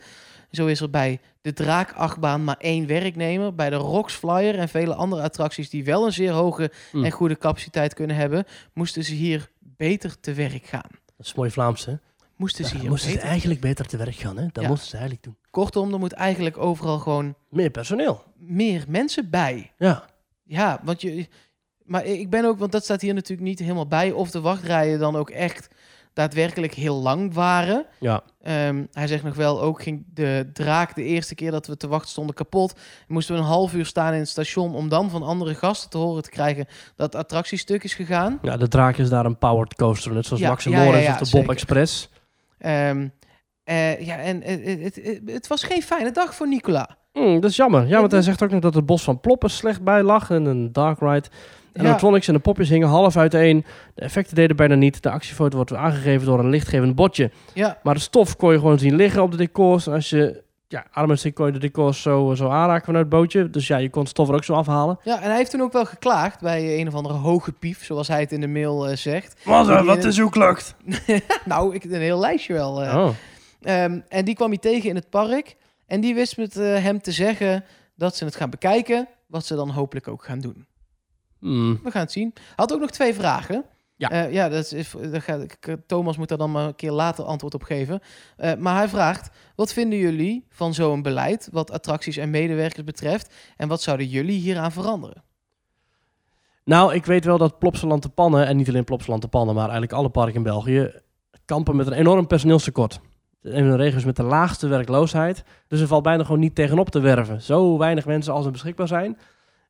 [0.51, 3.55] Zo is er bij de Draakachtbaan maar één werknemer.
[3.55, 7.05] Bij de Rocks Flyer en vele andere attracties die wel een zeer hoge Hmm.
[7.05, 10.91] en goede capaciteit kunnen hebben, moesten ze hier beter te werk gaan.
[11.17, 11.95] Dat is mooi Vlaams, hè?
[12.37, 14.47] Moesten ze hier moesten ze eigenlijk beter te werk gaan, hè?
[14.53, 14.69] Dat Ja.
[14.69, 15.37] moesten ze eigenlijk doen.
[15.53, 18.23] Kortom, er moet eigenlijk overal gewoon Meer personeel.
[18.37, 19.73] meer mensen bij.
[19.79, 20.05] Ja.
[20.45, 21.27] Ja, want je.
[21.85, 24.99] Maar ik ben ook, want dat staat hier natuurlijk niet helemaal bij, of de wachtrijen
[24.99, 25.69] dan ook echt
[26.13, 27.87] daadwerkelijk heel lang waren.
[28.01, 28.23] Ja.
[28.43, 31.89] Ehm, hij zegt nog wel, ook ging de draak de eerste keer dat we te
[31.89, 32.75] wachten stonden kapot.
[33.09, 35.99] Moesten we een half uur staan in het station om dan van andere gasten te
[35.99, 38.39] horen te krijgen dat het attractiestuk is gegaan.
[38.43, 41.13] ja, de draak is daar een powered coaster, net zoals Ja, Max en ja, ja,
[41.13, 41.41] of de zeker.
[41.47, 42.09] Bob Express.
[42.59, 43.09] Ehm,
[43.65, 46.97] eh, ja, en eh, het, het, was geen fijne dag voor Nicola.
[47.13, 47.87] Hmm, dat is jammer.
[47.87, 50.45] Ja, want hij zegt ook nog dat het bos van Ploppen slecht bij lag en
[50.45, 51.29] een dark ride.
[51.73, 51.93] En Ja.
[51.93, 53.65] de tronics en de popjes hingen half uiteen.
[53.95, 55.03] De effecten deden bijna niet.
[55.03, 57.31] De actiefoto wordt aangegeven door een lichtgevend bordje.
[57.53, 59.87] Ja, Maar de stof kon je gewoon zien liggen op de decors.
[59.87, 63.05] En als je ja, arm en stick kon je de decors zo, zo aanraken vanuit
[63.05, 63.51] het bootje.
[63.51, 64.99] Dus ja, je kon stof er ook zo afhalen.
[65.05, 68.09] ja, en hij heeft toen ook wel geklaagd bij een of andere hoge pief, zoals
[68.09, 69.41] hij het in de mail eh, zegt.
[69.45, 70.75] Wat, eh, wat is uw klucht?
[71.45, 72.83] nou, ik een heel lijstje wel.
[72.83, 72.97] eh.
[72.97, 73.09] Oh.
[73.63, 75.57] Ehm, en die kwam hij tegen in het park.
[75.87, 77.65] En die wist met eh, hem te zeggen
[77.97, 79.09] dat ze het gaan bekijken.
[79.27, 80.67] Wat ze dan hopelijk ook gaan doen.
[81.39, 81.81] Hmm.
[81.83, 82.31] We gaan het zien.
[82.35, 83.65] Hij had ook nog twee vragen.
[83.97, 84.11] Ja.
[84.11, 87.25] Eh, ja, dat is, dat gaat, ik- Thomas moet daar dan maar een keer later
[87.25, 88.01] antwoord op geven.
[88.37, 93.35] Eh, maar hij vraagt: wat vinden jullie van zo'n beleid wat attracties en medewerkers betreft?
[93.57, 95.23] En wat zouden jullie hieraan veranderen?
[96.65, 99.65] Nou, ik weet wel dat Plopsaland de Pannen, en niet alleen Plopsaland de Pannen, maar
[99.65, 100.93] eigenlijk alle parken in België,
[101.45, 103.01] kampen met een enorm personeelstekort.
[103.43, 105.45] Een van de regio's met de laagste werkloosheid.
[105.67, 107.43] Dus er valt bijna gewoon niet tegenop te werven.
[107.43, 109.19] Zo weinig mensen als er beschikbaar zijn.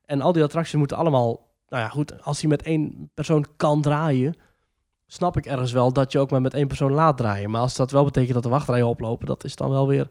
[0.05, 3.81] En al die attracties moeten allemaal, nou ja goed, als die met één persoon kan
[3.81, 4.35] draaien,
[5.07, 7.49] snap ik ergens wel dat je ook maar met één persoon laat draaien.
[7.49, 10.09] Maar als dat wel betekent dat de wachtrijen oplopen, dat is dan wel weer,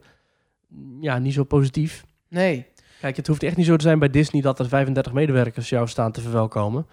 [0.99, 2.05] ja, niet zo positief.
[2.27, 2.67] Nee.
[2.99, 5.87] Kijk, het hoeft echt niet zo te zijn bij Disney dat er 35 medewerkers jou
[5.87, 6.87] staan te verwelkomen.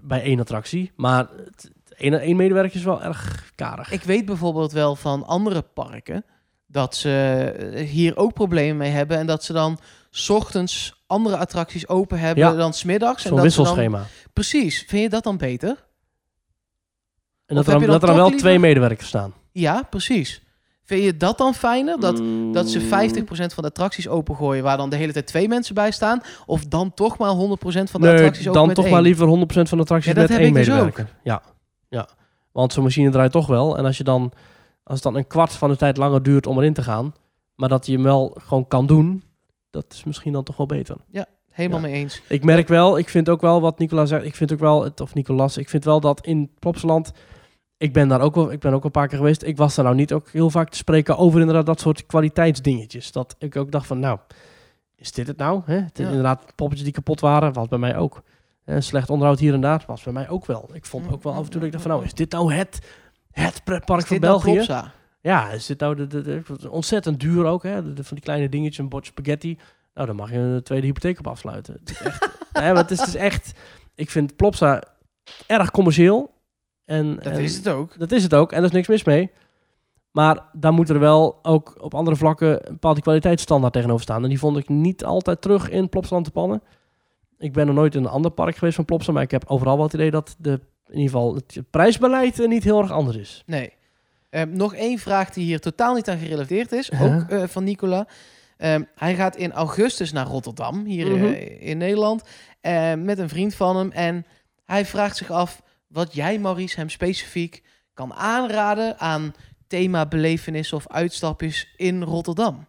[0.00, 0.92] Bij één attractie.
[0.96, 1.70] Maar het
[2.02, 3.90] één, één medewerker is wel erg karig.
[3.92, 6.24] Ik weet bijvoorbeeld wel van andere parken
[6.66, 7.10] dat ze
[7.74, 9.18] eh, hier ook problemen mee hebben.
[9.18, 9.78] En dat ze dan
[10.10, 12.54] 's ochtends andere attracties open hebben Ja.
[12.54, 13.22] dan smiddags.
[13.24, 14.06] En Zo'n dat ze dan- wisselschema.
[14.32, 14.84] Precies.
[14.88, 15.68] Vind je dat dan beter?
[17.46, 19.08] En dat er, heb dan, je dan dat er dan toch wel liever- twee medewerkers
[19.08, 19.34] staan.
[19.52, 20.42] Ja, precies.
[20.84, 22.00] Vind je dat dan fijner?
[22.00, 22.52] Dat, Mm.
[22.52, 25.90] dat ze 50% van de attracties opengooien waar dan de hele tijd twee mensen bij
[25.90, 26.20] staan?
[26.46, 28.92] Of dan toch maar 100% van de Nee, attracties open dan met toch één?
[28.94, 31.08] maar liever 100% van de attracties Ja, met één dus medewerker.
[31.22, 31.42] Ja,
[31.92, 32.08] ja.
[32.52, 33.78] Want zo'n machine draait toch wel.
[33.78, 34.32] En als je dan,
[34.82, 37.14] als het dan een kwart van de tijd langer duurt om erin te gaan,
[37.54, 39.22] maar dat je hem wel gewoon kan doen,
[39.70, 40.96] dat is misschien dan toch wel beter.
[41.50, 41.86] Helemaal Ja.
[41.86, 42.22] mee eens.
[42.28, 44.24] Ik merk wel, ik vind ook wel wat Nicola zegt.
[44.24, 47.12] Ik vind ook wel, het- of Nicolas, ik vind wel dat in Plopsaland.
[47.76, 49.42] Ik ben daar ook wel, ik ben ook een paar keer geweest.
[49.42, 53.12] Ik was daar nou niet ook heel vaak te spreken over inderdaad dat soort kwaliteitsdingetjes.
[53.12, 54.18] Dat ik ook dacht van, nou,
[54.96, 55.62] is dit het nou?
[55.64, 55.74] Hè?
[55.76, 56.06] Het Ja.
[56.08, 58.22] Inderdaad, poppetjes die kapot waren, was bij mij ook.
[58.64, 60.68] Eh, slecht onderhoud hier en daar, was bij mij ook wel.
[60.72, 62.52] Ik vond ook wel af en toe dat ik dacht van, nou, is dit nou
[62.54, 62.78] het,
[63.30, 64.58] het pretpark van nou België?
[65.20, 67.92] Ja, is dit nou de, de, de- ontzettend duur ook, hè?
[67.92, 69.58] De, van die kleine dingetjes, een bord spaghetti.
[69.94, 71.74] Nou, dan mag je een tweede hypotheek op afsluiten.
[71.80, 73.52] Het is echt, nee, maar het is, is echt,
[73.94, 74.82] ik vind Plopsa
[75.46, 76.30] erg commercieel.
[76.84, 77.98] En, Dat en- is het ook.
[77.98, 79.30] Dat is het ook, en er is niks mis mee.
[80.10, 84.22] Maar daar moet er wel ook op andere vlakken een bepaalde kwaliteitsstandaard tegenover staan.
[84.22, 86.62] En die vond ik niet altijd terug in Plopsaland te pannen.
[87.42, 89.74] Ik ben nog nooit in een ander park geweest van Plopsa, maar ik heb overal
[89.76, 90.50] wel het idee dat de,
[90.86, 93.42] in ieder geval het prijsbeleid eh, niet heel erg anders is.
[93.46, 93.72] Nee.
[94.30, 96.90] Ehm, nog één vraag die hier totaal niet aan gerelateerd is.
[96.90, 97.02] Huh?
[97.16, 98.06] Ook eh, van Nicola.
[98.56, 101.24] Ehm, hij gaat in augustus naar Rotterdam, hier Mhm.
[101.24, 102.22] eh, in Nederland.
[102.60, 103.90] eh, met een vriend van hem.
[103.90, 104.24] En
[104.64, 107.62] hij vraagt zich af wat jij, Maurice, hem specifiek
[107.94, 109.34] kan aanraden aan
[109.66, 112.66] thema belevenissen of uitstapjes in Rotterdam.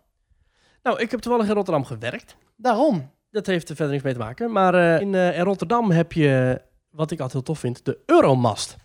[0.84, 2.36] Nou, ik heb toevallig in Rotterdam gewerkt.
[2.56, 3.12] Daarom.
[3.34, 4.52] Dat heeft er verder niks mee te maken.
[4.52, 8.00] Maar eh, in, eh, in Rotterdam heb je, wat ik altijd heel tof vind, de
[8.06, 8.76] Euromast.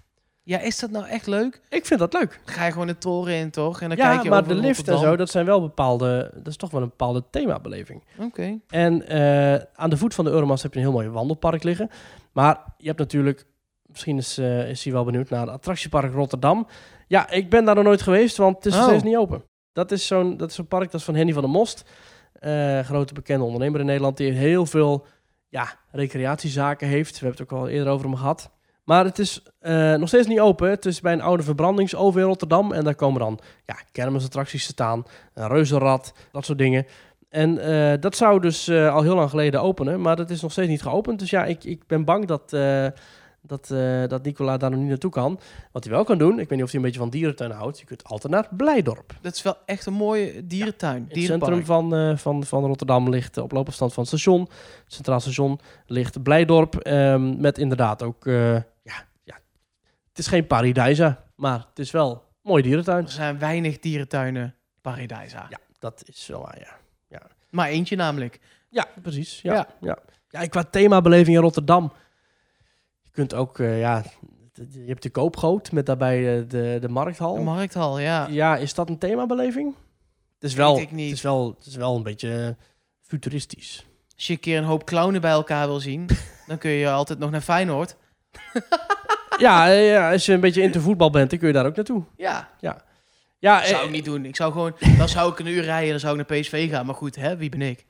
[0.42, 1.60] Ja, is dat nou echt leuk?
[1.68, 2.40] Ik vind dat leuk.
[2.44, 3.80] Ga je gewoon de toren in, toch?
[3.80, 6.30] En dan ja, kijk je maar over de lift en zo, dat zijn wel bepaalde,
[6.34, 8.02] dat is toch wel een bepaalde themabeleving.
[8.18, 8.58] Oké.
[8.68, 11.90] En eh, aan de voet van de Euromast heb je een heel mooi wandelpark liggen.
[12.32, 13.44] Maar je hebt natuurlijk,
[13.86, 14.38] misschien is,
[14.68, 16.66] is hij wel benieuwd naar het attractiepark Rotterdam.
[17.06, 18.88] Ja, ik ben daar nog nooit geweest, want het is nog Oh.
[18.88, 19.42] steeds niet open.
[19.72, 21.84] Dat is zo'n dat is zo'n park, dat is van Henny van der Most.
[22.38, 24.16] Eh, grote bekende ondernemer in Nederland.
[24.16, 25.06] Die heel veel
[25.48, 27.18] ja, recreatiezaken heeft.
[27.18, 28.50] We hebben het ook al eerder over hem gehad.
[28.84, 30.70] Maar het is eh, nog steeds niet open.
[30.70, 32.72] Het is bij een oude verbrandingsoven in Rotterdam.
[32.72, 35.04] En daar komen dan ja, kermisattracties te staan.
[35.34, 36.86] Een reuzenrad, dat soort dingen.
[37.28, 40.00] En eh, dat zou dus al heel lang geleden openen.
[40.00, 41.18] Maar dat is nog steeds niet geopend.
[41.18, 42.56] Dus ja, ik, ik ben bang dat,
[43.48, 45.40] dat, eh, dat Nicola daar nog niet naartoe kan.
[45.72, 47.78] Wat hij wel kan doen, ik weet niet of hij een beetje van dierentuin houdt.
[47.78, 49.14] Je kunt altijd naar Blijdorp.
[49.20, 51.06] Dat is wel echt een mooie dierentuin.
[51.08, 54.40] In het centrum van, eh, van, van Rotterdam ligt op loopafstand van het station.
[54.40, 56.74] Het Centraal Station ligt Blijdorp.
[56.74, 58.26] ehm, met inderdaad ook...
[58.26, 59.38] eh, ja, ja,
[60.08, 62.20] het is geen Paradijsa, maar het is wel een
[62.50, 63.04] mooie dierentuin.
[63.04, 65.46] Er zijn weinig dierentuinen Paradijsa.
[65.50, 66.76] Ja, dat is wel waar, ja.
[67.50, 68.40] Maar eentje namelijk.
[68.68, 69.40] Ja, precies.
[69.42, 69.66] Ja, Ja.
[69.80, 69.98] ja.
[70.28, 70.46] ja.
[70.46, 71.92] qua themabeleving in Rotterdam.
[73.18, 74.02] Je kunt ook, eh, ja,
[74.54, 77.34] je hebt de koopgoot met daarbij eh, de, de markthal.
[77.34, 78.26] De markthal, ja.
[78.30, 79.74] ja, is dat een themabeleving?
[80.34, 81.08] Het is Weet wel, ik niet.
[81.08, 82.64] Het is wel, het is wel een beetje eh,
[83.00, 83.86] futuristisch.
[84.14, 86.08] Als je een keer een hoop clownen bij elkaar wil zien,
[86.46, 87.96] dan kun je altijd nog naar Feyenoord.
[89.38, 92.04] ja, ja, als je een beetje into voetbal bent, dan kun je daar ook naartoe.
[92.16, 92.48] Ja,
[93.38, 94.24] Ja, zou eh, ik niet doen.
[94.24, 96.86] Ik zou gewoon, dan zou ik een uur rijden, dan zou ik naar PSV gaan.
[96.86, 97.86] Maar goed, hè, wie ben ik?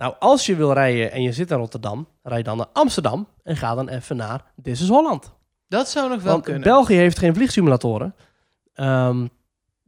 [0.00, 3.56] Nou, als je wil rijden en je zit in Rotterdam, rij dan naar Amsterdam en
[3.56, 5.32] ga dan even naar This is Holland.
[5.68, 6.62] Dat zou nog wel Want kunnen.
[6.62, 8.14] België heeft geen vliegsimulatoren.
[8.74, 9.26] Ehm,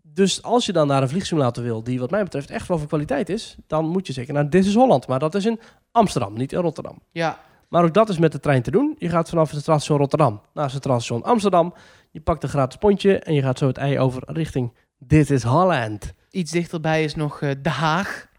[0.02, 2.86] dus als je dan naar een vliegsimulator wil die wat mij betreft echt wel van
[2.86, 5.06] kwaliteit is, dan moet je zeker naar This is Holland.
[5.06, 5.60] Maar dat is in
[5.92, 6.98] Amsterdam, niet in Rotterdam.
[7.10, 7.38] Ja,
[7.68, 8.94] Maar ook dat is met de trein te doen.
[8.98, 11.74] Je gaat vanaf het station Rotterdam naar het station Amsterdam.
[12.10, 14.72] Je pakt een gratis pontje en je gaat zo het ei over richting
[15.06, 16.12] This is Holland.
[16.30, 18.30] iets dichterbij is nog eh, De Haag.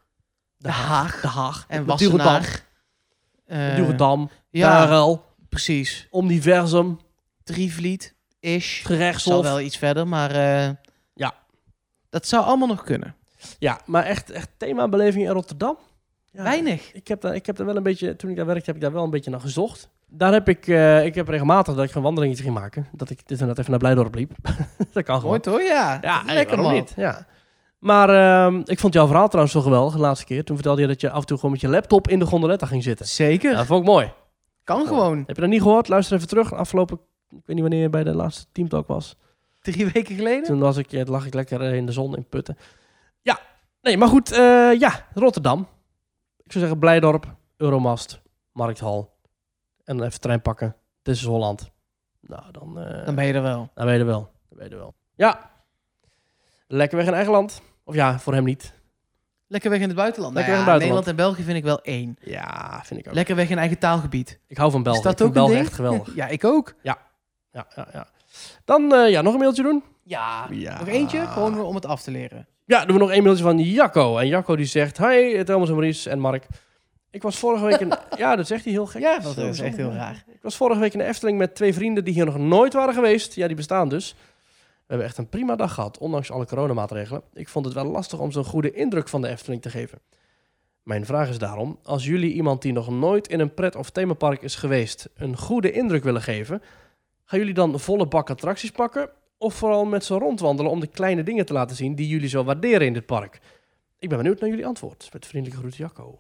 [0.64, 1.22] De Haag.
[1.22, 1.66] De Haag.
[1.68, 1.86] En.
[1.86, 2.64] Wassenaar.
[3.46, 4.30] Eh, Duredam.
[4.50, 5.26] ja, Parel.
[5.50, 6.08] precies.
[6.12, 7.00] Omniversum.
[7.44, 8.82] Drievliet, Ish.
[8.84, 9.44] Zal Gerechtshof.
[9.44, 10.70] wel iets verder, maar eh,
[11.14, 11.34] Ja.
[12.10, 13.16] dat zou allemaal nog kunnen.
[13.60, 15.78] Ja, maar echt, echt themabeleving in Rotterdam.
[16.32, 16.94] Ja, Weinig.
[16.94, 18.82] Ik heb, daar, ik heb daar wel een beetje, toen ik daar werkte, heb ik
[18.82, 19.90] daar wel een beetje naar gezocht.
[20.08, 22.88] Daar heb ik, eh, ik heb regelmatig dat ik een wandelingetje ging maken.
[22.92, 24.32] Dat ik dit en dat even naar Blijdorp liep.
[24.94, 25.30] dat kan gewoon.
[25.30, 25.62] Mooi toch?
[25.62, 26.74] Ja, Ja, lekker lekker man.
[26.74, 26.94] niet.
[26.96, 27.26] Ja.
[27.84, 30.44] Maar ehm, ik vond jouw verhaal trouwens zo geweldig de laatste keer.
[30.44, 32.66] Toen vertelde je dat je af en toe gewoon met je laptop in de gondoletta
[32.66, 33.06] ging zitten.
[33.08, 33.52] Zeker.
[33.52, 34.12] Ja, dat vond ik mooi.
[34.64, 35.18] kan gewoon.
[35.18, 35.88] Heb je dat niet gehoord?
[35.88, 36.54] Luister even terug.
[36.54, 36.96] Afgelopen,
[37.30, 39.16] ik weet niet wanneer je bij de laatste teamtalk was.
[39.62, 40.44] Drie weken geleden?
[40.44, 42.58] Toen was ik, lag ik lekker eh, in de zon in Putten.
[43.22, 43.40] Ja,
[43.82, 44.32] nee, maar goed.
[44.32, 45.60] eh, ja, Rotterdam.
[46.44, 48.22] Ik zou zeggen Blijdorp, Euromast,
[48.52, 49.14] Markthal.
[49.84, 50.76] En dan even trein pakken.
[51.02, 51.72] Dit is Holland.
[52.22, 53.70] Nou, dan, eh, Dan ben je er wel.
[53.74, 54.30] dan weet je er wel.
[54.50, 54.94] Dan weet je er wel.
[55.16, 55.52] Ja.
[56.68, 57.62] Lekker weg in eigen land.
[57.84, 58.74] Of ja, voor hem niet.
[59.48, 60.34] Lekker weg in het buitenland.
[60.34, 61.06] Lekker Nou weg ja, in het buitenland.
[61.06, 62.18] Nederland en België vind ik wel één.
[62.34, 63.14] Ja, vind ik ook.
[63.14, 64.40] Lekker weg in eigen taalgebied.
[64.48, 64.98] Ik hou van België.
[64.98, 66.16] Is dat ik ook een België echt geweldig.
[66.22, 66.74] Ja, ik ook.
[66.82, 66.98] Ja,
[67.52, 68.08] ja, ja.
[68.66, 69.84] Dan eh, ja, nog een mailtje doen.
[70.04, 70.48] Ja.
[70.50, 70.80] Ja.
[70.80, 72.48] Nog eentje, gewoon om het af te leren.
[72.66, 74.18] Ja, doen we nog één mailtje van Jacco.
[74.18, 74.98] En Jacco die zegt...
[74.98, 76.48] Hi, Thomas en Maurice en Mark.
[77.12, 77.80] Ik was vorige week...
[77.80, 77.94] In...
[78.18, 79.02] ja, dat zegt hij heel gek.
[79.02, 79.96] Ja, dat Zo, is echt heel ja.
[79.96, 80.24] raar.
[80.28, 82.94] Ik was vorige week in de Efteling met twee vrienden die hier nog nooit waren
[82.94, 83.34] geweest.
[83.34, 84.16] Ja, die bestaan dus.
[84.86, 87.24] We hebben echt een prima dag gehad, ondanks alle coronamaatregelen.
[87.34, 90.00] Ik vond het wel lastig om zo'n goede indruk van de Efteling te geven.
[90.84, 94.42] Mijn vraag is daarom, als jullie iemand die nog nooit in een pret- of themapark
[94.42, 96.62] is geweest, een goede indruk willen geven,
[97.26, 99.10] gaan jullie dan volle bak attracties pakken?
[99.38, 102.44] Of vooral met ze rondwandelen om de kleine dingen te laten zien die jullie zo
[102.44, 103.40] waarderen in dit park?
[104.00, 105.10] Ik ben benieuwd naar jullie antwoord.
[105.14, 106.20] Met vriendelijke groet, Jacco.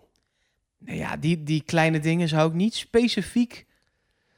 [0.77, 3.65] Nou ja, die, die kleine dingen zou ik niet specifiek...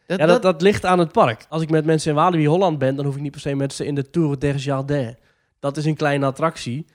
[0.08, 1.46] Dat, Ja, dat, dat ligt aan het park.
[1.50, 3.74] Als ik met mensen in Walibi Holland ben, dan hoef ik niet per se met
[3.74, 5.16] ze in de Tour des Jardins.
[5.60, 6.86] Dat is een kleine attractie.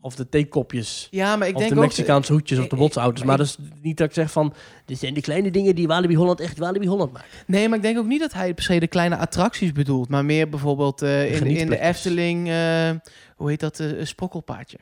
[0.00, 1.08] Of de theekopjes.
[1.10, 1.84] ja, maar ik of denk de ook...
[1.84, 3.18] Mexicaanse hoedjes of de botsauto's.
[3.18, 4.54] maar Maar dat is niet dat ik zeg van...
[4.84, 7.28] Dit zijn de kleine dingen die Walibi Holland echt Walibi Holland maken.
[7.46, 10.08] Nee, maar ik denk ook niet dat hij per se de kleine attracties bedoelt.
[10.08, 11.78] Maar meer bijvoorbeeld eh, in, in de.
[11.78, 12.48] Efteling...
[12.48, 12.90] eh,
[13.36, 13.78] hoe heet dat?
[13.78, 14.78] een sprokkelpaadje.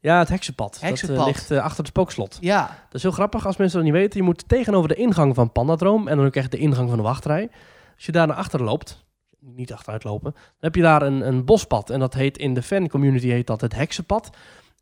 [0.00, 0.78] Ja, het heksenpad.
[0.80, 2.38] Dat eh, ligt eh, achter het spookslot.
[2.40, 4.18] Ja, Dat is heel grappig als mensen dat niet weten.
[4.20, 7.02] Je moet tegenover de ingang van Pandadroom en dan ook echt de ingang van de
[7.02, 7.50] wachtrij.
[7.94, 9.04] Als je daar naar achter loopt,
[9.38, 11.90] niet achteruit lopen, dan heb je daar een, een bospad.
[11.90, 14.30] En dat heet in de fancommunity heet dat het heksenpad.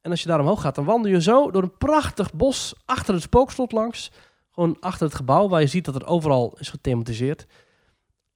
[0.02, 3.14] En als je daar omhoog gaat, dan wandel je zo door een prachtig bos achter
[3.14, 4.10] het spookslot langs.
[4.50, 7.46] Gewoon achter het gebouw, waar je ziet dat het overal is gethematiseerd.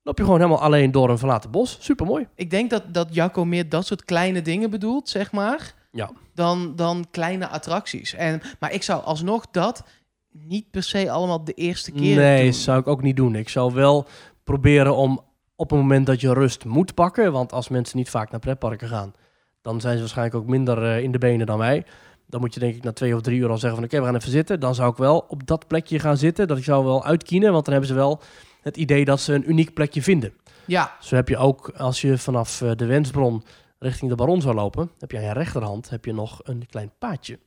[0.03, 1.76] Loop je gewoon helemaal alleen door een verlaten bos.
[1.81, 2.28] Supermooi.
[2.35, 5.74] ik denk dat, dat Jacco meer dat soort kleine dingen bedoelt, zeg maar.
[5.93, 6.11] Ja.
[6.34, 8.14] Dan, dan kleine attracties.
[8.14, 9.84] En, maar ik zou alsnog dat
[10.32, 12.53] niet per se allemaal de eerste keer Nee, doen.
[12.53, 13.34] zou ik ook niet doen.
[13.34, 14.07] Ik zou wel
[14.45, 15.20] proberen om
[15.57, 17.32] op het moment dat je rust moet pakken.
[17.32, 19.14] Want als mensen niet vaak naar pretparken gaan,
[19.62, 21.84] dan zijn ze waarschijnlijk ook minder eh, in de benen dan mij.
[22.26, 24.05] Dan moet je denk ik na twee of drie uur al zeggen van oké, we
[24.05, 24.61] gaan even zitten.
[24.61, 26.49] Dan zou ik wel op dat plekje gaan zitten.
[26.49, 28.20] Dat ik zou wel uitkienen, want dan hebben ze wel
[28.61, 30.32] het idee dat ze een uniek plekje vinden.
[30.66, 33.43] Ja, Zo heb je ook, als je vanaf eh, de Wensbron
[33.81, 36.93] richting de Baron zou lopen, heb je aan je rechterhand heb je nog een klein
[36.99, 37.39] paadje.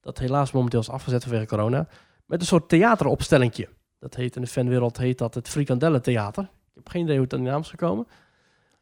[0.00, 1.88] Dat helaas momenteel is afgezet vanwege corona.
[2.26, 3.68] Met een soort theateropstellingje.
[3.98, 6.48] Dat heet in de fanwereld heet dat het Frikandellentheater.
[6.74, 8.06] heb geen idee hoe het aan die naam is gekomen.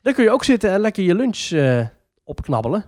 [0.01, 1.86] Daar kun je ook zitten en lekker je lunch eh,
[2.24, 2.84] opknabbelen.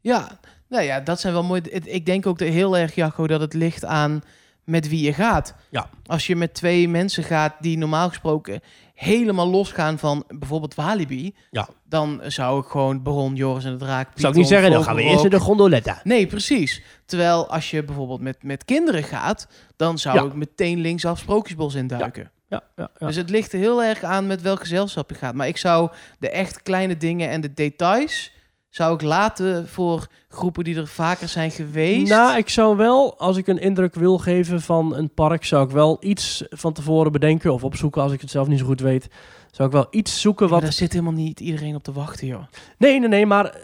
[0.00, 0.38] Ja,
[0.68, 1.60] nou ja, dat zijn wel mooi.
[1.70, 4.22] Ik denk ook heel erg, Jacco, dat het ligt aan
[4.66, 5.54] met wie je gaat.
[5.70, 5.88] Ja.
[6.06, 8.60] Als je met twee mensen gaat die normaal gesproken
[8.94, 11.68] helemaal losgaan van bijvoorbeeld Walibi, Ja.
[11.88, 14.08] dan zou ik gewoon Baron, Joris en de Draak.
[14.14, 16.00] Zou ik niet zeggen, dan gaan we eerst in de gondoletta.
[16.04, 16.82] Nee, precies.
[17.06, 20.24] Terwijl als je bijvoorbeeld met, met kinderen gaat, dan zou Ja.
[20.24, 22.30] ik meteen linksaf Sprookjesbos induiken.
[22.48, 23.06] Ja, ja, ja.
[23.06, 25.34] Dus het ligt er heel erg aan met welk gezelschap je gaat.
[25.34, 28.32] Maar ik zou de echt kleine dingen en de details
[28.76, 32.10] zou ik laten voor groepen die er vaker zijn geweest.
[32.10, 35.70] Nou, ik zou wel, als ik een indruk wil geven van een park, zou ik
[35.70, 39.08] wel iets van tevoren bedenken of opzoeken als ik het zelf niet zo goed weet.
[39.50, 40.60] Zou ik wel iets zoeken wat.
[40.60, 42.42] daar zit helemaal niet iedereen op te wachten, joh.
[42.78, 43.54] Nee, nee, nee, maar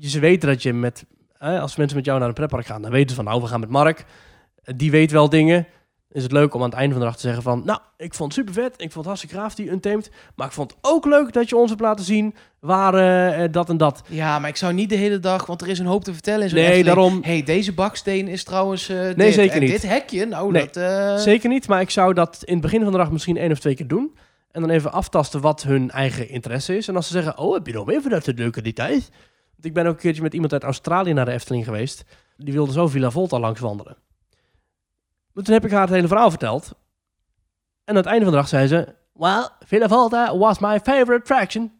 [0.00, 1.04] ze weten dat je met.
[1.38, 3.46] Hè, als mensen met jou naar een pretpark gaan, dan weten ze van nou, we
[3.46, 4.04] gaan met Mark.
[4.76, 5.66] Die weet wel dingen.
[6.12, 7.62] Is het leuk om aan het einde van de dag te zeggen van...
[7.64, 8.72] Nou, ik vond het super vet.
[8.72, 10.10] Ik vond het hartstikke gaaf, die Untamed.
[10.36, 13.52] Maar ik vond het ook leuk dat je ons hebt laten zien waar eh, eh,
[13.52, 14.02] dat en dat.
[14.08, 16.42] Ja, maar ik zou niet de hele dag, want er is een hoop te vertellen
[16.42, 16.94] in zo'n Nee, Efteling.
[16.94, 19.34] daarom- hey, deze baksteen is trouwens eh Nee, dit.
[19.34, 19.70] zeker en niet.
[19.70, 20.76] dit hekje, nou, Nee, dat...
[20.76, 23.50] eh, Zeker niet, maar ik zou dat in het begin van de dag misschien één
[23.50, 24.16] of twee keer doen.
[24.50, 26.88] En dan even aftasten wat hun eigen interesse is.
[26.88, 29.08] En als ze zeggen, oh, heb je nog meer dat leuke details?
[29.52, 32.04] Want ik ben ook een keertje met iemand uit Australië naar de Efteling geweest.
[32.36, 33.96] Die wilde zo Villa Volta langs wandelen.
[35.32, 36.64] Maar toen heb ik haar het hele verhaal verteld.
[36.64, 36.74] En
[37.84, 38.94] aan het einde van de dag zei ze...
[39.12, 41.72] Well, Villa Volta was my favorite attraction.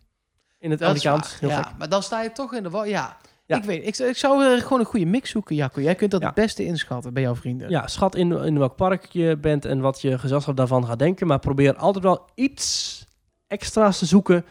[0.58, 1.40] In het Amerikaans.
[1.40, 1.72] Heel ja, gek.
[1.78, 2.82] maar dan sta je toch in de...
[2.84, 3.16] Ja.
[3.46, 3.56] Ja.
[3.56, 5.80] Ik weet, ik, ik zou er gewoon een goede mix zoeken, Jacco.
[5.80, 6.26] Jij kunt dat Ja.
[6.26, 7.70] het beste inschatten bij jouw vrienden.
[7.70, 11.26] Ja, schat in, in welk park je bent en wat je gezelschap daarvan gaat denken.
[11.26, 13.04] Maar probeer altijd wel iets
[13.46, 14.44] extra's te zoeken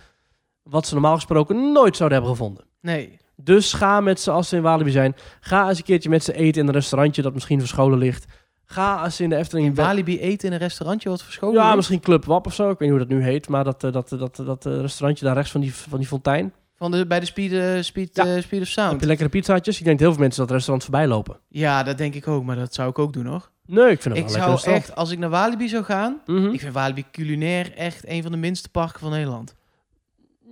[0.63, 2.65] wat ze normaal gesproken nooit zouden hebben gevonden.
[2.81, 3.19] Nee.
[3.35, 6.33] Dus ga met ze, als ze in Walibi zijn, ga eens een keertje met ze
[6.33, 8.25] eten in een restaurantje dat misschien verscholen ligt.
[8.71, 9.67] Ga als in de Efteling...
[9.67, 12.63] In Walibi eten in een restaurantje wat verscholen ja, misschien Club Wap of zo.
[12.69, 13.49] Ik weet niet hoe dat nu heet.
[13.49, 16.53] Maar dat, eh, dat, dat, dat, eh, restaurantje daar rechts van die, van die fontein.
[16.75, 18.23] Van de, bij de Speed, eh, speed, Ja.
[18.23, 19.01] eh, speed of Heb Sound.
[19.01, 19.77] je lekkere pizzaatjes?
[19.79, 21.39] Ik denk dat heel veel mensen dat restaurant voorbij lopen.
[21.47, 23.49] Ja, dat denk ik ook, maar dat zou ik ook doen hoor.
[23.65, 26.47] Nee, ik vind het Ik wel zou echt, als ik naar Walibi zou gaan, Mhm.
[26.49, 29.55] ik vind Walibi culinair echt een van de minste parken van Nederland.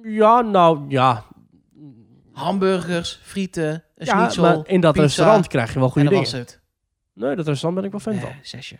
[0.03, 1.23] Ja, nou ja.
[2.33, 6.09] Hamburgers, frieten, een ja schnitzel, maar in dat pizza, restaurant krijg je wel en goede
[6.09, 6.31] dat dingen.
[6.31, 6.58] was het.
[7.19, 8.39] Nee, dat restaurant ben ik wel fan Eh, van.
[8.41, 8.75] zesje.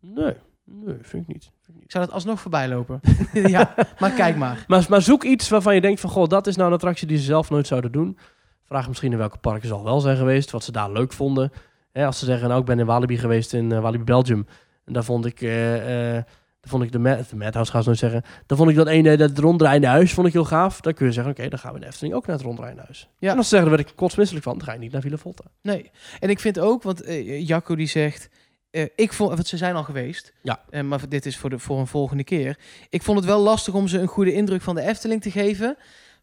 [0.00, 1.44] Nee, nee, vind ik niet.
[1.44, 1.84] Vind ik niet.
[1.84, 3.00] Ik zou dat alsnog voorbij lopen.
[3.32, 4.64] ja, maar kijk maar.
[4.68, 6.10] Maar, maar zoek iets waarvan je denkt van...
[6.10, 8.18] Goh, dat is nou een attractie die ze zelf nooit zouden doen.
[8.64, 10.50] Vraag misschien in welke parken ze al wel zijn geweest.
[10.50, 11.52] Wat ze daar leuk vonden.
[11.92, 14.46] Hè, als ze zeggen, nou, ik ben in Walibi geweest in eh, Walibi Belgium.
[14.84, 15.40] En daar vond ik...
[15.40, 16.24] eh, eh,
[16.68, 18.22] vond ik de, Ma- de Madhouse, ze nooit zeggen.
[18.46, 20.80] Dan vond ik dat ene, dat ronddraaiende huis, vond ik heel gaaf.
[20.80, 22.82] Dan kun je zeggen, oké, dan gaan we in de Efteling ook naar het ronddraaiende
[22.84, 23.08] huis.
[23.18, 23.30] Ja.
[23.30, 25.16] En als ze zeggen, daar werd ik kotsmisselijk van, dan ga je niet naar Villa
[25.16, 25.44] Volta.
[25.62, 25.90] Nee.
[26.20, 28.28] En ik vind ook, want eh, Jacco die zegt...
[28.70, 30.32] eh, ik vond, want ze zijn al geweest.
[30.42, 30.60] Ja.
[30.70, 32.58] Eh, maar dit is voor, de, voor een volgende keer.
[32.88, 35.76] Ik vond het wel lastig om ze een goede indruk van de Efteling te geven.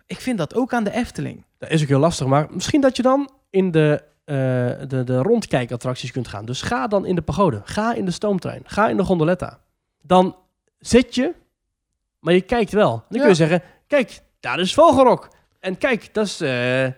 [0.05, 1.43] Ik vind dat ook aan de Efteling.
[1.57, 4.35] Dat is ook heel lastig, maar misschien dat je dan in de, eh
[4.87, 6.45] de, de rondkijkattracties kunt gaan.
[6.45, 9.59] Dus ga dan in de pagode, ga in de stoomtrein, ga in de gondoletta.
[10.07, 10.35] Dan
[10.79, 11.33] zit je,
[12.19, 12.89] maar je kijkt wel.
[12.91, 13.19] Dan Ja.
[13.19, 15.33] kun je zeggen, kijk, daar is Vogelrok.
[15.59, 16.37] En kijk, dat is,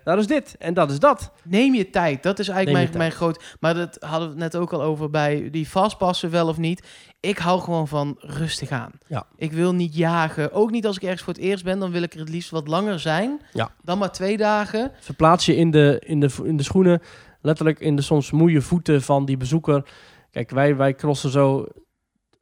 [0.04, 1.32] daar is dit en dat is dat.
[1.44, 2.24] Neem je tijd.
[2.24, 3.44] Dat is eigenlijk mijn, mijn groot...
[3.60, 6.88] Maar dat hadden we het net ook al over bij die vastpassen wel of niet.
[7.20, 8.92] Ik hou gewoon van rustig aan.
[9.08, 9.26] Ja.
[9.36, 10.52] Ik wil niet jagen.
[10.52, 11.80] Ook niet als ik ergens voor het eerst ben.
[11.80, 13.42] Dan wil ik er het liefst wat langer zijn.
[13.54, 13.70] Ja.
[13.84, 14.92] Dan maar twee dagen.
[15.00, 17.02] Verplaats je in de, in de, in de schoenen,
[17.42, 19.90] letterlijk in de soms moeie voeten van die bezoeker.
[20.32, 21.66] Kijk, wij, wij crossen zo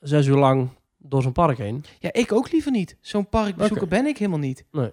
[0.08, 1.84] zes uur lang door zo'n park heen.
[2.00, 2.98] Ja, ik ook liever niet.
[3.02, 3.96] Zo'n parkbezoeker Oké.
[3.96, 4.66] ben ik helemaal niet.
[4.72, 4.92] Nee.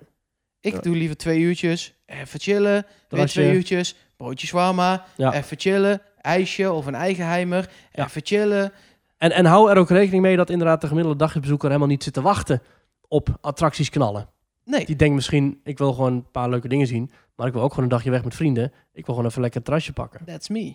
[0.60, 0.80] Ik Ja.
[0.80, 1.94] doe liever twee uurtjes.
[2.06, 2.86] Even chillen.
[3.08, 3.96] Weer twee uurtjes.
[4.16, 5.04] Broodje shawarma.
[5.16, 5.34] Ja.
[5.34, 6.00] Even chillen.
[6.20, 7.70] IJsje of een eigenheimer.
[7.92, 8.04] Ja.
[8.04, 8.72] Even chillen.
[9.16, 12.12] En, en hou er ook rekening mee dat inderdaad de gemiddelde dagbezoeker helemaal niet zit
[12.12, 12.62] te wachten
[13.08, 14.28] op attracties knallen.
[14.64, 14.84] Nee.
[14.86, 17.68] Die denkt misschien, ik wil gewoon een paar leuke dingen zien, maar ik wil ook
[17.70, 18.72] gewoon een dagje weg met vrienden.
[18.92, 20.24] Ik wil gewoon even lekker een terrasje pakken.
[20.24, 20.74] That's me.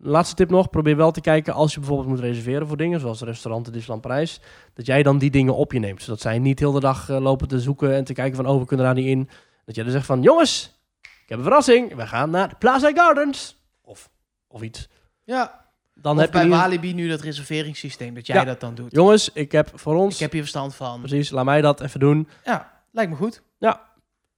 [0.00, 3.20] Laatste tip nog, probeer wel te kijken als je bijvoorbeeld moet reserveren voor dingen, zoals
[3.20, 4.40] restauranten Disneyland Parijs,
[4.74, 6.02] dat jij dan die dingen op je neemt.
[6.02, 8.58] Zodat zij niet heel de dag eh, lopen te zoeken en te kijken van, oh,
[8.60, 9.28] we kunnen daar niet in.
[9.64, 13.56] Dat jij dan zegt van, jongens, ik heb een verrassing, we gaan naar Plaza Gardens.
[13.82, 14.10] Of,
[14.48, 14.88] of iets.
[15.24, 15.66] Ja.
[15.94, 18.14] Dan of heb je bij niet- Walibi nu dat reserveringssysteem.
[18.14, 18.44] Dat jij Ja.
[18.44, 18.92] dat dan doet.
[18.92, 20.98] Jongens, ik heb voor ons, Ik heb hier verstand van.
[21.00, 22.28] precies, laat mij dat even doen.
[22.44, 23.42] Ja, lijkt me goed.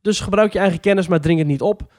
[0.03, 1.93] Dus gebruik je eigen kennis, maar dring het niet op.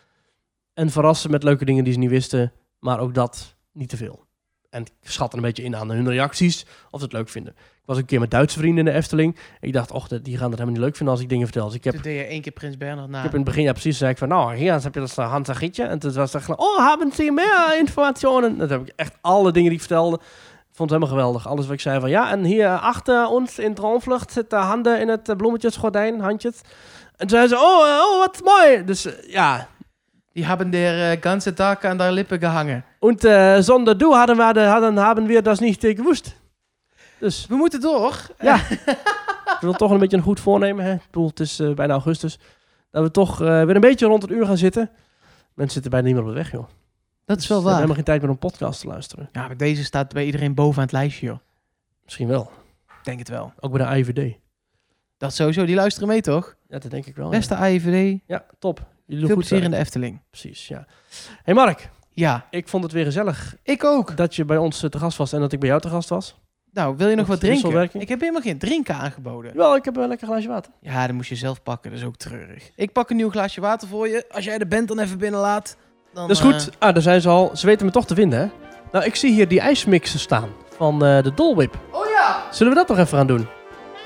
[0.73, 2.52] En verras ze met leuke dingen die ze niet wisten.
[2.80, 4.26] Maar ook dat niet te veel.
[4.69, 6.65] En schat er een beetje in aan hun reacties.
[6.89, 7.53] Of ze het leuk vinden.
[7.56, 9.38] Ik was een keer met Duitse vrienden in de Efteling.
[9.60, 11.65] Ik dacht, och, die gaan het helemaal niet leuk vinden als ik dingen vertel.
[11.65, 13.18] Dus ik heb, Toen deed je één keer Prins Bernhard na.
[13.18, 14.27] ik heb in het begin ja, precies zei ik van...
[14.27, 15.84] Nou, hier heb je dat Hans Gietje.
[15.84, 18.56] En toen was het oh, hebben ze meer informatie?
[18.57, 20.18] Dat heb ik echt alle dingen die ik vertelde.
[20.72, 21.48] vond het helemaal geweldig.
[21.48, 25.07] Alles wat ik zei van ja, en hier achter ons in Droomvlucht zitten handen in
[25.07, 26.61] het bloemetjesgordijn, handjes.
[27.15, 28.85] En toen zei ze, oh, eh, oh wat mooi.
[28.85, 29.68] Dus eh, ja,
[30.34, 32.84] Die hebben der uh, ganze Tag aan haar lippen gehangen.
[32.99, 36.36] und äh, zonder du hadden we, de, hadden, haben wir das nicht äh, gewusst.
[37.20, 38.16] Dus We moeten door.
[38.40, 38.56] ja,
[39.56, 40.86] ik wil toch een beetje een goed voornemen.
[40.86, 40.94] Hè?
[40.94, 42.40] Ik bedoel, het is eh, bijna augustus.
[42.91, 44.90] Dat we toch eh, weer een beetje rond het uur gaan zitten.
[45.53, 46.64] Mensen zitten bijna niet meer op de weg, joh.
[46.64, 46.78] Dat is
[47.26, 47.74] wel Dus we hebben waar.
[47.74, 49.30] helemaal geen tijd meer om een podcast te luisteren.
[49.32, 51.38] Ja, maar deze staat bij iedereen bovenaan het lijstje, joh.
[52.03, 52.52] Misschien wel.
[52.88, 53.53] Ik denk het wel.
[53.60, 54.36] Ook bij de AIVD.
[55.18, 55.66] Dat sowieso.
[55.66, 56.56] Die luisteren mee, toch?
[56.68, 57.26] Ja, dat denk ik wel.
[57.32, 57.38] ja.
[57.38, 58.20] Beste AIVD.
[58.26, 58.86] Ja, top.
[59.11, 60.21] Jullie Veel goed plezier in de Efteling.
[60.29, 60.85] Precies, ja.
[61.43, 64.17] hey Mark, Ja, ik vond het weer gezellig ik ook.
[64.17, 66.09] dat je bij ons eh, te gast was en dat ik bij jou te gast
[66.09, 66.39] was.
[66.73, 67.61] Nou, wil je nog Wat wat drinken?
[67.61, 68.03] wisselwerking?
[68.03, 69.55] Ik heb helemaal geen drinken aangeboden.
[69.55, 70.71] Wel, ik heb een lekker glaasje water.
[70.81, 71.91] Ja, dan moest je zelf pakken.
[71.91, 72.69] Dat is ook treurig.
[72.75, 74.25] Ik pak een nieuw glaasje water voor je.
[74.31, 75.77] Als jij de band dan even binnenlaat.
[76.13, 76.69] Dan, Dat is goed.
[76.79, 77.51] Ah, daar zijn ze al.
[77.55, 78.47] Ze weten me toch te vinden, hè?
[78.91, 81.73] Nou, ik zie hier die ijsmixen staan van eh, de Dol Whip.
[81.73, 83.39] eh, Oh ja, Zullen we dat nog even gaan doen?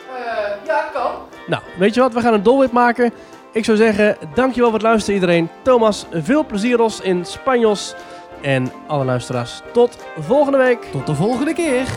[0.09, 1.11] eh, ja, kan.
[1.47, 2.13] Nou, weet je wat?
[2.13, 3.11] We gaan een Dol Whip maken.
[3.55, 5.49] Ik zou zeggen, dankjewel voor het luisteren iedereen.
[5.61, 7.95] Thomas, veel plezieros in Spanjos.
[8.41, 10.87] En alle luisteraars, tot volgende week.
[10.91, 11.87] Tot de volgende keer.